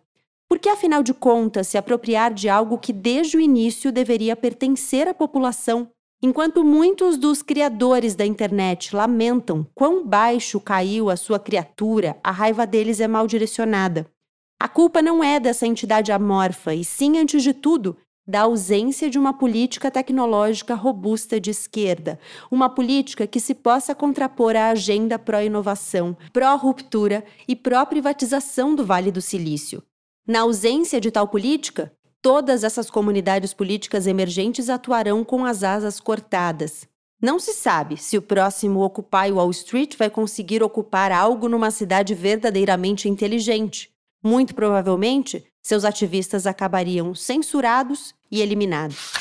Porque, 0.48 0.68
afinal 0.68 1.02
de 1.02 1.14
contas, 1.14 1.68
se 1.68 1.78
apropriar 1.78 2.34
de 2.34 2.48
algo 2.48 2.78
que 2.78 2.92
desde 2.92 3.36
o 3.36 3.40
início 3.40 3.92
deveria 3.92 4.34
pertencer 4.34 5.06
à 5.06 5.14
população, 5.14 5.88
enquanto 6.22 6.64
muitos 6.64 7.16
dos 7.16 7.42
criadores 7.42 8.14
da 8.14 8.26
internet 8.26 8.94
lamentam 8.94 9.66
quão 9.74 10.06
baixo 10.06 10.60
caiu 10.60 11.08
a 11.08 11.16
sua 11.16 11.38
criatura, 11.38 12.18
a 12.22 12.30
raiva 12.30 12.66
deles 12.66 13.00
é 13.00 13.08
mal 13.08 13.26
direcionada. 13.26 14.06
A 14.58 14.68
culpa 14.68 15.00
não 15.00 15.24
é 15.24 15.40
dessa 15.40 15.66
entidade 15.66 16.12
amorfa, 16.12 16.74
e 16.74 16.84
sim, 16.84 17.18
antes 17.18 17.42
de 17.42 17.54
tudo, 17.54 17.96
da 18.26 18.42
ausência 18.42 19.08
de 19.10 19.18
uma 19.18 19.32
política 19.32 19.90
tecnológica 19.90 20.74
robusta 20.74 21.40
de 21.40 21.50
esquerda, 21.50 22.18
uma 22.50 22.68
política 22.68 23.26
que 23.26 23.40
se 23.40 23.54
possa 23.54 23.94
contrapor 23.94 24.54
à 24.54 24.68
agenda 24.68 25.18
pró-inovação, 25.18 26.16
pró-ruptura 26.32 27.24
e 27.48 27.56
pró-privatização 27.56 28.74
do 28.74 28.84
Vale 28.84 29.10
do 29.10 29.20
Silício. 29.20 29.82
Na 30.26 30.42
ausência 30.42 31.00
de 31.00 31.10
tal 31.10 31.26
política, 31.26 31.92
todas 32.22 32.64
essas 32.64 32.90
comunidades 32.90 33.52
políticas 33.52 34.06
emergentes 34.06 34.68
atuarão 34.68 35.24
com 35.24 35.44
as 35.44 35.62
asas 35.62 36.00
cortadas. 36.00 36.88
Não 37.20 37.38
se 37.38 37.52
sabe 37.52 37.96
se 37.96 38.16
o 38.16 38.22
próximo 38.22 38.80
Occupy 38.80 39.30
Wall 39.32 39.50
Street 39.50 39.96
vai 39.96 40.08
conseguir 40.08 40.62
ocupar 40.62 41.12
algo 41.12 41.48
numa 41.48 41.70
cidade 41.70 42.14
verdadeiramente 42.14 43.08
inteligente. 43.08 43.90
Muito 44.22 44.54
provavelmente, 44.54 45.44
seus 45.62 45.84
ativistas 45.84 46.46
acabariam 46.46 47.14
censurados 47.14 48.14
e 48.30 48.40
eliminados. 48.40 49.12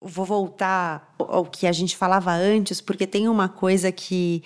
Vou 0.00 0.24
voltar 0.24 1.14
ao 1.18 1.44
que 1.44 1.66
a 1.66 1.72
gente 1.72 1.96
falava 1.96 2.32
antes, 2.32 2.80
porque 2.80 3.06
tem 3.06 3.28
uma 3.28 3.48
coisa 3.48 3.92
que 3.92 4.42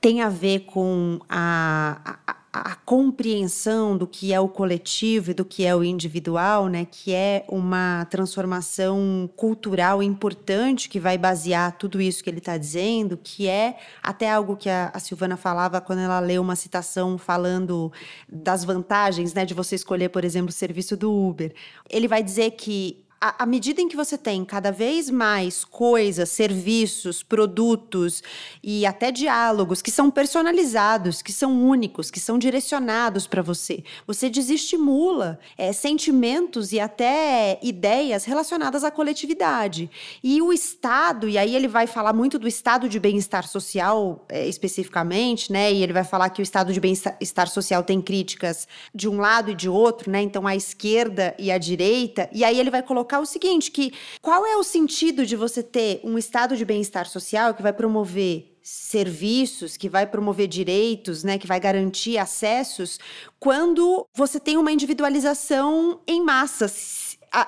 tem 0.00 0.20
a 0.20 0.28
ver 0.28 0.60
com 0.60 1.18
a, 1.28 2.18
a 2.26 2.36
a 2.56 2.76
compreensão 2.76 3.96
do 3.96 4.06
que 4.06 4.32
é 4.32 4.38
o 4.38 4.48
coletivo 4.48 5.32
e 5.32 5.34
do 5.34 5.44
que 5.44 5.66
é 5.66 5.74
o 5.74 5.82
individual, 5.82 6.68
né, 6.68 6.86
que 6.88 7.12
é 7.12 7.44
uma 7.48 8.04
transformação 8.04 9.28
cultural 9.34 10.00
importante 10.00 10.88
que 10.88 11.00
vai 11.00 11.18
basear 11.18 11.76
tudo 11.76 12.00
isso 12.00 12.22
que 12.22 12.30
ele 12.30 12.38
está 12.38 12.56
dizendo, 12.56 13.18
que 13.20 13.48
é 13.48 13.76
até 14.00 14.30
algo 14.30 14.56
que 14.56 14.70
a, 14.70 14.92
a, 14.94 15.00
Silvana 15.00 15.36
falava 15.36 15.80
quando 15.80 15.98
ela 15.98 16.20
leu 16.20 16.40
uma 16.40 16.54
citação 16.54 17.18
falando 17.18 17.92
das 18.28 18.62
vantagens, 18.62 19.34
né, 19.34 19.44
de 19.44 19.52
você 19.52 19.74
escolher, 19.74 20.10
por 20.10 20.24
exemplo, 20.24 20.50
o 20.50 20.52
serviço 20.52 20.96
do 20.96 21.12
Uber. 21.12 21.52
Ele 21.90 22.06
vai 22.06 22.22
dizer 22.22 22.52
que 22.52 23.03
à 23.38 23.46
medida 23.46 23.80
em 23.80 23.88
que 23.88 23.96
você 23.96 24.18
tem 24.18 24.44
cada 24.44 24.70
vez 24.70 25.08
mais 25.08 25.64
coisas, 25.64 26.28
serviços, 26.28 27.22
produtos 27.22 28.22
e 28.62 28.84
até 28.84 29.10
diálogos 29.10 29.80
que 29.80 29.90
são 29.90 30.10
personalizados, 30.10 31.22
que 31.22 31.32
são 31.32 31.66
únicos, 31.66 32.10
que 32.10 32.20
são 32.20 32.38
direcionados 32.38 33.26
para 33.26 33.40
você, 33.40 33.82
você 34.06 34.28
desestimula 34.28 35.38
é, 35.56 35.72
sentimentos 35.72 36.72
e 36.72 36.80
até 36.80 37.58
ideias 37.62 38.24
relacionadas 38.24 38.84
à 38.84 38.90
coletividade. 38.90 39.90
E 40.22 40.42
o 40.42 40.52
Estado, 40.52 41.28
e 41.28 41.38
aí 41.38 41.56
ele 41.56 41.68
vai 41.68 41.86
falar 41.86 42.12
muito 42.12 42.38
do 42.38 42.46
estado 42.46 42.88
de 42.88 43.00
bem-estar 43.00 43.46
social 43.48 44.24
é, 44.28 44.46
especificamente, 44.46 45.50
né? 45.50 45.72
E 45.72 45.82
ele 45.82 45.92
vai 45.92 46.04
falar 46.04 46.28
que 46.30 46.42
o 46.42 46.44
estado 46.44 46.72
de 46.72 46.80
bem-estar 46.80 47.48
social 47.48 47.82
tem 47.82 48.02
críticas 48.02 48.68
de 48.94 49.08
um 49.08 49.18
lado 49.18 49.50
e 49.50 49.54
de 49.54 49.68
outro, 49.68 50.10
né? 50.10 50.20
Então 50.20 50.46
a 50.46 50.54
esquerda 50.54 51.34
e 51.38 51.50
a 51.50 51.58
direita, 51.58 52.28
e 52.32 52.44
aí 52.44 52.58
ele 52.60 52.70
vai 52.70 52.82
colocar 52.82 53.13
colocar 53.14 53.20
o 53.20 53.26
seguinte, 53.26 53.70
que 53.70 53.92
qual 54.20 54.44
é 54.46 54.56
o 54.56 54.62
sentido 54.62 55.24
de 55.24 55.36
você 55.36 55.62
ter 55.62 56.00
um 56.02 56.18
estado 56.18 56.56
de 56.56 56.64
bem-estar 56.64 57.06
social 57.06 57.54
que 57.54 57.62
vai 57.62 57.72
promover 57.72 58.52
serviços, 58.62 59.76
que 59.76 59.88
vai 59.88 60.06
promover 60.06 60.48
direitos, 60.48 61.22
né, 61.22 61.38
que 61.38 61.46
vai 61.46 61.60
garantir 61.60 62.16
acessos, 62.16 62.98
quando 63.38 64.06
você 64.14 64.40
tem 64.40 64.56
uma 64.56 64.72
individualização 64.72 66.00
em 66.06 66.22
massa, 66.24 66.66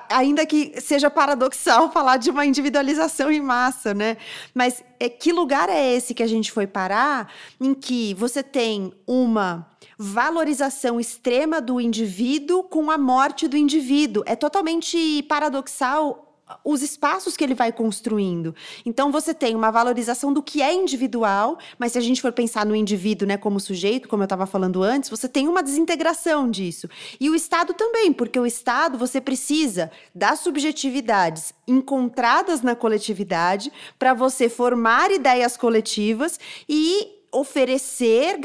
ainda 0.09 0.45
que 0.45 0.79
seja 0.79 1.09
paradoxal 1.09 1.89
falar 1.91 2.17
de 2.17 2.29
uma 2.29 2.45
individualização 2.45 3.31
em 3.31 3.41
massa, 3.41 3.93
né? 3.93 4.17
Mas 4.53 4.83
é, 4.99 5.09
que 5.09 5.31
lugar 5.31 5.69
é 5.69 5.95
esse 5.95 6.13
que 6.13 6.21
a 6.21 6.27
gente 6.27 6.51
foi 6.51 6.67
parar 6.67 7.31
em 7.59 7.73
que 7.73 8.13
você 8.13 8.43
tem 8.43 8.93
uma 9.07 9.65
valorização 9.97 10.99
extrema 10.99 11.59
do 11.59 11.81
indivíduo 11.81 12.63
com 12.63 12.91
a 12.91 12.97
morte 12.97 13.47
do 13.47 13.57
indivíduo. 13.57 14.23
É 14.25 14.35
totalmente 14.35 15.23
paradoxal 15.23 16.27
os 16.63 16.81
espaços 16.81 17.35
que 17.35 17.43
ele 17.43 17.53
vai 17.53 17.71
construindo. 17.71 18.55
Então 18.85 19.11
você 19.11 19.33
tem 19.33 19.55
uma 19.55 19.71
valorização 19.71 20.31
do 20.31 20.41
que 20.41 20.61
é 20.61 20.73
individual, 20.73 21.57
mas 21.77 21.91
se 21.91 21.97
a 21.97 22.01
gente 22.01 22.21
for 22.21 22.31
pensar 22.31 22.65
no 22.65 22.75
indivíduo, 22.75 23.27
né, 23.27 23.37
como 23.37 23.59
sujeito, 23.59 24.07
como 24.07 24.23
eu 24.23 24.25
estava 24.25 24.45
falando 24.45 24.81
antes, 24.81 25.09
você 25.09 25.27
tem 25.27 25.47
uma 25.47 25.61
desintegração 25.61 26.49
disso. 26.49 26.89
E 27.19 27.29
o 27.29 27.35
Estado 27.35 27.73
também, 27.73 28.13
porque 28.13 28.39
o 28.39 28.45
Estado 28.45 28.97
você 28.97 29.19
precisa 29.19 29.91
das 30.15 30.39
subjetividades 30.39 31.53
encontradas 31.67 32.61
na 32.61 32.75
coletividade 32.75 33.71
para 33.99 34.13
você 34.13 34.47
formar 34.47 35.11
ideias 35.11 35.57
coletivas 35.57 36.39
e 36.67 37.16
oferecer 37.39 38.39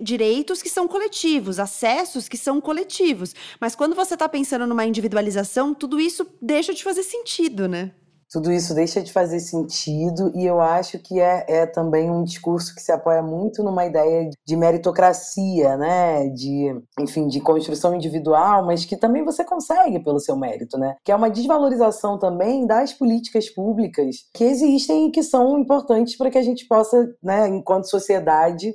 direitos 0.00 0.62
que 0.62 0.68
são 0.68 0.86
coletivos, 0.86 1.58
acessos 1.58 2.28
que 2.28 2.36
são 2.36 2.60
coletivos. 2.60 3.34
Mas 3.60 3.74
quando 3.74 3.94
você 3.94 4.14
está 4.14 4.28
pensando 4.28 4.66
numa 4.66 4.84
individualização, 4.84 5.74
tudo 5.74 6.00
isso 6.00 6.26
deixa 6.40 6.72
de 6.72 6.82
fazer 6.82 7.02
sentido, 7.02 7.68
né? 7.68 7.92
Tudo 8.30 8.52
isso 8.52 8.74
deixa 8.74 9.02
de 9.02 9.12
fazer 9.12 9.40
sentido 9.40 10.30
e 10.34 10.46
eu 10.46 10.60
acho 10.60 10.98
que 11.00 11.18
é, 11.18 11.44
é 11.48 11.66
também 11.66 12.08
um 12.10 12.22
discurso 12.22 12.74
que 12.74 12.80
se 12.80 12.92
apoia 12.92 13.22
muito 13.22 13.62
numa 13.62 13.84
ideia 13.84 14.30
de 14.46 14.56
meritocracia, 14.56 15.76
né? 15.76 16.28
De, 16.28 16.72
enfim, 17.00 17.26
de 17.26 17.40
construção 17.40 17.94
individual, 17.94 18.64
mas 18.64 18.84
que 18.84 18.96
também 18.96 19.24
você 19.24 19.44
consegue 19.44 19.98
pelo 19.98 20.20
seu 20.20 20.36
mérito, 20.36 20.78
né? 20.78 20.94
Que 21.04 21.10
é 21.10 21.16
uma 21.16 21.28
desvalorização 21.28 22.18
também 22.18 22.66
das 22.66 22.92
políticas 22.92 23.50
públicas 23.50 24.16
que 24.32 24.44
existem 24.44 25.08
e 25.08 25.10
que 25.10 25.22
são 25.22 25.58
importantes 25.58 26.16
para 26.16 26.30
que 26.30 26.38
a 26.38 26.42
gente 26.42 26.66
possa, 26.68 27.12
né, 27.22 27.48
enquanto 27.48 27.90
sociedade, 27.90 28.74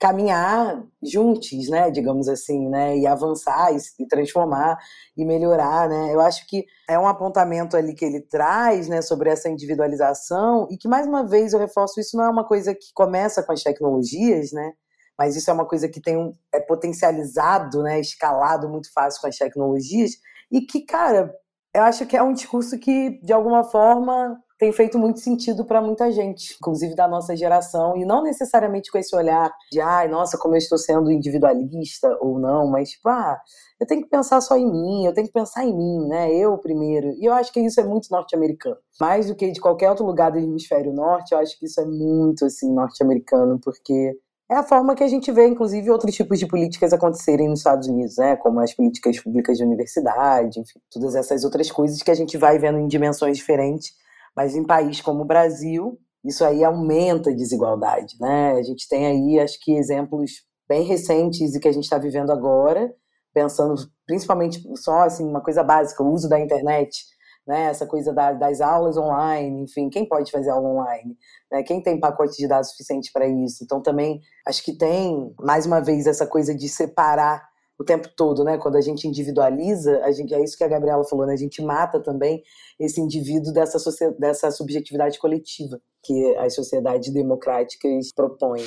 caminhar 0.00 0.82
juntos, 1.02 1.68
né, 1.68 1.90
digamos 1.90 2.26
assim, 2.26 2.68
né, 2.70 2.96
e 2.96 3.06
avançar 3.06 3.70
e, 3.74 3.76
e 4.02 4.06
transformar 4.08 4.78
e 5.14 5.26
melhorar, 5.26 5.90
né? 5.90 6.14
Eu 6.14 6.22
acho 6.22 6.46
que 6.46 6.64
é 6.88 6.98
um 6.98 7.06
apontamento 7.06 7.76
ali 7.76 7.94
que 7.94 8.06
ele 8.06 8.22
traz, 8.22 8.88
né, 8.88 9.02
sobre 9.02 9.28
essa 9.28 9.50
individualização 9.50 10.66
e 10.70 10.78
que 10.78 10.88
mais 10.88 11.06
uma 11.06 11.22
vez 11.22 11.52
eu 11.52 11.58
reforço 11.58 12.00
isso 12.00 12.16
não 12.16 12.24
é 12.24 12.30
uma 12.30 12.46
coisa 12.46 12.74
que 12.74 12.92
começa 12.94 13.42
com 13.42 13.52
as 13.52 13.62
tecnologias, 13.62 14.52
né? 14.52 14.72
Mas 15.18 15.36
isso 15.36 15.50
é 15.50 15.52
uma 15.52 15.66
coisa 15.66 15.86
que 15.86 16.00
tem 16.00 16.16
um, 16.16 16.34
é 16.52 16.60
potencializado, 16.60 17.82
né, 17.82 18.00
escalado 18.00 18.70
muito 18.70 18.90
fácil 18.94 19.20
com 19.20 19.28
as 19.28 19.36
tecnologias 19.36 20.12
e 20.50 20.62
que, 20.62 20.80
cara, 20.80 21.30
eu 21.74 21.82
acho 21.82 22.06
que 22.06 22.16
é 22.16 22.22
um 22.22 22.32
discurso 22.32 22.78
que 22.78 23.20
de 23.22 23.34
alguma 23.34 23.64
forma 23.64 24.40
tem 24.60 24.70
feito 24.72 24.98
muito 24.98 25.20
sentido 25.20 25.64
para 25.64 25.80
muita 25.80 26.12
gente, 26.12 26.54
inclusive 26.60 26.94
da 26.94 27.08
nossa 27.08 27.34
geração, 27.34 27.96
e 27.96 28.04
não 28.04 28.22
necessariamente 28.22 28.92
com 28.92 28.98
esse 28.98 29.16
olhar 29.16 29.50
de, 29.72 29.80
ai, 29.80 30.06
nossa, 30.06 30.36
como 30.36 30.54
eu 30.54 30.58
estou 30.58 30.76
sendo 30.76 31.10
individualista 31.10 32.14
ou 32.20 32.38
não, 32.38 32.66
mas 32.66 32.90
tipo, 32.90 33.08
ah, 33.08 33.40
eu 33.80 33.86
tenho 33.86 34.02
que 34.02 34.10
pensar 34.10 34.38
só 34.42 34.58
em 34.58 34.70
mim, 34.70 35.06
eu 35.06 35.14
tenho 35.14 35.26
que 35.26 35.32
pensar 35.32 35.64
em 35.64 35.74
mim, 35.74 36.06
né? 36.06 36.30
Eu 36.34 36.58
primeiro. 36.58 37.14
E 37.14 37.24
eu 37.24 37.32
acho 37.32 37.50
que 37.50 37.58
isso 37.58 37.80
é 37.80 37.84
muito 37.84 38.08
norte-americano. 38.10 38.76
Mais 39.00 39.28
do 39.28 39.34
que 39.34 39.50
de 39.50 39.58
qualquer 39.58 39.88
outro 39.88 40.04
lugar 40.04 40.30
do 40.30 40.38
hemisfério 40.38 40.92
norte, 40.92 41.32
eu 41.32 41.38
acho 41.38 41.58
que 41.58 41.64
isso 41.64 41.80
é 41.80 41.86
muito 41.86 42.44
assim 42.44 42.70
norte-americano, 42.70 43.58
porque 43.64 44.14
é 44.50 44.56
a 44.56 44.62
forma 44.62 44.94
que 44.94 45.02
a 45.02 45.08
gente 45.08 45.32
vê, 45.32 45.48
inclusive, 45.48 45.90
outros 45.90 46.14
tipos 46.14 46.38
de 46.38 46.46
políticas 46.46 46.92
acontecerem 46.92 47.48
nos 47.48 47.60
Estados 47.60 47.88
Unidos, 47.88 48.18
né? 48.18 48.36
Como 48.36 48.60
as 48.60 48.74
políticas 48.74 49.18
públicas 49.18 49.56
de 49.56 49.64
universidade, 49.64 50.60
enfim, 50.60 50.78
todas 50.90 51.14
essas 51.14 51.44
outras 51.44 51.70
coisas 51.70 52.02
que 52.02 52.10
a 52.10 52.14
gente 52.14 52.36
vai 52.36 52.58
vendo 52.58 52.78
em 52.78 52.86
dimensões 52.86 53.38
diferentes 53.38 53.98
mas 54.36 54.54
em 54.54 54.64
país 54.64 55.00
como 55.00 55.22
o 55.22 55.26
Brasil, 55.26 55.98
isso 56.24 56.44
aí 56.44 56.62
aumenta 56.62 57.30
a 57.30 57.34
desigualdade, 57.34 58.16
né? 58.20 58.52
A 58.52 58.62
gente 58.62 58.88
tem 58.88 59.06
aí, 59.06 59.40
acho 59.40 59.58
que, 59.60 59.72
exemplos 59.72 60.32
bem 60.68 60.82
recentes 60.82 61.54
e 61.54 61.60
que 61.60 61.68
a 61.68 61.72
gente 61.72 61.84
está 61.84 61.98
vivendo 61.98 62.30
agora, 62.30 62.92
pensando 63.34 63.74
principalmente 64.06 64.62
só 64.76 65.02
assim 65.02 65.26
uma 65.26 65.40
coisa 65.40 65.62
básica, 65.62 66.02
o 66.02 66.12
uso 66.12 66.28
da 66.28 66.38
internet, 66.38 67.04
né? 67.46 67.64
Essa 67.64 67.86
coisa 67.86 68.12
da, 68.12 68.32
das 68.32 68.60
aulas 68.60 68.96
online, 68.96 69.64
enfim, 69.64 69.88
quem 69.88 70.06
pode 70.06 70.30
fazer 70.30 70.50
aula 70.50 70.68
online? 70.68 71.16
Né? 71.50 71.62
Quem 71.62 71.82
tem 71.82 71.98
pacote 71.98 72.36
de 72.36 72.46
dados 72.46 72.70
suficiente 72.70 73.10
para 73.12 73.26
isso? 73.26 73.64
Então 73.64 73.82
também 73.82 74.20
acho 74.46 74.62
que 74.62 74.76
tem 74.76 75.34
mais 75.40 75.66
uma 75.66 75.80
vez 75.80 76.06
essa 76.06 76.26
coisa 76.26 76.54
de 76.54 76.68
separar 76.68 77.49
o 77.80 77.84
tempo 77.84 78.10
todo, 78.14 78.44
né? 78.44 78.58
Quando 78.58 78.76
a 78.76 78.80
gente 78.82 79.08
individualiza, 79.08 80.04
a 80.04 80.12
gente, 80.12 80.34
é 80.34 80.44
isso 80.44 80.54
que 80.54 80.62
a 80.62 80.68
Gabriela 80.68 81.02
falou, 81.02 81.26
né? 81.26 81.32
A 81.32 81.36
gente 81.36 81.62
mata 81.62 81.98
também 81.98 82.42
esse 82.78 83.00
indivíduo 83.00 83.54
dessa, 83.54 83.78
dessa 84.18 84.50
subjetividade 84.50 85.18
coletiva 85.18 85.80
que 86.04 86.36
as 86.36 86.54
sociedades 86.54 87.10
democráticas 87.10 88.12
propõem. 88.14 88.64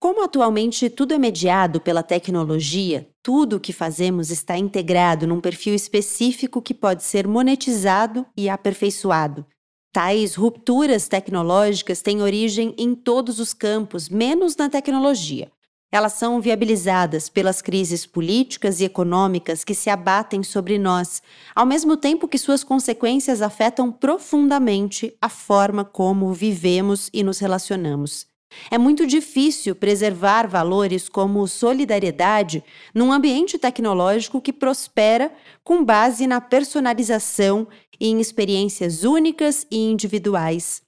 Como 0.00 0.24
atualmente 0.24 0.90
tudo 0.90 1.14
é 1.14 1.18
mediado 1.18 1.80
pela 1.80 2.02
tecnologia, 2.02 3.08
tudo 3.22 3.56
o 3.56 3.60
que 3.60 3.72
fazemos 3.72 4.28
está 4.28 4.58
integrado 4.58 5.24
num 5.24 5.40
perfil 5.40 5.74
específico 5.74 6.60
que 6.60 6.74
pode 6.74 7.04
ser 7.04 7.28
monetizado 7.28 8.26
e 8.36 8.48
aperfeiçoado. 8.48 9.46
Tais 9.92 10.34
rupturas 10.34 11.06
tecnológicas 11.06 12.02
têm 12.02 12.22
origem 12.22 12.74
em 12.76 12.94
todos 12.96 13.38
os 13.38 13.54
campos, 13.54 14.08
menos 14.08 14.56
na 14.56 14.68
tecnologia. 14.68 15.48
Elas 15.90 16.12
são 16.12 16.38
viabilizadas 16.38 17.30
pelas 17.30 17.62
crises 17.62 18.04
políticas 18.04 18.80
e 18.80 18.84
econômicas 18.84 19.64
que 19.64 19.74
se 19.74 19.88
abatem 19.88 20.42
sobre 20.42 20.78
nós, 20.78 21.22
ao 21.54 21.64
mesmo 21.64 21.96
tempo 21.96 22.28
que 22.28 22.36
suas 22.36 22.62
consequências 22.62 23.40
afetam 23.40 23.90
profundamente 23.90 25.16
a 25.20 25.30
forma 25.30 25.86
como 25.86 26.32
vivemos 26.32 27.08
e 27.12 27.22
nos 27.22 27.38
relacionamos. 27.38 28.26
É 28.70 28.76
muito 28.76 29.06
difícil 29.06 29.74
preservar 29.74 30.46
valores 30.46 31.08
como 31.08 31.46
solidariedade 31.46 32.62
num 32.94 33.12
ambiente 33.12 33.58
tecnológico 33.58 34.40
que 34.40 34.52
prospera 34.52 35.32
com 35.64 35.84
base 35.84 36.26
na 36.26 36.40
personalização 36.40 37.66
e 37.98 38.08
em 38.08 38.20
experiências 38.20 39.04
únicas 39.04 39.66
e 39.70 39.78
individuais. 39.78 40.82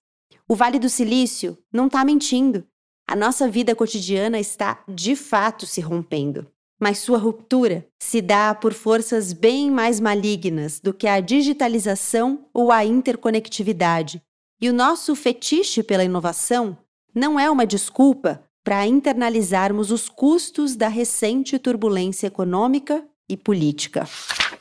O 0.49 0.55
Vale 0.55 0.79
do 0.79 0.89
Silício 0.89 1.57
não 1.73 1.87
está 1.87 2.05
mentindo. 2.05 2.67
A 3.11 3.17
nossa 3.17 3.49
vida 3.49 3.75
cotidiana 3.75 4.39
está 4.39 4.85
de 4.89 5.17
fato 5.17 5.67
se 5.67 5.81
rompendo, 5.81 6.47
mas 6.81 6.99
sua 6.99 7.19
ruptura 7.19 7.85
se 7.99 8.23
dá 8.23 8.55
por 8.55 8.73
forças 8.73 9.33
bem 9.33 9.69
mais 9.69 9.99
malignas 9.99 10.79
do 10.79 10.95
que 10.95 11.09
a 11.09 11.19
digitalização 11.19 12.47
ou 12.55 12.71
a 12.71 12.85
interconectividade. 12.85 14.23
E 14.63 14.71
o 14.71 14.73
nosso 14.73 15.17
fetiche 15.17 15.83
pela 15.83 16.05
inovação 16.05 16.79
não 17.13 17.41
é 17.41 17.51
uma 17.51 17.67
desculpa 17.67 18.45
para 18.63 18.87
internalizarmos 18.87 19.91
os 19.91 20.09
custos 20.09 20.77
da 20.77 20.87
recente 20.87 21.59
turbulência 21.59 22.29
econômica 22.29 23.05
e 23.29 23.37
política. 23.37 24.07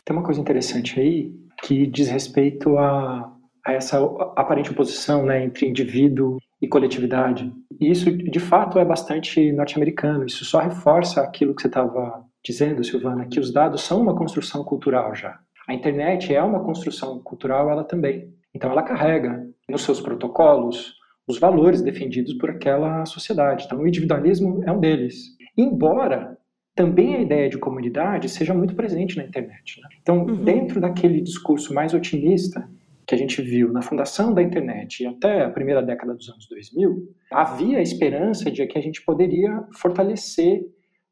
Tem 0.03 0.15
uma 0.15 0.25
coisa 0.25 0.41
interessante 0.41 0.99
aí 0.99 1.31
que 1.61 1.85
diz 1.85 2.07
respeito 2.07 2.79
a, 2.79 3.31
a 3.63 3.73
essa 3.73 3.99
aparente 4.35 4.71
oposição 4.71 5.23
né, 5.23 5.45
entre 5.45 5.67
indivíduo 5.67 6.39
e 6.59 6.67
coletividade. 6.67 7.53
E 7.79 7.89
isso, 7.89 8.11
de 8.11 8.39
fato, 8.39 8.77
é 8.77 8.85
bastante 8.85 9.51
norte-americano. 9.51 10.25
Isso 10.25 10.43
só 10.43 10.59
reforça 10.59 11.21
aquilo 11.21 11.55
que 11.55 11.61
você 11.61 11.67
estava 11.67 12.25
dizendo, 12.43 12.83
Silvana, 12.83 13.25
que 13.25 13.39
os 13.39 13.51
dados 13.51 13.81
são 13.81 14.01
uma 14.01 14.15
construção 14.15 14.63
cultural 14.63 15.15
já. 15.15 15.39
A 15.67 15.73
internet 15.73 16.33
é 16.33 16.41
uma 16.41 16.63
construção 16.63 17.19
cultural, 17.19 17.69
ela 17.69 17.83
também. 17.83 18.33
Então, 18.53 18.71
ela 18.71 18.83
carrega 18.83 19.47
nos 19.69 19.83
seus 19.83 20.01
protocolos 20.01 20.95
os 21.27 21.39
valores 21.39 21.81
defendidos 21.81 22.33
por 22.33 22.49
aquela 22.49 23.05
sociedade. 23.05 23.65
Então, 23.65 23.79
o 23.79 23.87
individualismo 23.87 24.63
é 24.65 24.71
um 24.71 24.79
deles. 24.79 25.37
Embora 25.55 26.37
também 26.75 27.15
a 27.15 27.21
ideia 27.21 27.49
de 27.49 27.57
comunidade 27.57 28.29
seja 28.29 28.53
muito 28.53 28.73
presente 28.73 29.17
na 29.17 29.23
internet. 29.23 29.81
Né? 29.81 29.89
Então, 30.01 30.23
uhum. 30.23 30.43
dentro 30.43 30.79
daquele 30.81 31.21
discurso 31.21 31.73
mais 31.73 31.93
otimista 31.93 32.67
que 33.09 33.15
a 33.15 33.17
gente 33.17 33.41
viu 33.41 33.73
na 33.73 33.81
fundação 33.81 34.31
da 34.31 34.43
internet 34.43 35.01
e 35.01 35.07
até 35.07 35.43
a 35.43 35.49
primeira 35.49 35.81
década 35.81 36.13
dos 36.13 36.29
anos 36.29 36.47
2000, 36.47 37.11
havia 37.31 37.79
a 37.79 37.81
esperança 37.81 38.51
de 38.51 38.63
que 38.67 38.77
a 38.77 38.81
gente 38.81 39.03
poderia 39.03 39.63
fortalecer 39.73 40.61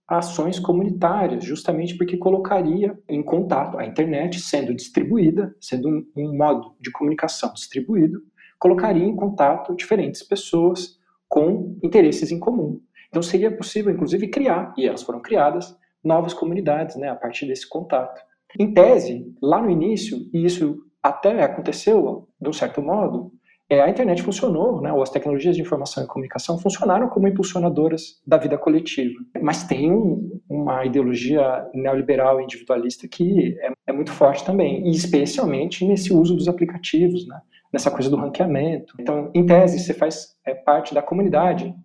ações 0.08 0.60
comunitárias, 0.60 1.44
justamente 1.44 1.98
porque 1.98 2.16
colocaria 2.16 2.96
em 3.10 3.24
contato 3.24 3.80
a 3.80 3.86
internet 3.86 4.40
sendo 4.40 4.76
distribuída, 4.76 5.56
sendo 5.60 5.90
um, 5.90 6.06
um 6.16 6.38
modo 6.38 6.76
de 6.80 6.92
comunicação 6.92 7.52
distribuído, 7.52 8.22
colocaria 8.60 9.04
em 9.04 9.16
contato 9.16 9.76
diferentes 9.76 10.22
pessoas 10.22 11.00
com 11.28 11.80
interesses 11.84 12.32
em 12.32 12.38
comum. 12.38 12.80
Então 13.10 13.24
seria 13.24 13.50
possível, 13.50 13.92
inclusive, 13.92 14.28
criar, 14.28 14.72
e 14.78 14.86
elas 14.86 15.02
foram 15.02 15.20
criadas, 15.20 15.76
novas 16.04 16.36
comunidades 16.36 16.96
né, 16.96 17.10
a 17.10 17.16
partir 17.16 17.48
desse 17.48 17.68
contato. 17.68 18.22
Em 18.60 18.72
tese, 18.72 19.36
lá 19.42 19.60
no 19.60 19.72
início, 19.72 20.30
e 20.32 20.46
isso 20.46 20.87
até 21.08 21.42
aconteceu 21.44 22.28
de 22.40 22.50
um 22.50 22.54
certo 22.54 22.82
modo, 22.82 23.32
é, 23.70 23.82
a 23.82 23.90
internet 23.90 24.24
funcionou, 24.24 24.82
né, 24.82 24.94
ou 24.94 25.02
as 25.02 25.10
tecnologias 25.10 25.56
de 25.56 25.62
informação 25.62 26.04
e 26.04 26.08
comunicação 26.08 26.58
funcionaram 26.58 27.10
como 27.10 27.28
impulsionadoras 27.28 28.22
da 28.26 28.38
vida 28.38 28.58
coletiva. 28.58 29.20
Mas 29.42 29.66
tem 29.66 29.92
um, 29.92 30.40
uma 30.50 30.86
ideologia 30.86 31.68
neoliberal 31.74 32.40
individualista 32.40 33.08
que 33.08 33.58
é, 33.60 33.72
é, 33.88 33.94
muito 33.94 34.12
forte 34.12 34.46
também, 34.46 34.88
e 34.88 34.92
especialmente 34.92 35.86
nesse 35.86 36.14
uso 36.14 36.36
dos 36.36 36.48
aplicativos, 36.48 37.28
né, 37.28 37.42
nessa 37.74 37.92
coisa 37.92 38.10
do 38.10 38.16
ranqueamento. 38.16 38.94
Então, 39.00 39.30
em 39.34 39.46
tese, 39.46 39.80
você 39.80 39.94
faz 39.94 40.38
é, 40.46 40.54
parte 40.54 40.94
da 40.94 41.02
comunidade 41.02 41.76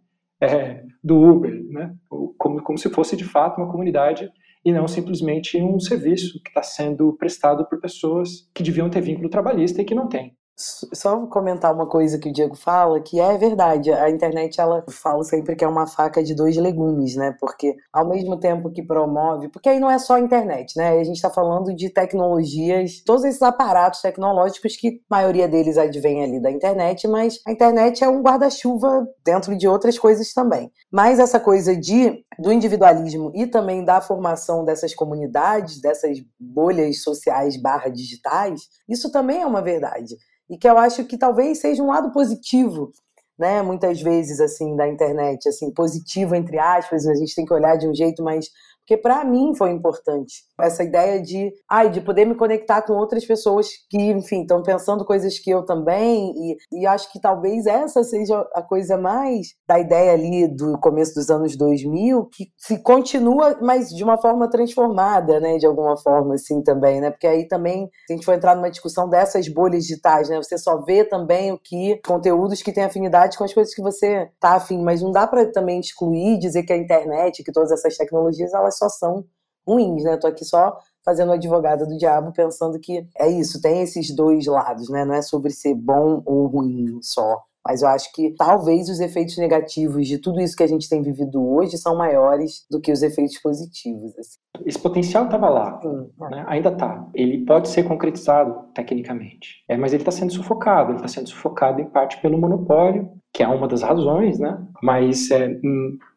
é, 0.41 0.85
do 1.03 1.21
Uber, 1.21 1.65
né, 1.69 1.95
como, 2.39 2.63
como 2.63 2.79
se 2.79 2.89
fosse 2.91 3.17
de 3.17 3.25
fato 3.25 3.61
uma 3.61 3.71
comunidade 3.71 4.31
e 4.65 4.73
não 4.73 4.87
simplesmente 4.87 5.61
um 5.61 5.79
serviço 5.81 6.41
que 6.43 6.51
está 6.51 6.63
sendo 6.63 7.13
prestado 7.15 7.67
por 7.67 7.81
pessoas 7.81 8.49
que 8.55 8.63
deviam 8.63 8.91
ter 8.91 9.01
vínculo 9.01 9.29
trabalhista 9.29 9.83
e 9.83 9.85
que 9.85 9.95
não 9.95 10.09
têm. 10.09 10.37
Só 10.55 11.27
comentar 11.27 11.75
uma 11.75 11.87
coisa 11.87 12.19
que 12.19 12.29
o 12.29 12.33
Diego 12.33 12.55
fala, 12.55 13.01
que 13.01 13.19
é 13.19 13.39
verdade, 13.39 13.91
a 13.91 14.11
internet 14.11 14.61
ela 14.61 14.85
fala 14.91 15.25
sempre 15.25 15.57
que 15.57 15.65
é 15.65 15.69
uma 15.69 15.87
faca 15.87 16.23
de 16.23 16.35
dois 16.35 16.57
legumes, 16.57 17.17
né? 17.17 17.35
Porque 17.41 17.75
ao 17.93 18.07
mesmo 18.07 18.39
tempo 18.39 18.71
que 18.71 18.83
promove, 18.83 19.49
porque 19.49 19.71
aí 19.71 19.81
não 19.81 19.91
é 19.91 19.99
só 19.99 20.15
a 20.15 20.21
internet, 20.21 20.77
né? 20.77 20.91
A 20.91 21.05
gente 21.05 21.17
está 21.17 21.31
falando 21.31 21.75
de 21.75 21.89
tecnologias, 21.89 23.03
todos 23.05 23.25
esses 23.25 23.41
aparatos 23.41 24.03
tecnológicos 24.03 24.77
que 24.77 25.01
a 25.11 25.17
maioria 25.17 25.49
deles 25.49 25.79
advém 25.79 26.23
ali 26.23 26.41
da 26.41 26.51
internet, 26.51 27.09
mas 27.09 27.41
a 27.47 27.51
internet 27.51 28.05
é 28.05 28.09
um 28.09 28.21
guarda-chuva 28.23 29.09
dentro 29.25 29.57
de 29.57 29.67
outras 29.67 29.99
coisas 29.99 30.35
também. 30.35 30.71
Mas 30.91 31.19
essa 31.19 31.41
coisa 31.41 31.75
de 31.75 32.23
do 32.39 32.53
individualismo 32.53 33.33
e 33.35 33.47
também 33.47 33.85
da 33.85 34.01
formação 34.01 34.65
dessas 34.65 34.95
comunidades, 34.95 35.81
dessas 35.81 36.19
bolhas 36.39 37.03
sociais 37.03 37.57
barra 37.57 37.89
digitais, 37.89 38.63
isso 38.89 39.11
também 39.11 39.43
é 39.43 39.47
uma 39.47 39.63
verdade 39.63 40.17
e 40.53 40.59
que 40.59 40.69
eu 40.69 40.77
acho 40.77 41.07
que 41.07 41.17
talvez 41.17 41.61
seja 41.61 41.83
um 41.83 41.87
lado 41.87 42.13
positivo, 42.13 42.93
né? 43.39 43.63
Muitas 43.63 44.03
vezes 44.03 44.39
assim 44.39 44.77
da 44.77 44.87
internet, 44.87 45.49
assim 45.49 45.73
positivo 45.73 46.35
entre 46.35 46.59
aspas, 46.59 47.07
a 47.07 47.15
gente 47.15 47.35
tem 47.35 47.47
que 47.47 47.55
olhar 47.55 47.79
de 47.79 47.89
um 47.89 47.95
jeito 47.95 48.23
mais 48.23 48.51
porque 48.83 48.97
para 48.97 49.25
mim 49.25 49.55
foi 49.55 49.71
importante 49.71 50.43
essa 50.61 50.83
ideia 50.83 51.21
de, 51.21 51.53
ai, 51.69 51.91
de 51.91 52.01
poder 52.01 52.25
me 52.25 52.35
conectar 52.35 52.83
com 52.83 52.95
outras 52.95 53.25
pessoas 53.25 53.69
que, 53.89 53.99
enfim, 53.99 54.43
estão 54.43 54.63
pensando 54.63 55.05
coisas 55.05 55.39
que 55.39 55.51
eu 55.51 55.65
também, 55.65 56.33
e, 56.37 56.81
e 56.81 56.87
acho 56.87 57.11
que 57.11 57.21
talvez 57.21 57.67
essa 57.67 58.03
seja 58.05 58.41
a 58.55 58.63
coisa 58.63 58.97
mais 58.97 59.55
da 59.67 59.79
ideia 59.79 60.13
ali 60.13 60.47
do 60.49 60.79
começo 60.79 61.15
dos 61.15 61.31
anos 61.31 61.57
2000, 61.57 62.27
que 62.27 62.49
se 62.57 62.83
continua, 62.83 63.57
mas 63.61 63.89
de 63.89 64.03
uma 64.05 64.21
forma 64.21 64.49
transformada, 64.51 65.41
né, 65.41 65.59
de 65.59 65.67
alguma 65.67 65.97
forma, 65.97 66.35
assim, 66.35 66.63
também, 66.63 67.01
né, 67.01 67.11
porque 67.11 67.27
aí 67.27 67.47
também, 67.47 67.89
a 68.09 68.13
gente 68.13 68.25
for 68.25 68.35
entrar 68.35 68.55
numa 68.55 68.71
discussão 68.71 69.09
dessas 69.09 69.49
bolhas 69.49 69.85
digitais, 69.85 70.29
né, 70.29 70.37
você 70.37 70.59
só 70.59 70.83
vê 70.83 71.05
também 71.05 71.53
o 71.53 71.59
que, 71.59 72.01
conteúdos 72.07 72.63
que 72.63 72.73
têm 72.73 72.85
afinidade 72.85 73.39
com 73.39 73.45
as 73.45 73.55
coisas 73.55 73.75
que 73.75 73.83
você 73.83 74.29
tá 74.41 74.55
afim, 74.55 74.83
mas 74.83 75.03
não 75.03 75.11
dá 75.11 75.27
para 75.27 75.51
também 75.51 75.81
excluir, 75.81 76.39
dizer 76.39 76.63
que 76.65 76.73
a 76.73 76.77
internet, 76.77 77.43
que 77.43 77.53
todas 77.53 77.71
essas 77.73 77.97
tecnologias, 77.97 78.53
elas 78.53 78.79
só 78.83 78.89
são 78.89 79.25
ruins, 79.67 80.03
né? 80.05 80.17
Tô 80.17 80.27
aqui 80.27 80.45
só 80.45 80.77
fazendo 81.05 81.33
advogada 81.33 81.87
do 81.87 81.97
diabo, 81.97 82.33
pensando 82.33 82.79
que 82.79 83.07
é 83.19 83.29
isso, 83.29 83.61
tem 83.61 83.83
esses 83.83 84.15
dois 84.15 84.47
lados, 84.47 84.89
né? 84.89 85.05
Não 85.05 85.15
é 85.15 85.23
sobre 85.23 85.51
ser 85.51 85.75
bom 85.75 86.23
ou 86.25 86.47
ruim 86.47 86.99
só. 87.03 87.43
Mas 87.65 87.81
eu 87.81 87.89
acho 87.89 88.13
que 88.13 88.35
talvez 88.37 88.89
os 88.89 88.99
efeitos 88.99 89.37
negativos 89.39 90.09
de 90.09 90.19
tudo 90.19 90.41
isso 90.41 90.57
que 90.57 90.65
a 90.65 90.69
gente 90.69 90.89
tem 90.89 91.01
vivido 91.01 91.41
hoje 91.49 91.79
são 91.79 91.97
maiores 91.97 92.67
do 92.69 92.81
que 92.81 92.91
os 92.91 93.05
efeitos 93.05 93.39
positivos. 93.39 94.19
Assim. 94.19 94.39
Esse 94.67 94.79
potencial 94.81 95.27
estava 95.27 95.49
lá, 95.49 95.81
né? 96.29 96.45
ainda 96.49 96.71
está. 96.71 97.09
Ele 97.15 97.45
pode 97.45 97.69
ser 97.69 97.85
concretizado 97.85 98.67
tecnicamente, 98.75 99.63
é, 99.69 99.77
mas 99.77 99.93
ele 99.93 100.03
está 100.03 100.11
sendo 100.11 100.33
sufocado. 100.33 100.91
Ele 100.91 100.97
está 100.97 101.09
sendo 101.09 101.29
sufocado 101.29 101.81
em 101.81 101.89
parte 101.89 102.21
pelo 102.21 102.37
monopólio, 102.37 103.09
que 103.33 103.43
é 103.43 103.49
uma 103.49 103.67
das 103.67 103.83
razões, 103.83 104.39
né? 104.39 104.59
mas 104.83 105.31
é, 105.31 105.49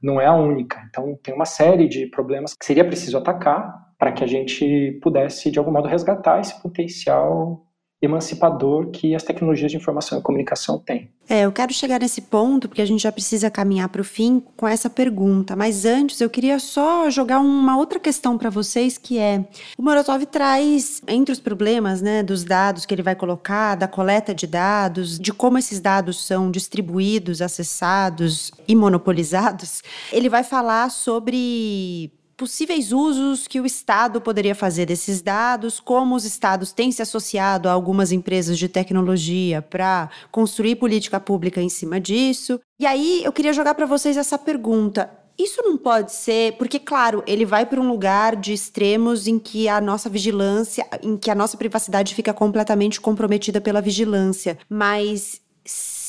não 0.01 0.19
é 0.19 0.25
a 0.25 0.33
única. 0.33 0.83
Então 0.89 1.17
tem 1.23 1.33
uma 1.33 1.45
série 1.45 1.87
de 1.87 2.07
problemas 2.07 2.53
que 2.53 2.65
seria 2.65 2.83
preciso 2.85 3.17
atacar 3.17 3.85
para 3.97 4.11
que 4.11 4.23
a 4.23 4.27
gente 4.27 4.99
pudesse, 5.01 5.49
de 5.49 5.57
algum 5.57 5.71
modo, 5.71 5.87
resgatar 5.87 6.41
esse 6.41 6.61
potencial 6.61 7.64
emancipador 8.05 8.87
que 8.87 9.15
as 9.15 9.23
tecnologias 9.23 9.71
de 9.71 9.77
informação 9.77 10.19
e 10.19 10.21
comunicação 10.21 10.79
têm. 10.79 11.09
É, 11.27 11.41
eu 11.41 11.51
quero 11.51 11.73
chegar 11.73 11.99
nesse 11.99 12.21
ponto 12.21 12.69
porque 12.69 12.81
a 12.81 12.85
gente 12.85 13.01
já 13.01 13.11
precisa 13.11 13.49
caminhar 13.49 13.89
para 13.89 14.01
o 14.01 14.03
fim 14.03 14.43
com 14.55 14.67
essa 14.67 14.89
pergunta. 14.89 15.55
Mas 15.55 15.83
antes, 15.83 16.21
eu 16.21 16.29
queria 16.29 16.59
só 16.59 17.09
jogar 17.09 17.39
uma 17.39 17.77
outra 17.77 17.99
questão 17.99 18.37
para 18.37 18.49
vocês, 18.49 18.97
que 18.97 19.17
é 19.17 19.43
o 19.77 19.81
Morotov 19.81 20.23
traz 20.27 21.01
entre 21.07 21.31
os 21.31 21.39
problemas, 21.39 22.01
né, 22.01 22.21
dos 22.21 22.43
dados 22.43 22.85
que 22.85 22.93
ele 22.93 23.01
vai 23.01 23.15
colocar, 23.15 23.75
da 23.75 23.87
coleta 23.87 24.35
de 24.35 24.45
dados, 24.45 25.17
de 25.17 25.33
como 25.33 25.57
esses 25.57 25.79
dados 25.79 26.25
são 26.25 26.51
distribuídos, 26.51 27.41
acessados 27.41 28.51
e 28.67 28.75
monopolizados. 28.75 29.81
Ele 30.11 30.29
vai 30.29 30.43
falar 30.43 30.91
sobre 30.91 32.11
possíveis 32.37 32.91
usos 32.91 33.47
que 33.47 33.59
o 33.59 33.65
Estado 33.65 34.19
poderia 34.21 34.55
fazer 34.55 34.85
desses 34.85 35.21
dados, 35.21 35.79
como 35.79 36.15
os 36.15 36.25
Estados 36.25 36.71
têm 36.71 36.91
se 36.91 37.01
associado 37.01 37.69
a 37.69 37.71
algumas 37.71 38.11
empresas 38.11 38.57
de 38.57 38.67
tecnologia 38.67 39.61
para 39.61 40.09
construir 40.31 40.75
política 40.75 41.19
pública 41.19 41.61
em 41.61 41.69
cima 41.69 41.99
disso. 41.99 42.59
E 42.79 42.85
aí 42.85 43.23
eu 43.23 43.31
queria 43.31 43.53
jogar 43.53 43.75
para 43.75 43.85
vocês 43.85 44.17
essa 44.17 44.37
pergunta. 44.37 45.09
Isso 45.37 45.61
não 45.61 45.77
pode 45.77 46.13
ser, 46.13 46.53
porque, 46.53 46.79
claro, 46.79 47.21
ele 47.27 47.45
vai 47.45 47.65
para 47.65 47.81
um 47.81 47.87
lugar 47.87 48.37
de 48.37 48.53
extremos 48.53 49.27
em 49.27 49.37
que 49.37 49.67
a 49.67 49.81
nossa 49.81 50.09
vigilância, 50.09 50.87
em 51.03 51.17
que 51.17 51.29
a 51.29 51.35
nossa 51.35 51.57
privacidade 51.57 52.15
fica 52.15 52.33
completamente 52.33 53.01
comprometida 53.01 53.59
pela 53.59 53.81
vigilância. 53.81 54.57
Mas 54.69 55.41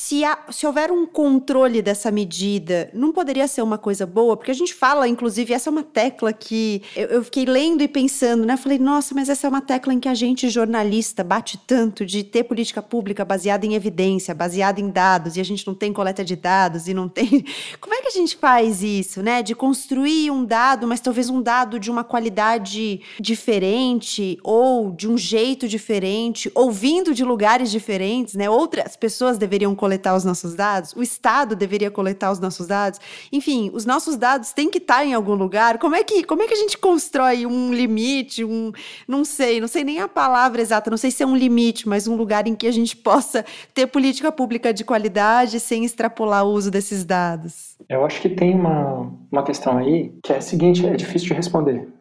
se, 0.07 0.23
há, 0.25 0.39
se 0.51 0.65
houver 0.65 0.93
um 0.93 1.05
controle 1.05 1.83
dessa 1.83 2.13
medida, 2.13 2.89
não 2.95 3.11
poderia 3.11 3.49
ser 3.49 3.63
uma 3.63 3.77
coisa 3.77 4.07
boa? 4.07 4.37
Porque 4.37 4.53
a 4.53 4.55
gente 4.55 4.73
fala, 4.73 5.09
inclusive, 5.09 5.53
essa 5.53 5.69
é 5.69 5.73
uma 5.73 5.83
tecla 5.83 6.33
que 6.33 6.81
eu, 6.95 7.09
eu, 7.09 7.25
fiquei 7.25 7.45
lendo 7.45 7.83
e 7.83 7.89
pensando, 7.89 8.47
né? 8.47 8.57
Falei, 8.57 8.79
nossa, 8.79 9.17
mas 9.17 9.29
essa 9.29 9.49
é 9.49 9.51
uma 9.51 9.61
tecla 9.61 9.93
em 9.93 9.99
que 9.99 10.09
a 10.09 10.15
gente, 10.15 10.49
jornalista, 10.49 11.25
bate 11.25 11.59
tanto 11.59 12.07
de 12.07 12.23
ter 12.23 12.45
política 12.45 12.81
pública 12.81 13.25
baseada 13.25 13.67
em 13.67 13.75
evidência, 13.75 14.33
baseada 14.33 14.81
em 14.81 14.91
dados, 14.91 15.37
e 15.37 15.41
a 15.41 15.45
gente 15.45 15.67
não 15.67 15.75
tem 15.75 15.93
coleta 15.93 16.25
de 16.25 16.37
dados 16.37 16.87
e 16.87 16.95
não 16.95 17.09
tem. 17.09 17.45
Como 17.81 17.93
é 17.93 18.01
que 18.01 18.07
a 18.07 18.13
gente 18.13 18.37
faz 18.37 18.85
isso, 18.85 19.25
né? 19.25 19.43
De 19.43 19.57
construir 19.57 20.31
um 20.31 20.45
dado, 20.45 20.87
mas 20.87 21.01
talvez 21.01 21.29
um 21.29 21.43
dado 21.43 21.81
de 21.81 21.91
uma 21.91 22.05
qualidade 22.05 23.01
diferente, 23.19 24.39
ou 24.45 24.93
de 24.93 25.09
um 25.09 25.19
jeito 25.19 25.67
diferente, 25.67 26.49
ou 26.55 26.71
vindo 26.71 27.13
de 27.13 27.25
lugares 27.25 27.73
diferentes, 27.73 28.35
né? 28.35 28.49
Outras 28.49 28.95
pessoas 28.95 29.37
deveriam 29.37 29.75
coletar 29.75 29.96
coletar 29.97 30.15
os 30.15 30.25
nossos 30.25 30.55
dados? 30.55 30.93
O 30.95 31.03
Estado 31.03 31.57
deveria 31.57 31.91
coletar 31.91 32.31
os 32.31 32.39
nossos 32.39 32.67
dados? 32.67 33.01
Enfim, 33.33 33.71
os 33.73 33.85
nossos 33.85 34.17
dados 34.17 34.53
têm 34.53 34.71
que 34.71 34.79
estar 34.79 35.05
em 35.05 35.15
algum 35.15 35.35
lugar. 35.35 35.79
Como 35.79 35.95
é 35.95 36.05
que, 36.05 36.23
como 36.25 36.43
é 36.43 36.47
que 36.47 36.53
a 36.53 36.57
gente 36.57 36.77
constrói 36.77 37.47
um 37.47 37.73
limite, 37.73 38.45
um, 38.45 38.73
não 39.09 39.25
sei, 39.25 39.61
não 39.61 39.69
sei 39.69 39.85
nem 39.85 40.01
a 40.01 40.09
palavra 40.09 40.61
exata, 40.61 40.91
não 40.91 40.99
sei 40.99 41.11
se 41.11 41.23
é 41.23 41.27
um 41.27 41.37
limite, 41.37 41.89
mas 41.89 42.07
um 42.07 42.17
lugar 42.17 42.47
em 42.47 42.55
que 42.55 42.67
a 42.67 42.73
gente 42.73 42.97
possa 42.97 43.45
ter 43.73 43.87
política 43.87 44.31
pública 44.31 44.73
de 44.73 44.85
qualidade 44.85 45.59
sem 45.59 45.85
extrapolar 45.85 46.45
o 46.45 46.51
uso 46.51 46.71
desses 46.71 47.05
dados? 47.05 47.77
Eu 47.89 48.05
acho 48.05 48.21
que 48.21 48.29
tem 48.29 48.55
uma, 48.55 49.11
uma 49.33 49.43
questão 49.43 49.79
aí 49.79 50.13
que 50.23 50.33
é 50.33 50.37
a 50.37 50.41
seguinte, 50.41 50.87
é 50.87 50.95
difícil 50.95 51.29
de 51.29 51.35
responder. 51.35 51.96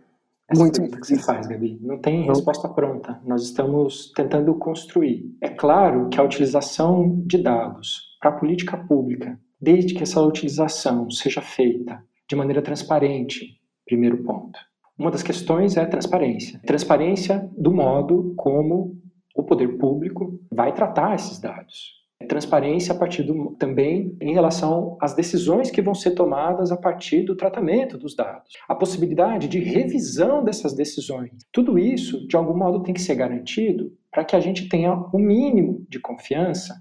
Essa 0.50 0.62
Muito 0.62 0.80
pergunta 0.80 1.00
que 1.00 1.08
você 1.08 1.18
faz, 1.18 1.48
Gabi. 1.48 1.80
Não 1.82 2.00
tem 2.00 2.26
resposta 2.26 2.70
pronta. 2.70 3.20
Nós 3.26 3.44
estamos 3.44 4.12
tentando 4.16 4.54
construir. 4.56 5.36
É 5.42 5.50
claro 5.50 6.08
que 6.10 6.20
a 6.20 6.24
utilização 6.24 7.24
de 7.26 7.40
dados 7.40 8.16
para 8.20 8.30
a 8.30 8.38
política 8.40 8.78
pública, 8.78 9.40
desde 9.60 9.96
que 9.96 10.04
essa 10.04 10.22
utilização 10.22 11.10
seja 11.10 11.42
feita 11.42 12.04
de 12.30 12.36
maneira 12.36 12.62
transparente, 12.62 13.60
primeiro 13.86 14.24
ponto. 14.24 14.60
Uma 14.98 15.12
das 15.12 15.24
questões 15.24 15.78
é 15.78 15.82
a 15.82 15.88
transparência. 15.88 16.62
Transparência 16.66 17.50
do 17.58 17.74
modo 17.74 18.34
como 18.38 18.96
o 19.36 19.44
poder 19.44 19.78
público 19.78 20.40
vai 20.52 20.74
tratar 20.74 21.16
esses 21.16 21.40
dados 21.40 22.05
transparência 22.28 22.94
a 22.94 22.98
partir 22.98 23.24
do, 23.24 23.56
também 23.60 24.16
em 24.22 24.34
relação 24.34 24.98
às 25.02 25.14
decisões 25.14 25.70
que 25.70 25.82
vão 25.82 25.94
ser 25.94 26.12
tomadas 26.12 26.72
a 26.72 26.78
partir 26.78 27.24
do 27.24 27.36
tratamento 27.36 27.98
dos 27.98 28.16
dados. 28.16 28.54
A 28.68 28.76
possibilidade 28.76 29.48
de 29.48 29.60
revisão 29.60 30.44
dessas 30.44 30.74
decisões. 30.74 31.32
Tudo 31.52 31.78
isso, 31.78 32.26
de 32.28 32.36
algum 32.36 32.58
modo, 32.58 32.84
tem 32.84 32.94
que 32.94 33.02
ser 33.02 33.16
garantido 33.16 33.92
para 34.12 34.24
que 34.24 34.36
a 34.36 34.40
gente 34.40 34.70
tenha 34.70 34.94
o 34.94 35.18
um 35.18 35.20
mínimo 35.20 35.86
de 35.90 36.00
confiança 36.00 36.74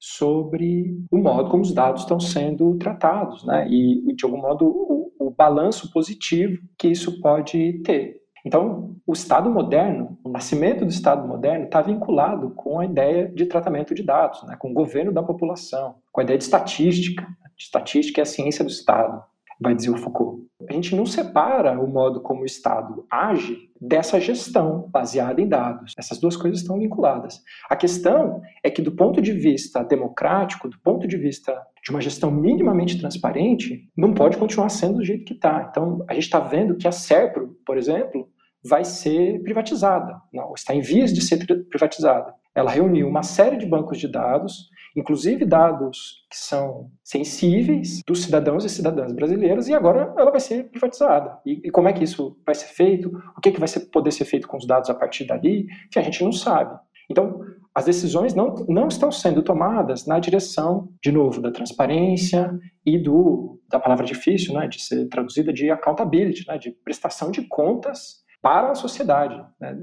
sobre 0.00 0.96
o 1.10 1.18
modo 1.18 1.50
como 1.50 1.62
os 1.62 1.74
dados 1.74 2.02
estão 2.02 2.20
sendo 2.20 2.76
tratados, 2.76 3.44
né? 3.44 3.68
E, 3.68 4.14
de 4.14 4.24
algum 4.24 4.40
modo, 4.40 4.66
o, 4.66 5.12
o 5.18 5.30
balanço 5.30 5.90
positivo 5.92 6.56
que 6.78 6.88
isso 6.88 7.20
pode 7.20 7.82
ter. 7.82 8.22
Então, 8.48 8.96
o 9.06 9.12
Estado 9.12 9.50
moderno, 9.50 10.18
o 10.24 10.30
nascimento 10.30 10.82
do 10.82 10.90
Estado 10.90 11.28
moderno 11.28 11.66
está 11.66 11.82
vinculado 11.82 12.48
com 12.56 12.80
a 12.80 12.86
ideia 12.86 13.28
de 13.28 13.44
tratamento 13.44 13.94
de 13.94 14.02
dados, 14.02 14.42
né, 14.44 14.56
com 14.58 14.70
o 14.70 14.72
governo 14.72 15.12
da 15.12 15.22
população, 15.22 15.96
com 16.10 16.22
a 16.22 16.24
ideia 16.24 16.38
de 16.38 16.44
estatística. 16.44 17.26
Estatística 17.58 18.22
é 18.22 18.22
a 18.22 18.24
ciência 18.24 18.64
do 18.64 18.70
Estado, 18.70 19.22
vai 19.60 19.74
dizer 19.74 19.90
o 19.90 19.98
Foucault. 19.98 20.42
A 20.66 20.72
gente 20.72 20.96
não 20.96 21.04
separa 21.04 21.78
o 21.78 21.86
modo 21.86 22.22
como 22.22 22.40
o 22.40 22.46
Estado 22.46 23.04
age 23.10 23.68
dessa 23.78 24.18
gestão 24.18 24.88
baseada 24.90 25.42
em 25.42 25.46
dados. 25.46 25.92
Essas 25.98 26.18
duas 26.18 26.34
coisas 26.34 26.60
estão 26.60 26.78
vinculadas. 26.78 27.42
A 27.68 27.76
questão 27.76 28.40
é 28.62 28.70
que, 28.70 28.80
do 28.80 28.92
ponto 28.92 29.20
de 29.20 29.32
vista 29.32 29.82
democrático, 29.84 30.70
do 30.70 30.78
ponto 30.80 31.06
de 31.06 31.18
vista 31.18 31.54
de 31.84 31.90
uma 31.90 32.00
gestão 32.00 32.30
minimamente 32.30 32.98
transparente, 32.98 33.90
não 33.94 34.14
pode 34.14 34.38
continuar 34.38 34.70
sendo 34.70 34.96
do 34.96 35.04
jeito 35.04 35.26
que 35.26 35.34
está. 35.34 35.68
Então, 35.70 36.02
a 36.08 36.14
gente 36.14 36.24
está 36.24 36.40
vendo 36.40 36.76
que 36.76 36.88
a 36.88 36.92
SERPRO, 36.92 37.54
por 37.66 37.76
exemplo, 37.76 38.26
vai 38.64 38.84
ser 38.84 39.42
privatizada, 39.42 40.20
não, 40.32 40.52
está 40.54 40.74
em 40.74 40.80
vias 40.80 41.12
de 41.12 41.20
ser 41.22 41.44
privatizada. 41.68 42.34
Ela 42.54 42.70
reuniu 42.70 43.08
uma 43.08 43.22
série 43.22 43.56
de 43.56 43.66
bancos 43.66 43.98
de 43.98 44.08
dados, 44.08 44.68
inclusive 44.96 45.44
dados 45.44 46.26
que 46.28 46.36
são 46.36 46.90
sensíveis 47.04 48.02
dos 48.04 48.22
cidadãos 48.22 48.64
e 48.64 48.68
cidadãs 48.68 49.12
brasileiros, 49.12 49.68
e 49.68 49.74
agora 49.74 50.12
ela 50.18 50.30
vai 50.30 50.40
ser 50.40 50.64
privatizada. 50.64 51.38
E, 51.46 51.60
e 51.64 51.70
como 51.70 51.88
é 51.88 51.92
que 51.92 52.02
isso 52.02 52.36
vai 52.44 52.54
ser 52.54 52.66
feito? 52.66 53.12
O 53.36 53.40
que, 53.40 53.50
é 53.50 53.52
que 53.52 53.60
vai 53.60 53.68
ser, 53.68 53.80
poder 53.90 54.10
ser 54.10 54.24
feito 54.24 54.48
com 54.48 54.56
os 54.56 54.66
dados 54.66 54.90
a 54.90 54.94
partir 54.94 55.24
dali? 55.24 55.66
Que 55.90 56.00
a 56.00 56.02
gente 56.02 56.24
não 56.24 56.32
sabe. 56.32 56.76
Então, 57.08 57.40
as 57.74 57.84
decisões 57.84 58.34
não, 58.34 58.54
não 58.68 58.88
estão 58.88 59.12
sendo 59.12 59.42
tomadas 59.42 60.04
na 60.04 60.18
direção, 60.18 60.88
de 61.02 61.12
novo, 61.12 61.40
da 61.40 61.52
transparência 61.52 62.58
e 62.84 62.98
do 62.98 63.54
da 63.70 63.78
palavra 63.78 64.04
difícil, 64.04 64.54
né, 64.54 64.66
de 64.66 64.80
ser 64.80 65.06
traduzida 65.08 65.52
de 65.52 65.70
accountability, 65.70 66.46
né, 66.48 66.56
de 66.56 66.70
prestação 66.70 67.30
de 67.30 67.42
contas 67.42 68.26
para 68.48 68.70
a 68.70 68.74
sociedade. 68.74 69.44
Né? 69.60 69.76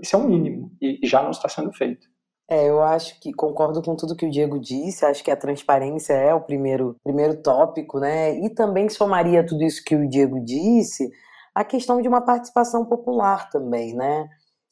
Isso 0.00 0.16
é 0.16 0.18
o 0.18 0.22
um 0.22 0.28
mínimo 0.28 0.72
e 0.80 0.98
já 1.06 1.22
não 1.22 1.30
está 1.30 1.46
sendo 1.46 1.70
feito. 1.74 2.06
É, 2.50 2.66
eu 2.66 2.82
acho 2.82 3.20
que 3.20 3.34
concordo 3.34 3.82
com 3.82 3.94
tudo 3.94 4.16
que 4.16 4.24
o 4.24 4.30
Diego 4.30 4.58
disse, 4.58 5.04
acho 5.04 5.22
que 5.22 5.30
a 5.30 5.36
transparência 5.36 6.14
é 6.14 6.32
o 6.32 6.40
primeiro, 6.40 6.96
primeiro 7.04 7.42
tópico, 7.42 8.00
né? 8.00 8.38
E 8.40 8.48
também 8.48 8.88
somaria 8.88 9.44
tudo 9.44 9.62
isso 9.62 9.84
que 9.84 9.94
o 9.94 10.08
Diego 10.08 10.42
disse, 10.42 11.10
a 11.54 11.62
questão 11.62 12.00
de 12.00 12.08
uma 12.08 12.22
participação 12.22 12.86
popular 12.86 13.50
também, 13.50 13.94
né? 13.94 14.26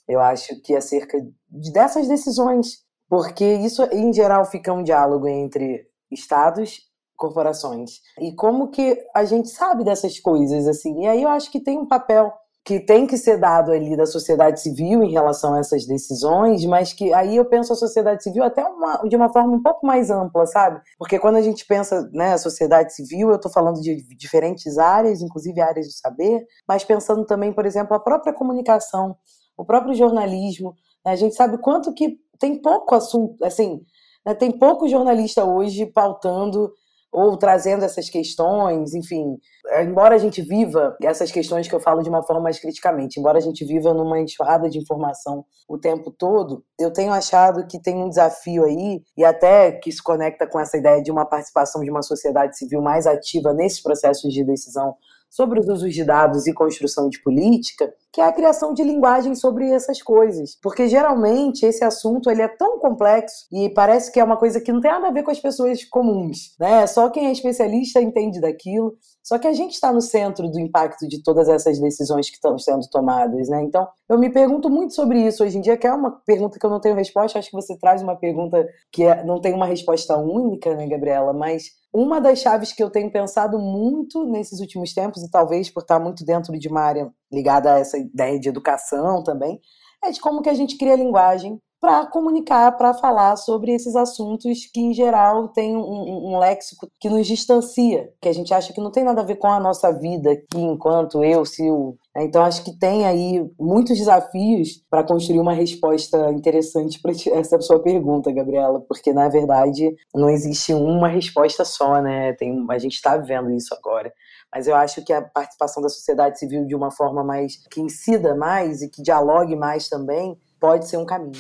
Eu 0.08 0.20
acho 0.20 0.58
que 0.62 0.74
acerca 0.74 1.18
dessas 1.50 2.08
decisões, 2.08 2.78
porque 3.10 3.44
isso 3.44 3.82
em 3.92 4.10
geral 4.14 4.46
fica 4.46 4.72
um 4.72 4.82
diálogo 4.82 5.28
entre 5.28 5.86
estados 6.10 6.80
corporações. 7.14 8.00
E 8.18 8.34
como 8.34 8.70
que 8.70 8.98
a 9.14 9.26
gente 9.26 9.50
sabe 9.50 9.84
dessas 9.84 10.18
coisas 10.18 10.66
assim? 10.66 11.02
E 11.02 11.06
aí 11.06 11.22
eu 11.22 11.28
acho 11.28 11.50
que 11.50 11.60
tem 11.60 11.78
um 11.78 11.86
papel 11.86 12.32
que 12.66 12.80
tem 12.80 13.06
que 13.06 13.16
ser 13.16 13.38
dado 13.38 13.70
ali 13.70 13.96
da 13.96 14.04
sociedade 14.04 14.60
civil 14.60 15.04
em 15.04 15.12
relação 15.12 15.54
a 15.54 15.60
essas 15.60 15.86
decisões, 15.86 16.64
mas 16.64 16.92
que 16.92 17.14
aí 17.14 17.36
eu 17.36 17.44
penso 17.44 17.72
a 17.72 17.76
sociedade 17.76 18.24
civil 18.24 18.42
até 18.42 18.64
uma, 18.64 18.96
de 19.08 19.14
uma 19.14 19.32
forma 19.32 19.54
um 19.54 19.62
pouco 19.62 19.86
mais 19.86 20.10
ampla, 20.10 20.44
sabe? 20.46 20.82
Porque 20.98 21.16
quando 21.16 21.36
a 21.36 21.40
gente 21.40 21.64
pensa 21.64 22.10
né, 22.12 22.32
a 22.32 22.38
sociedade 22.38 22.92
civil, 22.92 23.28
eu 23.28 23.36
estou 23.36 23.52
falando 23.52 23.80
de 23.80 24.04
diferentes 24.16 24.78
áreas, 24.78 25.22
inclusive 25.22 25.60
áreas 25.60 25.86
do 25.86 25.92
saber, 25.92 26.44
mas 26.66 26.82
pensando 26.82 27.24
também, 27.24 27.52
por 27.52 27.64
exemplo, 27.64 27.94
a 27.94 28.00
própria 28.00 28.34
comunicação, 28.34 29.16
o 29.56 29.64
próprio 29.64 29.94
jornalismo. 29.94 30.74
Né? 31.04 31.12
A 31.12 31.16
gente 31.16 31.36
sabe 31.36 31.58
quanto 31.58 31.94
que 31.94 32.18
tem 32.36 32.60
pouco 32.60 32.96
assunto, 32.96 33.44
assim, 33.44 33.80
né, 34.26 34.34
tem 34.34 34.50
pouco 34.50 34.88
jornalista 34.88 35.44
hoje 35.44 35.86
pautando 35.86 36.72
ou 37.12 37.36
trazendo 37.36 37.84
essas 37.84 38.10
questões, 38.10 38.94
enfim, 38.94 39.38
embora 39.82 40.14
a 40.14 40.18
gente 40.18 40.42
viva 40.42 40.96
essas 41.02 41.30
questões 41.30 41.66
que 41.66 41.74
eu 41.74 41.80
falo 41.80 42.02
de 42.02 42.08
uma 42.08 42.22
forma 42.22 42.42
mais 42.42 42.58
criticamente, 42.58 43.18
embora 43.18 43.38
a 43.38 43.40
gente 43.40 43.64
viva 43.64 43.94
numa 43.94 44.20
enxurrada 44.20 44.68
de 44.68 44.78
informação 44.78 45.44
o 45.68 45.78
tempo 45.78 46.10
todo, 46.10 46.64
eu 46.78 46.92
tenho 46.92 47.12
achado 47.12 47.66
que 47.66 47.80
tem 47.80 47.96
um 47.96 48.08
desafio 48.08 48.64
aí, 48.64 49.02
e 49.16 49.24
até 49.24 49.72
que 49.72 49.90
se 49.90 50.02
conecta 50.02 50.46
com 50.46 50.60
essa 50.60 50.76
ideia 50.76 51.02
de 51.02 51.10
uma 51.10 51.24
participação 51.24 51.82
de 51.82 51.90
uma 51.90 52.02
sociedade 52.02 52.56
civil 52.56 52.82
mais 52.82 53.06
ativa 53.06 53.52
nesses 53.52 53.82
processos 53.82 54.32
de 54.32 54.44
decisão 54.44 54.94
sobre 55.28 55.60
os 55.60 55.68
usos 55.68 55.92
de 55.92 56.04
dados 56.04 56.46
e 56.46 56.54
construção 56.54 57.08
de 57.08 57.20
política, 57.22 57.92
que 58.16 58.20
é 58.22 58.24
a 58.24 58.32
criação 58.32 58.72
de 58.72 58.82
linguagem 58.82 59.34
sobre 59.34 59.70
essas 59.70 60.00
coisas. 60.00 60.58
Porque 60.62 60.88
geralmente 60.88 61.66
esse 61.66 61.84
assunto 61.84 62.30
ele 62.30 62.40
é 62.40 62.48
tão 62.48 62.78
complexo 62.78 63.46
e 63.52 63.68
parece 63.68 64.10
que 64.10 64.18
é 64.18 64.24
uma 64.24 64.38
coisa 64.38 64.58
que 64.58 64.72
não 64.72 64.80
tem 64.80 64.90
nada 64.90 65.08
a 65.08 65.10
ver 65.10 65.22
com 65.22 65.30
as 65.30 65.38
pessoas 65.38 65.84
comuns, 65.84 66.56
né? 66.58 66.86
Só 66.86 67.10
quem 67.10 67.26
é 67.26 67.30
especialista 67.30 68.00
entende 68.00 68.40
daquilo. 68.40 68.94
Só 69.22 69.38
que 69.38 69.46
a 69.46 69.52
gente 69.52 69.74
está 69.74 69.92
no 69.92 70.00
centro 70.00 70.48
do 70.48 70.58
impacto 70.58 71.06
de 71.06 71.22
todas 71.22 71.46
essas 71.46 71.78
decisões 71.78 72.30
que 72.30 72.36
estão 72.36 72.56
sendo 72.58 72.88
tomadas, 72.88 73.50
né? 73.50 73.62
Então, 73.64 73.86
eu 74.08 74.18
me 74.18 74.30
pergunto 74.30 74.70
muito 74.70 74.94
sobre 74.94 75.20
isso 75.20 75.44
hoje 75.44 75.58
em 75.58 75.60
dia, 75.60 75.76
que 75.76 75.86
é 75.86 75.92
uma 75.92 76.12
pergunta 76.24 76.58
que 76.58 76.64
eu 76.64 76.70
não 76.70 76.80
tenho 76.80 76.94
resposta. 76.94 77.38
Acho 77.38 77.50
que 77.50 77.56
você 77.56 77.76
traz 77.76 78.00
uma 78.00 78.16
pergunta 78.16 78.66
que 78.90 79.02
é, 79.02 79.24
não 79.24 79.40
tem 79.40 79.52
uma 79.52 79.66
resposta 79.66 80.16
única, 80.16 80.74
né, 80.74 80.86
Gabriela? 80.86 81.34
Mas 81.34 81.64
uma 81.92 82.20
das 82.20 82.38
chaves 82.38 82.72
que 82.72 82.82
eu 82.82 82.90
tenho 82.90 83.10
pensado 83.10 83.58
muito 83.58 84.24
nesses 84.26 84.60
últimos 84.60 84.92
tempos, 84.92 85.22
e 85.22 85.30
talvez 85.30 85.70
por 85.70 85.80
estar 85.80 85.98
muito 85.98 86.24
dentro 86.24 86.52
de 86.58 86.68
uma 86.68 86.82
área 86.82 87.10
ligada 87.36 87.74
a 87.74 87.78
essa 87.78 87.98
ideia 87.98 88.40
de 88.40 88.48
educação 88.48 89.22
também, 89.22 89.60
é 90.02 90.10
de 90.10 90.20
como 90.20 90.42
que 90.42 90.48
a 90.48 90.54
gente 90.54 90.78
cria 90.78 90.96
linguagem 90.96 91.60
para 91.78 92.06
comunicar, 92.06 92.72
para 92.76 92.94
falar 92.94 93.36
sobre 93.36 93.72
esses 93.72 93.94
assuntos 93.94 94.66
que, 94.72 94.80
em 94.80 94.94
geral, 94.94 95.48
tem 95.48 95.76
um, 95.76 96.32
um, 96.32 96.38
léxico 96.38 96.88
que 96.98 97.08
nos 97.08 97.26
distancia, 97.26 98.08
que 98.20 98.28
a 98.28 98.32
gente 98.32 98.52
acha 98.52 98.72
que 98.72 98.80
não 98.80 98.90
tem 98.90 99.04
nada 99.04 99.20
a 99.20 99.24
ver 99.24 99.36
com 99.36 99.46
a 99.46 99.60
nossa 99.60 99.92
vida 99.92 100.32
aqui, 100.32 100.58
enquanto 100.58 101.22
eu, 101.22 101.44
Sil. 101.44 101.94
Né? 102.14 102.24
Então, 102.24 102.42
acho 102.42 102.64
que 102.64 102.76
tem 102.76 103.04
aí 103.04 103.46
muitos 103.60 103.98
desafios 103.98 104.82
para 104.90 105.04
construir 105.04 105.38
uma 105.38 105.52
resposta 105.52 106.32
interessante 106.32 107.00
para 107.00 107.12
essa 107.12 107.60
sua 107.60 107.78
pergunta, 107.78 108.32
Gabriela, 108.32 108.80
porque, 108.80 109.12
na 109.12 109.28
verdade, 109.28 109.94
não 110.14 110.30
existe 110.30 110.72
uma 110.72 111.08
resposta 111.08 111.64
só, 111.64 112.00
né? 112.00 112.32
Tem, 112.32 112.64
a 112.70 112.78
gente 112.78 112.94
está 112.94 113.16
vivendo 113.16 113.50
isso 113.50 113.74
agora 113.74 114.12
mas 114.56 114.66
eu 114.66 114.74
acho 114.74 115.04
que 115.04 115.12
a 115.12 115.20
participação 115.20 115.82
da 115.82 115.88
sociedade 115.90 116.38
civil 116.38 116.64
de 116.64 116.74
uma 116.74 116.90
forma 116.90 117.22
mais 117.22 117.58
que 117.70 117.78
incida 117.78 118.34
mais 118.34 118.80
e 118.80 118.88
que 118.88 119.02
dialogue 119.02 119.54
mais 119.54 119.86
também 119.86 120.34
pode 120.58 120.88
ser 120.88 120.96
um 120.96 121.04
caminho. 121.04 121.38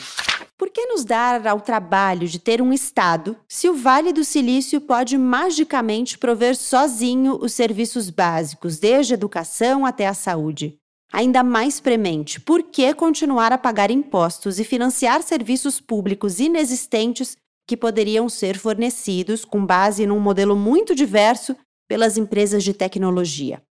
Por 0.58 0.68
que 0.68 0.84
nos 0.84 1.02
dar 1.02 1.46
ao 1.46 1.58
trabalho 1.58 2.28
de 2.28 2.38
ter 2.38 2.60
um 2.60 2.74
Estado 2.74 3.34
se 3.48 3.70
o 3.70 3.74
Vale 3.74 4.12
do 4.12 4.22
Silício 4.22 4.82
pode 4.82 5.16
magicamente 5.16 6.18
prover 6.18 6.54
sozinho 6.54 7.38
os 7.40 7.54
serviços 7.54 8.10
básicos, 8.10 8.78
desde 8.78 9.14
a 9.14 9.16
educação 9.16 9.86
até 9.86 10.06
a 10.06 10.12
saúde? 10.12 10.76
Ainda 11.10 11.42
mais 11.42 11.80
premente, 11.80 12.38
por 12.38 12.64
que 12.64 12.92
continuar 12.92 13.50
a 13.50 13.56
pagar 13.56 13.90
impostos 13.90 14.60
e 14.60 14.64
financiar 14.64 15.22
serviços 15.22 15.80
públicos 15.80 16.38
inexistentes 16.38 17.34
que 17.66 17.78
poderiam 17.78 18.28
ser 18.28 18.58
fornecidos 18.58 19.42
com 19.42 19.64
base 19.64 20.06
num 20.06 20.20
modelo 20.20 20.54
muito 20.54 20.94
diverso 20.94 21.56
pelas 21.88 22.16
empresas 22.16 22.64
de 22.64 22.72
tecnologia. 22.72 23.62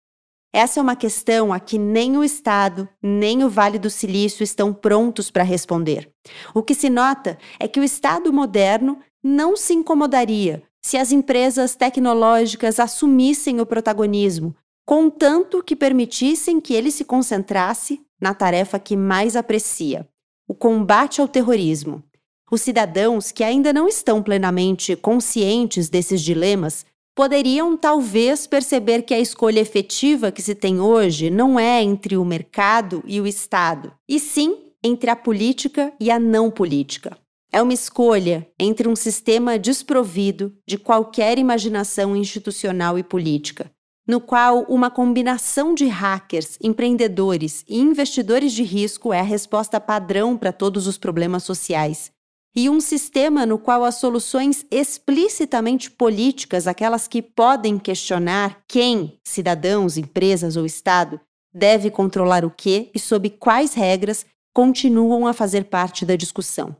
Essa 0.53 0.79
é 0.79 0.83
uma 0.83 0.95
questão 0.95 1.51
a 1.51 1.59
que 1.59 1.77
nem 1.77 2.17
o 2.17 2.23
Estado, 2.23 2.87
nem 3.03 3.43
o 3.43 3.49
Vale 3.49 3.77
do 3.77 3.89
Silício 3.89 4.41
estão 4.41 4.73
prontos 4.73 5.29
para 5.29 5.43
responder. 5.43 6.09
O 6.53 6.63
que 6.63 6.73
se 6.73 6.89
nota 6.89 7.37
é 7.59 7.67
que 7.67 7.79
o 7.79 7.83
Estado 7.83 8.31
moderno 8.31 8.99
não 9.21 9.57
se 9.57 9.73
incomodaria 9.73 10.63
se 10.81 10.97
as 10.97 11.11
empresas 11.11 11.75
tecnológicas 11.75 12.79
assumissem 12.79 13.59
o 13.59 13.65
protagonismo, 13.65 14.55
contanto 14.85 15.63
que 15.63 15.75
permitissem 15.75 16.61
que 16.61 16.73
ele 16.73 16.91
se 16.91 17.03
concentrasse 17.03 18.01
na 18.21 18.33
tarefa 18.33 18.79
que 18.79 18.95
mais 18.95 19.35
aprecia: 19.35 20.07
o 20.47 20.53
combate 20.53 21.19
ao 21.19 21.27
terrorismo. 21.27 22.03
Os 22.51 22.61
cidadãos 22.61 23.31
que 23.31 23.43
ainda 23.43 23.73
não 23.73 23.87
estão 23.87 24.21
plenamente 24.21 24.95
conscientes 24.95 25.89
desses 25.89 26.21
dilemas 26.21 26.85
poderiam 27.15 27.77
talvez 27.77 28.45
perceber 28.45 29.03
que 29.03 29.13
a 29.13 29.19
escolha 29.19 29.61
efetiva 29.61 30.33
que 30.33 30.41
se 30.41 30.53
tem 30.53 30.81
hoje 30.81 31.29
não 31.29 31.57
é 31.57 31.81
entre 31.81 32.17
o 32.17 32.25
mercado 32.25 33.01
e 33.07 33.21
o 33.21 33.25
Estado, 33.25 33.93
e 34.07 34.19
sim 34.19 34.57
entre 34.83 35.09
a 35.09 35.15
política 35.15 35.93
e 35.99 36.11
a 36.11 36.19
não 36.19 36.51
política. 36.51 37.17
É 37.51 37.61
uma 37.61 37.73
escolha 37.73 38.45
entre 38.59 38.87
um 38.87 38.97
sistema 38.97 39.57
desprovido 39.57 40.53
de 40.67 40.77
qualquer 40.77 41.39
imaginação 41.39 42.13
institucional 42.15 42.99
e 42.99 43.03
política, 43.03 43.71
no 44.05 44.19
qual 44.19 44.65
uma 44.67 44.91
combinação 44.91 45.73
de 45.73 45.85
hackers, 45.85 46.57
empreendedores 46.61 47.63
e 47.67 47.79
investidores 47.79 48.51
de 48.51 48.61
risco 48.61 49.13
é 49.13 49.21
a 49.21 49.23
resposta 49.23 49.79
padrão 49.79 50.35
para 50.35 50.51
todos 50.51 50.85
os 50.85 50.97
problemas 50.97 51.43
sociais, 51.43 52.11
e 52.55 52.69
um 52.69 52.79
sistema 52.79 53.45
no 53.45 53.59
qual 53.59 53.83
as 53.83 53.95
soluções 53.95 54.65
explicitamente 54.71 55.91
políticas, 55.91 56.67
aquelas 56.67 57.07
que 57.07 57.21
podem 57.21 57.77
questionar 57.77 58.61
quem, 58.67 59.19
cidadãos, 59.23 59.97
empresas 59.97 60.55
ou 60.55 60.65
Estado, 60.65 61.19
deve 61.53 61.91
controlar 61.91 62.45
o 62.45 62.49
que 62.49 62.89
e 62.95 62.99
sob 62.99 63.29
quais 63.29 63.73
regras, 63.73 64.25
continuam 64.53 65.27
a 65.27 65.33
fazer 65.33 65.65
parte 65.65 66.05
da 66.05 66.15
discussão. 66.15 66.75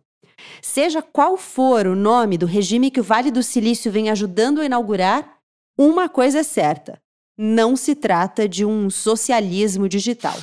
Seja 0.62 1.02
qual 1.02 1.38
for 1.38 1.88
o 1.88 1.96
nome 1.96 2.38
do 2.38 2.46
regime 2.46 2.90
que 2.90 3.00
o 3.00 3.04
Vale 3.04 3.32
do 3.32 3.44
Silício 3.44 3.92
vem 3.92 4.10
ajudando 4.10 4.62
a 4.62 4.66
inaugurar, 4.66 5.40
uma 5.78 6.08
coisa 6.08 6.40
é 6.40 6.44
certa: 6.44 6.98
não 7.38 7.76
se 7.76 7.96
trata 7.96 8.48
de 8.48 8.64
um 8.64 8.90
socialismo 8.90 9.90
digital. 9.90 10.36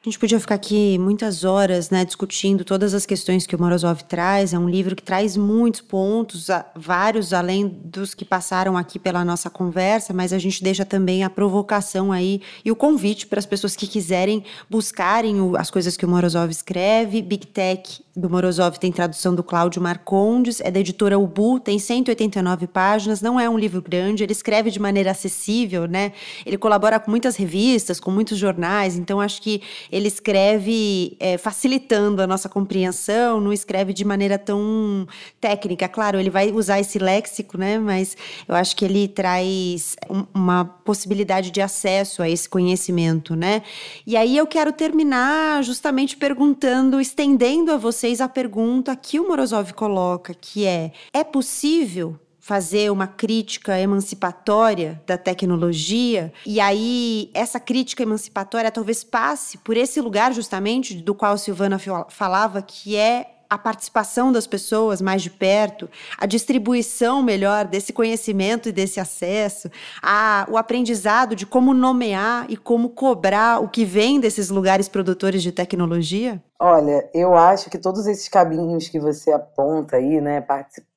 A 0.00 0.08
gente 0.08 0.16
podia 0.20 0.38
ficar 0.38 0.54
aqui 0.54 0.96
muitas 0.96 1.42
horas, 1.42 1.90
né, 1.90 2.04
discutindo 2.04 2.64
todas 2.64 2.94
as 2.94 3.04
questões 3.04 3.48
que 3.48 3.56
o 3.56 3.60
Morozov 3.60 4.04
traz. 4.04 4.54
É 4.54 4.58
um 4.58 4.68
livro 4.68 4.94
que 4.94 5.02
traz 5.02 5.36
muitos 5.36 5.80
pontos, 5.80 6.46
vários 6.76 7.32
além 7.32 7.66
dos 7.66 8.14
que 8.14 8.24
passaram 8.24 8.76
aqui 8.76 8.96
pela 8.96 9.24
nossa 9.24 9.50
conversa, 9.50 10.14
mas 10.14 10.32
a 10.32 10.38
gente 10.38 10.62
deixa 10.62 10.84
também 10.84 11.24
a 11.24 11.30
provocação 11.30 12.12
aí 12.12 12.40
e 12.64 12.70
o 12.70 12.76
convite 12.76 13.26
para 13.26 13.40
as 13.40 13.46
pessoas 13.46 13.74
que 13.74 13.88
quiserem 13.88 14.44
buscarem 14.70 15.40
o, 15.40 15.56
as 15.56 15.68
coisas 15.68 15.96
que 15.96 16.06
o 16.06 16.08
Morozov 16.08 16.48
escreve. 16.48 17.20
Big 17.20 17.48
Tech 17.48 18.00
do 18.18 18.30
Morozov 18.30 18.78
tem 18.78 18.90
tradução 18.90 19.34
do 19.34 19.42
Cláudio 19.42 19.80
Marcondes, 19.80 20.60
é 20.60 20.70
da 20.70 20.80
editora 20.80 21.18
Ubu, 21.18 21.60
tem 21.60 21.78
189 21.78 22.66
páginas, 22.66 23.20
não 23.20 23.38
é 23.38 23.48
um 23.48 23.58
livro 23.58 23.80
grande, 23.80 24.22
ele 24.22 24.32
escreve 24.32 24.70
de 24.70 24.80
maneira 24.80 25.10
acessível, 25.10 25.86
né? 25.86 26.12
Ele 26.44 26.58
colabora 26.58 26.98
com 26.98 27.10
muitas 27.10 27.36
revistas, 27.36 28.00
com 28.00 28.10
muitos 28.10 28.36
jornais, 28.36 28.96
então 28.96 29.20
acho 29.20 29.40
que 29.40 29.62
ele 29.90 30.08
escreve 30.08 31.16
é, 31.20 31.38
facilitando 31.38 32.22
a 32.22 32.26
nossa 32.26 32.48
compreensão, 32.48 33.40
não 33.40 33.52
escreve 33.52 33.92
de 33.92 34.04
maneira 34.04 34.38
tão 34.38 35.06
técnica. 35.40 35.88
Claro, 35.88 36.18
ele 36.18 36.30
vai 36.30 36.50
usar 36.50 36.80
esse 36.80 36.98
léxico, 36.98 37.58
né? 37.58 37.78
Mas 37.78 38.16
eu 38.46 38.54
acho 38.54 38.76
que 38.76 38.84
ele 38.84 39.08
traz 39.08 39.96
uma 40.34 40.64
possibilidade 40.64 41.50
de 41.50 41.60
acesso 41.60 42.22
a 42.22 42.28
esse 42.28 42.48
conhecimento, 42.48 43.34
né? 43.34 43.62
E 44.06 44.16
aí 44.16 44.36
eu 44.36 44.46
quero 44.46 44.72
terminar 44.72 45.62
justamente 45.62 46.16
perguntando, 46.16 47.00
estendendo 47.00 47.72
a 47.72 47.76
vocês 47.76 48.20
a 48.20 48.28
pergunta 48.28 48.94
que 48.96 49.18
o 49.18 49.28
Morozov 49.28 49.72
coloca, 49.72 50.34
que 50.34 50.66
é: 50.66 50.92
é 51.12 51.24
possível 51.24 52.18
fazer 52.48 52.90
uma 52.90 53.06
crítica 53.06 53.78
emancipatória 53.78 54.98
da 55.06 55.18
tecnologia, 55.18 56.32
e 56.46 56.58
aí 56.58 57.30
essa 57.34 57.60
crítica 57.60 58.02
emancipatória 58.02 58.70
talvez 58.70 59.04
passe 59.04 59.58
por 59.58 59.76
esse 59.76 60.00
lugar 60.00 60.32
justamente 60.32 60.94
do 60.94 61.14
qual 61.14 61.36
Silvana 61.36 61.78
falava, 62.08 62.62
que 62.62 62.96
é 62.96 63.34
a 63.50 63.58
participação 63.58 64.32
das 64.32 64.46
pessoas 64.46 65.02
mais 65.02 65.20
de 65.20 65.28
perto, 65.28 65.90
a 66.16 66.24
distribuição 66.24 67.22
melhor 67.22 67.66
desse 67.66 67.92
conhecimento 67.92 68.70
e 68.70 68.72
desse 68.72 68.98
acesso, 68.98 69.70
a, 70.02 70.46
o 70.50 70.56
aprendizado 70.56 71.36
de 71.36 71.44
como 71.44 71.74
nomear 71.74 72.46
e 72.48 72.56
como 72.56 72.88
cobrar 72.88 73.62
o 73.62 73.68
que 73.68 73.84
vem 73.84 74.18
desses 74.18 74.48
lugares 74.48 74.88
produtores 74.88 75.42
de 75.42 75.52
tecnologia? 75.52 76.42
Olha, 76.58 77.10
eu 77.12 77.36
acho 77.36 77.68
que 77.68 77.76
todos 77.76 78.06
esses 78.06 78.26
caminhos 78.26 78.88
que 78.88 78.98
você 78.98 79.32
aponta 79.32 79.96
aí, 79.96 80.18
né, 80.18 80.42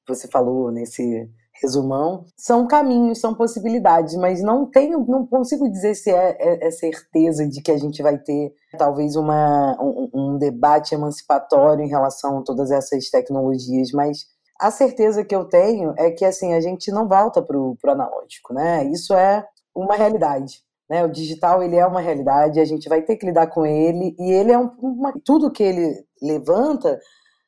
você 0.07 0.29
falou 0.29 0.71
nesse 0.71 1.29
resumão, 1.61 2.25
são 2.35 2.67
caminhos, 2.67 3.19
são 3.19 3.35
possibilidades, 3.35 4.15
mas 4.15 4.41
não 4.41 4.65
tenho, 4.65 5.05
não 5.07 5.25
consigo 5.25 5.69
dizer 5.69 5.95
se 5.95 6.09
é, 6.09 6.35
é, 6.39 6.67
é 6.67 6.71
certeza 6.71 7.47
de 7.47 7.61
que 7.61 7.71
a 7.71 7.77
gente 7.77 8.01
vai 8.01 8.17
ter 8.17 8.53
talvez 8.77 9.15
uma, 9.15 9.77
um, 9.81 10.09
um 10.13 10.37
debate 10.37 10.95
emancipatório 10.95 11.83
em 11.83 11.89
relação 11.89 12.39
a 12.39 12.43
todas 12.43 12.71
essas 12.71 13.09
tecnologias, 13.09 13.91
mas 13.91 14.25
a 14.59 14.71
certeza 14.71 15.23
que 15.23 15.35
eu 15.35 15.45
tenho 15.45 15.93
é 15.97 16.11
que 16.11 16.25
assim 16.25 16.53
a 16.53 16.61
gente 16.61 16.91
não 16.91 17.07
volta 17.07 17.41
para 17.41 17.57
o 17.57 17.77
analógico, 17.87 18.53
né? 18.53 18.83
Isso 18.85 19.13
é 19.13 19.45
uma 19.75 19.95
realidade. 19.95 20.61
Né? 20.89 21.05
O 21.05 21.09
digital 21.09 21.63
ele 21.63 21.77
é 21.77 21.85
uma 21.85 22.01
realidade, 22.01 22.59
a 22.59 22.65
gente 22.65 22.89
vai 22.89 23.01
ter 23.01 23.15
que 23.15 23.25
lidar 23.25 23.47
com 23.47 23.65
ele 23.65 24.15
e 24.19 24.31
ele 24.31 24.51
é 24.51 24.57
um, 24.57 24.69
uma, 24.79 25.13
tudo 25.23 25.51
que 25.51 25.63
ele 25.63 26.05
levanta 26.21 26.99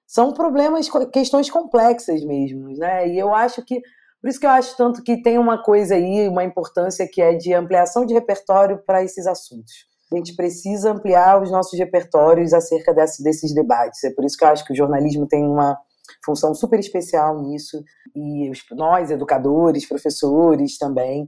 são 0.08 0.32
problemas, 0.32 0.90
questões 1.12 1.50
complexas 1.50 2.24
mesmo, 2.24 2.70
né? 2.78 3.08
E 3.08 3.18
eu 3.18 3.34
acho 3.34 3.64
que 3.66 3.82
Por 4.24 4.30
isso 4.30 4.40
que 4.40 4.46
eu 4.46 4.52
acho 4.52 4.78
tanto 4.78 5.04
que 5.04 5.22
tem 5.22 5.38
uma 5.38 5.62
coisa 5.62 5.96
aí, 5.96 6.30
uma 6.30 6.46
importância 6.46 7.06
que 7.06 7.22
é 7.22 7.34
de 7.34 7.54
ampliação 7.54 8.06
de 8.06 8.14
repertório 8.14 8.82
para 8.86 9.04
esses 9.04 9.28
assuntos. 9.28 9.74
A 10.10 10.16
gente 10.16 10.34
precisa 10.34 10.94
ampliar 10.94 11.44
os 11.44 11.52
nossos 11.52 11.78
repertórios 11.78 12.54
acerca 12.54 12.94
desse, 12.94 13.22
desses 13.22 13.54
debates. 13.54 14.02
É 14.06 14.12
por 14.12 14.24
isso 14.24 14.38
que 14.38 14.46
eu 14.46 14.48
acho 14.48 14.64
que 14.64 14.72
o 14.72 14.76
jornalismo 14.76 15.28
tem 15.28 15.46
uma 15.46 15.78
função 16.24 16.56
super 16.56 16.80
especial 16.80 17.42
nisso, 17.42 17.84
e 18.16 18.50
nós, 18.72 19.12
educadores, 19.12 19.86
professores 19.86 20.78
também. 20.78 21.28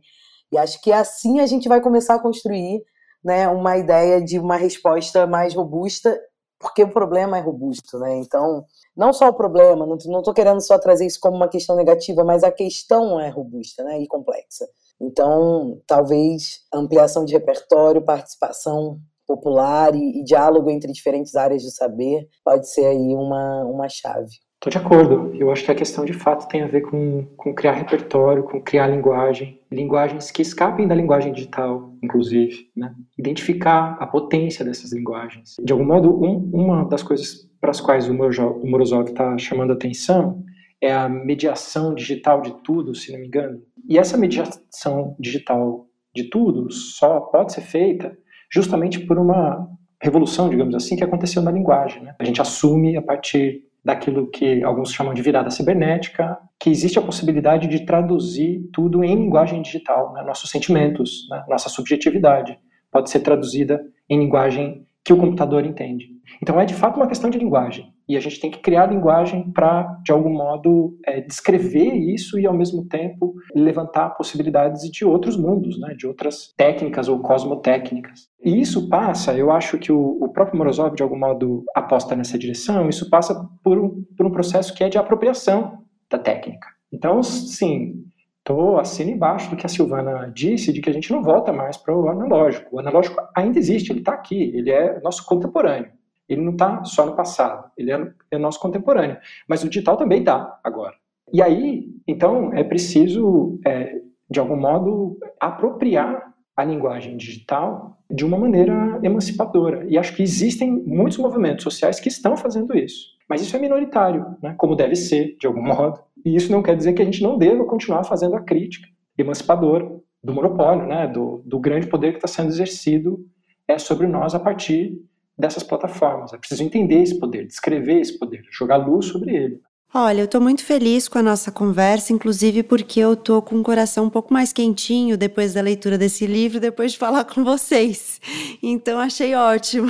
E 0.50 0.58
acho 0.58 0.82
que 0.82 0.94
assim 0.94 1.42
a 1.42 1.46
gente 1.46 1.68
vai 1.68 1.82
começar 1.82 2.16
a 2.16 2.22
construir 2.22 2.82
né, 3.22 3.46
uma 3.50 3.78
ideia 3.78 4.24
de 4.24 4.40
uma 4.40 4.56
resposta 4.56 5.28
mais 5.28 5.54
robusta 5.54 6.18
porque 6.60 6.84
o 6.84 6.92
problema 6.92 7.38
é 7.38 7.42
robusto, 7.42 8.00
né? 8.00 8.16
Então, 8.18 8.66
não 8.96 9.12
só 9.14 9.30
o 9.30 9.34
problema, 9.34 9.86
não 9.86 9.96
estou 9.98 10.34
querendo 10.34 10.62
só 10.62 10.78
trazer 10.80 11.06
isso 11.06 11.20
como 11.20 11.36
uma 11.36 11.48
questão 11.48 11.76
negativa, 11.76 12.24
mas 12.24 12.44
a 12.44 12.52
questão 12.52 13.20
é 13.20 13.30
robusta, 13.30 13.84
né? 13.84 14.00
E 14.02 14.08
complexa. 14.08 14.68
Então, 15.00 15.82
talvez 15.86 16.62
ampliação 16.74 17.26
de 17.26 17.34
repertório, 17.34 18.04
participação 18.04 19.00
popular 19.28 19.94
e, 19.96 20.20
e 20.20 20.24
diálogo 20.24 20.70
entre 20.70 20.92
diferentes 20.92 21.36
áreas 21.36 21.64
do 21.64 21.72
saber 21.72 22.28
pode 22.44 22.70
ser 22.70 22.86
aí 22.86 23.16
uma, 23.16 23.64
uma 23.66 23.90
chave. 23.90 24.45
Estou 24.56 24.72
de 24.72 24.78
acordo. 24.78 25.36
Eu 25.36 25.52
acho 25.52 25.64
que 25.64 25.72
a 25.72 25.76
questão 25.76 26.06
de 26.06 26.14
fato 26.14 26.48
tem 26.48 26.64
a 26.64 26.68
ver 26.68 26.82
com, 26.82 27.26
com 27.38 27.54
criar 27.54 27.74
repertório, 27.74 28.44
com 28.44 28.62
criar 28.62 28.88
linguagem, 28.88 29.62
linguagens 29.72 30.32
que 30.32 30.42
escapem 30.42 30.88
da 30.88 30.96
linguagem 30.96 31.34
digital, 31.34 31.94
inclusive, 32.02 32.70
né? 32.76 32.96
Identificar 33.18 33.98
a 34.00 34.08
potência 34.08 34.66
dessas 34.66 34.92
linguagens. 34.92 35.56
De 35.64 35.72
algum 35.72 35.86
modo, 35.86 36.24
um, 36.24 36.50
uma 36.54 36.86
das 36.86 37.04
coisas 37.04 37.50
para 37.60 37.72
as 37.72 37.82
quais 37.82 38.08
o 38.08 38.14
Morozov 38.14 39.10
está 39.10 39.38
chamando 39.38 39.74
atenção 39.74 40.44
é 40.82 40.94
a 40.94 41.10
mediação 41.10 41.94
digital 41.94 42.42
de 42.42 42.54
tudo, 42.64 42.94
se 42.96 43.12
não 43.12 43.20
me 43.20 43.28
engano. 43.28 43.62
E 43.88 43.98
essa 43.98 44.18
mediação 44.18 45.16
digital 45.20 45.88
de 46.14 46.26
tudo 46.30 46.72
só 46.72 47.20
pode 47.20 47.54
ser 47.54 47.62
feita 47.62 48.18
justamente 48.52 49.00
por 49.00 49.18
uma 49.18 49.68
revolução, 50.02 50.50
digamos 50.50 50.76
assim, 50.76 50.96
que 50.96 51.04
aconteceu 51.04 51.42
na 51.42 51.52
linguagem. 51.52 52.04
Né? 52.04 52.16
A 52.20 52.24
gente 52.24 52.42
assume 52.42 52.96
a 52.96 53.02
partir 53.02 53.64
daquilo 53.86 54.32
que 54.32 54.64
alguns 54.64 54.92
chamam 54.92 55.14
de 55.14 55.22
virada 55.22 55.52
cibernética, 55.52 56.38
que 56.60 56.72
existe 56.72 56.98
a 56.98 57.02
possibilidade 57.04 57.68
de 57.68 57.86
traduzir 57.86 58.68
tudo 58.74 59.04
em 59.04 59.16
linguagem 59.16 59.62
digital, 59.62 60.12
né? 60.12 60.24
nossos 60.24 60.50
sentimentos, 60.50 61.28
né? 61.30 61.46
nossa 61.48 61.70
subjetividade 61.70 62.58
pode 62.92 63.12
ser 63.12 63.20
traduzida 63.20 63.80
em 64.10 64.20
linguagem 64.20 64.88
que 65.04 65.14
o 65.14 65.18
computador 65.18 65.64
entende. 65.66 66.08
Então 66.42 66.60
é 66.60 66.66
de 66.66 66.74
fato 66.74 66.98
uma 66.98 67.08
questão 67.08 67.30
de 67.30 67.38
linguagem 67.38 67.94
e 68.08 68.16
a 68.16 68.20
gente 68.20 68.40
tem 68.40 68.52
que 68.52 68.60
criar 68.60 68.86
linguagem 68.88 69.52
para 69.52 69.84
de 70.04 70.12
algum 70.12 70.30
modo 70.30 70.98
é, 71.06 71.22
descrever 71.22 71.94
isso 71.94 72.40
e 72.40 72.46
ao 72.46 72.54
mesmo 72.54 72.86
tempo 72.88 73.34
levantar 73.56 74.12
possibilidades 74.12 74.90
de 74.92 75.04
outros 75.04 75.36
mundos, 75.38 75.80
né? 75.80 75.96
de 75.96 76.06
outras 76.06 76.54
técnicas 76.56 77.08
ou 77.08 77.20
cosmotécnicas. 77.20 78.28
E 78.44 78.62
isso 78.62 78.88
passa, 78.90 79.36
eu 79.36 79.52
acho 79.52 79.78
que 79.80 79.92
o, 79.92 80.18
o, 80.22 80.30
próprio 80.30 80.58
Morozov, 80.58 80.96
de 80.96 81.02
algum 81.02 81.18
modo, 81.18 81.64
aposta 81.76 82.16
nessa 82.16 82.38
direção, 82.38 82.88
isso 82.88 83.10
passa 83.10 83.48
por 83.64 83.80
um, 83.80 84.04
por 84.16 84.26
um 84.26 84.32
processo 84.32 84.74
que 84.74 84.84
é 84.84 84.90
de 84.90 84.98
apropriação 84.98 85.80
da 86.10 86.20
técnica. 86.20 86.68
Então, 86.92 87.24
sim, 87.24 88.06
estou 88.38 88.78
assino 88.78 89.10
embaixo 89.10 89.50
do 89.50 89.56
que 89.56 89.66
a 89.66 89.70
Silvana 89.70 90.32
disse, 90.34 90.72
de 90.72 90.80
que 90.80 90.90
a 90.90 90.94
gente 90.94 91.12
não 91.12 91.24
volta 91.24 91.52
mais 91.52 91.76
para 91.76 91.98
o 91.98 92.08
analógico. 92.08 92.76
O 92.76 92.80
analógico 92.80 93.20
ainda 93.36 93.58
existe, 93.58 93.92
ele 93.92 94.00
está 94.00 94.14
aqui, 94.14 94.52
ele 94.56 94.70
é 94.70 95.02
nosso 95.02 95.26
contemporâneo. 95.26 95.90
Ele 96.28 96.42
não 96.42 96.54
está 96.54 96.84
só 96.84 97.06
no 97.06 97.16
passado, 97.16 97.70
ele 97.78 97.92
é, 97.92 98.12
é 98.32 98.38
nosso 98.38 98.60
contemporâneo. 98.60 99.18
Mas 99.48 99.64
o 99.64 99.70
digital 99.70 99.98
também 99.98 100.24
dá 100.24 100.60
agora. 100.64 100.96
E 101.32 101.42
aí, 101.42 101.88
então, 102.08 102.54
é 102.54 102.64
preciso, 102.64 103.60
é, 103.66 104.02
de 104.30 104.40
algum 104.40 104.56
modo, 104.56 105.18
apropriar 105.40 106.34
a 106.56 106.64
linguagem 106.64 107.18
digital 107.18 107.98
de 108.10 108.24
uma 108.24 108.38
maneira 108.38 109.00
emancipadora. 109.04 109.86
E 109.90 109.98
acho 109.98 110.16
que 110.16 110.24
existem 110.24 110.72
muitos 110.72 111.18
movimentos 111.18 111.64
sociais 111.64 112.00
que 112.00 112.08
estão 112.08 112.38
fazendo 112.38 112.78
isso. 112.78 113.16
Mas 113.28 113.42
isso 113.42 113.56
é 113.56 113.60
minoritário, 113.60 114.38
né? 114.42 114.56
como 114.58 114.76
deve 114.76 114.96
ser, 114.96 115.36
de 115.40 115.48
algum 115.48 115.62
modo. 115.62 116.00
E 116.24 116.36
isso 116.36 116.52
não 116.52 116.64
quer 116.64 116.76
dizer 116.76 116.94
que 116.94 117.02
a 117.02 117.06
gente 117.06 117.22
não 117.22 117.38
deva 117.38 117.66
continuar 117.66 118.04
fazendo 118.04 118.36
a 118.36 118.42
crítica 118.42 118.88
emancipadora 119.18 119.92
do 120.24 120.34
monopólio, 120.34 120.88
né? 120.88 121.08
do, 121.08 121.42
do 121.46 121.60
grande 121.60 121.88
poder 121.88 122.12
que 122.12 122.18
está 122.18 122.28
sendo 122.28 122.50
exercido 122.50 123.26
é 123.68 123.78
sobre 123.78 124.08
nós 124.08 124.36
a 124.36 124.40
partir 124.40 125.02
dessas 125.38 125.64
plataformas. 125.64 126.34
É 126.34 126.38
preciso 126.38 126.64
entender 126.64 127.04
esse 127.04 127.20
poder, 127.20 127.46
descrever 127.46 128.00
esse 128.00 128.18
poder, 128.18 128.44
jogar 128.52 128.78
luz 128.78 129.08
sobre 129.08 129.36
ele. 129.36 129.62
Olha, 129.98 130.20
eu 130.20 130.28
tô 130.28 130.42
muito 130.42 130.62
feliz 130.62 131.08
com 131.08 131.20
a 131.20 131.24
nossa 131.24 131.50
conversa, 131.54 132.12
inclusive 132.12 132.64
porque 132.64 133.00
eu 133.00 133.16
tô 133.16 133.42
com 133.42 133.56
o 133.56 133.64
coração 133.64 134.04
um 134.04 134.10
pouco 134.10 134.34
mais 134.34 134.52
quentinho 134.52 135.18
depois 135.18 135.54
da 135.54 135.62
leitura 135.62 135.98
desse 135.98 136.28
livro, 136.28 136.60
depois 136.60 136.92
de 136.92 136.98
falar 137.00 137.24
com 137.24 137.46
vocês. 137.46 138.20
Então 138.62 139.00
achei 139.00 139.34
ótimo. 139.36 139.88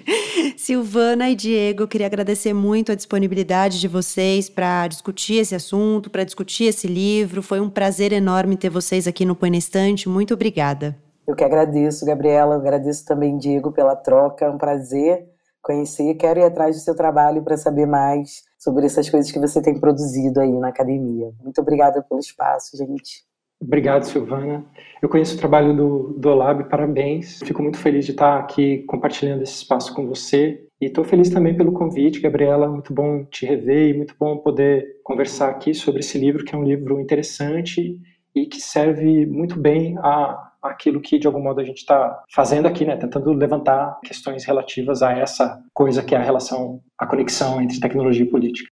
Silvana 0.56 1.28
e 1.28 1.34
Diego, 1.34 1.86
queria 1.86 2.06
agradecer 2.06 2.54
muito 2.54 2.90
a 2.90 2.94
disponibilidade 2.94 3.78
de 3.80 3.86
vocês 3.86 4.48
para 4.48 4.88
discutir 4.88 5.34
esse 5.34 5.54
assunto, 5.54 6.08
para 6.08 6.24
discutir 6.24 6.64
esse 6.64 6.86
livro. 6.86 7.42
Foi 7.42 7.60
um 7.60 7.68
prazer 7.68 8.14
enorme 8.14 8.56
ter 8.56 8.70
vocês 8.70 9.06
aqui 9.06 9.26
no 9.26 9.36
Põe 9.36 9.58
Estante. 9.58 10.08
Muito 10.08 10.32
obrigada. 10.32 10.96
Eu 11.26 11.34
que 11.34 11.44
agradeço, 11.44 12.04
Gabriela, 12.04 12.54
eu 12.54 12.60
agradeço 12.60 13.04
também, 13.04 13.38
Diego, 13.38 13.72
pela 13.72 13.96
troca. 13.96 14.44
É 14.44 14.50
um 14.50 14.58
prazer 14.58 15.26
conhecer. 15.62 16.14
Quero 16.14 16.40
ir 16.40 16.44
atrás 16.44 16.76
do 16.76 16.82
seu 16.82 16.94
trabalho 16.94 17.42
para 17.42 17.56
saber 17.56 17.86
mais 17.86 18.42
sobre 18.58 18.86
essas 18.86 19.08
coisas 19.08 19.32
que 19.32 19.38
você 19.38 19.60
tem 19.62 19.78
produzido 19.80 20.40
aí 20.40 20.52
na 20.52 20.68
academia. 20.68 21.32
Muito 21.42 21.60
obrigada 21.60 22.02
pelo 22.02 22.20
espaço, 22.20 22.76
gente. 22.76 23.24
Obrigado, 23.60 24.04
Silvana. 24.04 24.64
Eu 25.00 25.08
conheço 25.08 25.36
o 25.36 25.38
trabalho 25.38 25.74
do, 25.74 26.14
do 26.18 26.28
Olab, 26.28 26.68
parabéns. 26.68 27.38
Fico 27.38 27.62
muito 27.62 27.78
feliz 27.78 28.04
de 28.04 28.10
estar 28.10 28.38
aqui 28.38 28.84
compartilhando 28.86 29.42
esse 29.42 29.54
espaço 29.54 29.94
com 29.94 30.06
você. 30.06 30.66
E 30.80 30.86
estou 30.86 31.02
feliz 31.02 31.30
também 31.30 31.56
pelo 31.56 31.72
convite, 31.72 32.20
Gabriela. 32.20 32.68
Muito 32.68 32.92
bom 32.92 33.24
te 33.24 33.46
rever 33.46 33.88
e 33.88 33.96
muito 33.96 34.14
bom 34.20 34.36
poder 34.36 35.00
conversar 35.02 35.48
aqui 35.48 35.72
sobre 35.72 36.00
esse 36.00 36.18
livro, 36.18 36.44
que 36.44 36.54
é 36.54 36.58
um 36.58 36.64
livro 36.64 37.00
interessante 37.00 37.98
e 38.34 38.46
que 38.46 38.60
serve 38.60 39.24
muito 39.24 39.58
bem 39.58 39.96
a 39.98 40.52
aquilo 40.64 41.00
que 41.00 41.18
de 41.18 41.26
algum 41.26 41.42
modo 41.42 41.60
a 41.60 41.64
gente 41.64 41.78
está 41.78 42.22
fazendo 42.32 42.66
aqui, 42.66 42.84
né, 42.84 42.96
tentando 42.96 43.32
levantar 43.32 43.98
questões 44.02 44.44
relativas 44.44 45.02
a 45.02 45.12
essa 45.12 45.62
coisa 45.72 46.02
que 46.02 46.14
é 46.14 46.18
a 46.18 46.22
relação, 46.22 46.80
a 46.98 47.06
conexão 47.06 47.60
entre 47.60 47.78
tecnologia 47.78 48.24
e 48.24 48.30
política. 48.30 48.73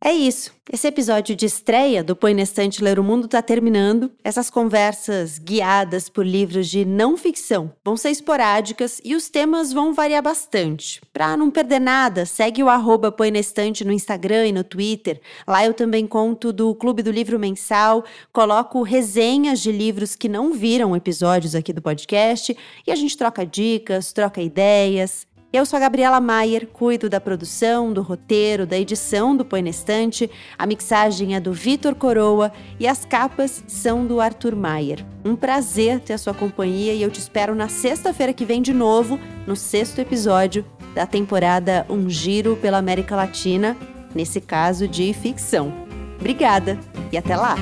É 0.00 0.12
isso. 0.12 0.56
Esse 0.70 0.86
episódio 0.86 1.34
de 1.34 1.46
estreia 1.46 2.04
do 2.04 2.14
Põe 2.14 2.34
Nestante 2.34 2.84
Ler 2.84 3.00
o 3.00 3.02
Mundo 3.04 3.24
está 3.24 3.42
terminando. 3.42 4.12
Essas 4.22 4.50
conversas 4.50 5.38
guiadas 5.38 6.08
por 6.10 6.26
livros 6.26 6.68
de 6.68 6.84
não 6.84 7.16
ficção 7.16 7.72
vão 7.82 7.96
ser 7.96 8.10
esporádicas 8.10 9.00
e 9.02 9.16
os 9.16 9.28
temas 9.28 9.72
vão 9.72 9.94
variar 9.94 10.22
bastante. 10.22 11.00
Para 11.12 11.36
não 11.36 11.50
perder 11.50 11.80
nada, 11.80 12.26
segue 12.26 12.62
o 12.62 12.68
arroba 12.68 13.10
Põe 13.10 13.30
Nestante 13.30 13.82
no 13.82 13.90
Instagram 13.90 14.46
e 14.46 14.52
no 14.52 14.62
Twitter. 14.62 15.20
Lá 15.46 15.64
eu 15.64 15.74
também 15.74 16.06
conto 16.06 16.52
do 16.52 16.74
Clube 16.74 17.02
do 17.02 17.10
Livro 17.10 17.38
Mensal, 17.38 18.04
coloco 18.32 18.82
resenhas 18.82 19.60
de 19.60 19.72
livros 19.72 20.14
que 20.14 20.28
não 20.28 20.52
viram 20.52 20.94
episódios 20.94 21.54
aqui 21.54 21.72
do 21.72 21.82
podcast 21.82 22.56
e 22.86 22.92
a 22.92 22.94
gente 22.94 23.16
troca 23.16 23.44
dicas, 23.44 24.12
troca 24.12 24.40
ideias. 24.40 25.26
Eu 25.50 25.64
sou 25.64 25.78
a 25.78 25.80
Gabriela 25.80 26.20
Maier, 26.20 26.66
cuido 26.66 27.08
da 27.08 27.18
produção, 27.18 27.90
do 27.90 28.02
roteiro, 28.02 28.66
da 28.66 28.78
edição 28.78 29.34
do 29.34 29.46
Põe 29.46 29.66
Estante, 29.66 30.30
a 30.58 30.66
mixagem 30.66 31.34
é 31.34 31.40
do 31.40 31.54
Vitor 31.54 31.94
Coroa 31.94 32.52
e 32.78 32.86
as 32.86 33.06
capas 33.06 33.64
são 33.66 34.06
do 34.06 34.20
Arthur 34.20 34.54
Maier. 34.54 35.06
Um 35.24 35.34
prazer 35.34 36.00
ter 36.00 36.12
a 36.12 36.18
sua 36.18 36.34
companhia 36.34 36.92
e 36.92 37.02
eu 37.02 37.10
te 37.10 37.18
espero 37.18 37.54
na 37.54 37.66
sexta-feira 37.66 38.34
que 38.34 38.44
vem 38.44 38.60
de 38.60 38.74
novo, 38.74 39.18
no 39.46 39.56
sexto 39.56 40.00
episódio 40.00 40.66
da 40.94 41.06
temporada 41.06 41.86
Um 41.88 42.10
Giro 42.10 42.54
pela 42.56 42.76
América 42.76 43.16
Latina, 43.16 43.74
nesse 44.14 44.42
caso 44.42 44.86
de 44.86 45.14
ficção. 45.14 45.72
Obrigada 46.20 46.78
e 47.10 47.16
até 47.16 47.34
lá! 47.34 47.56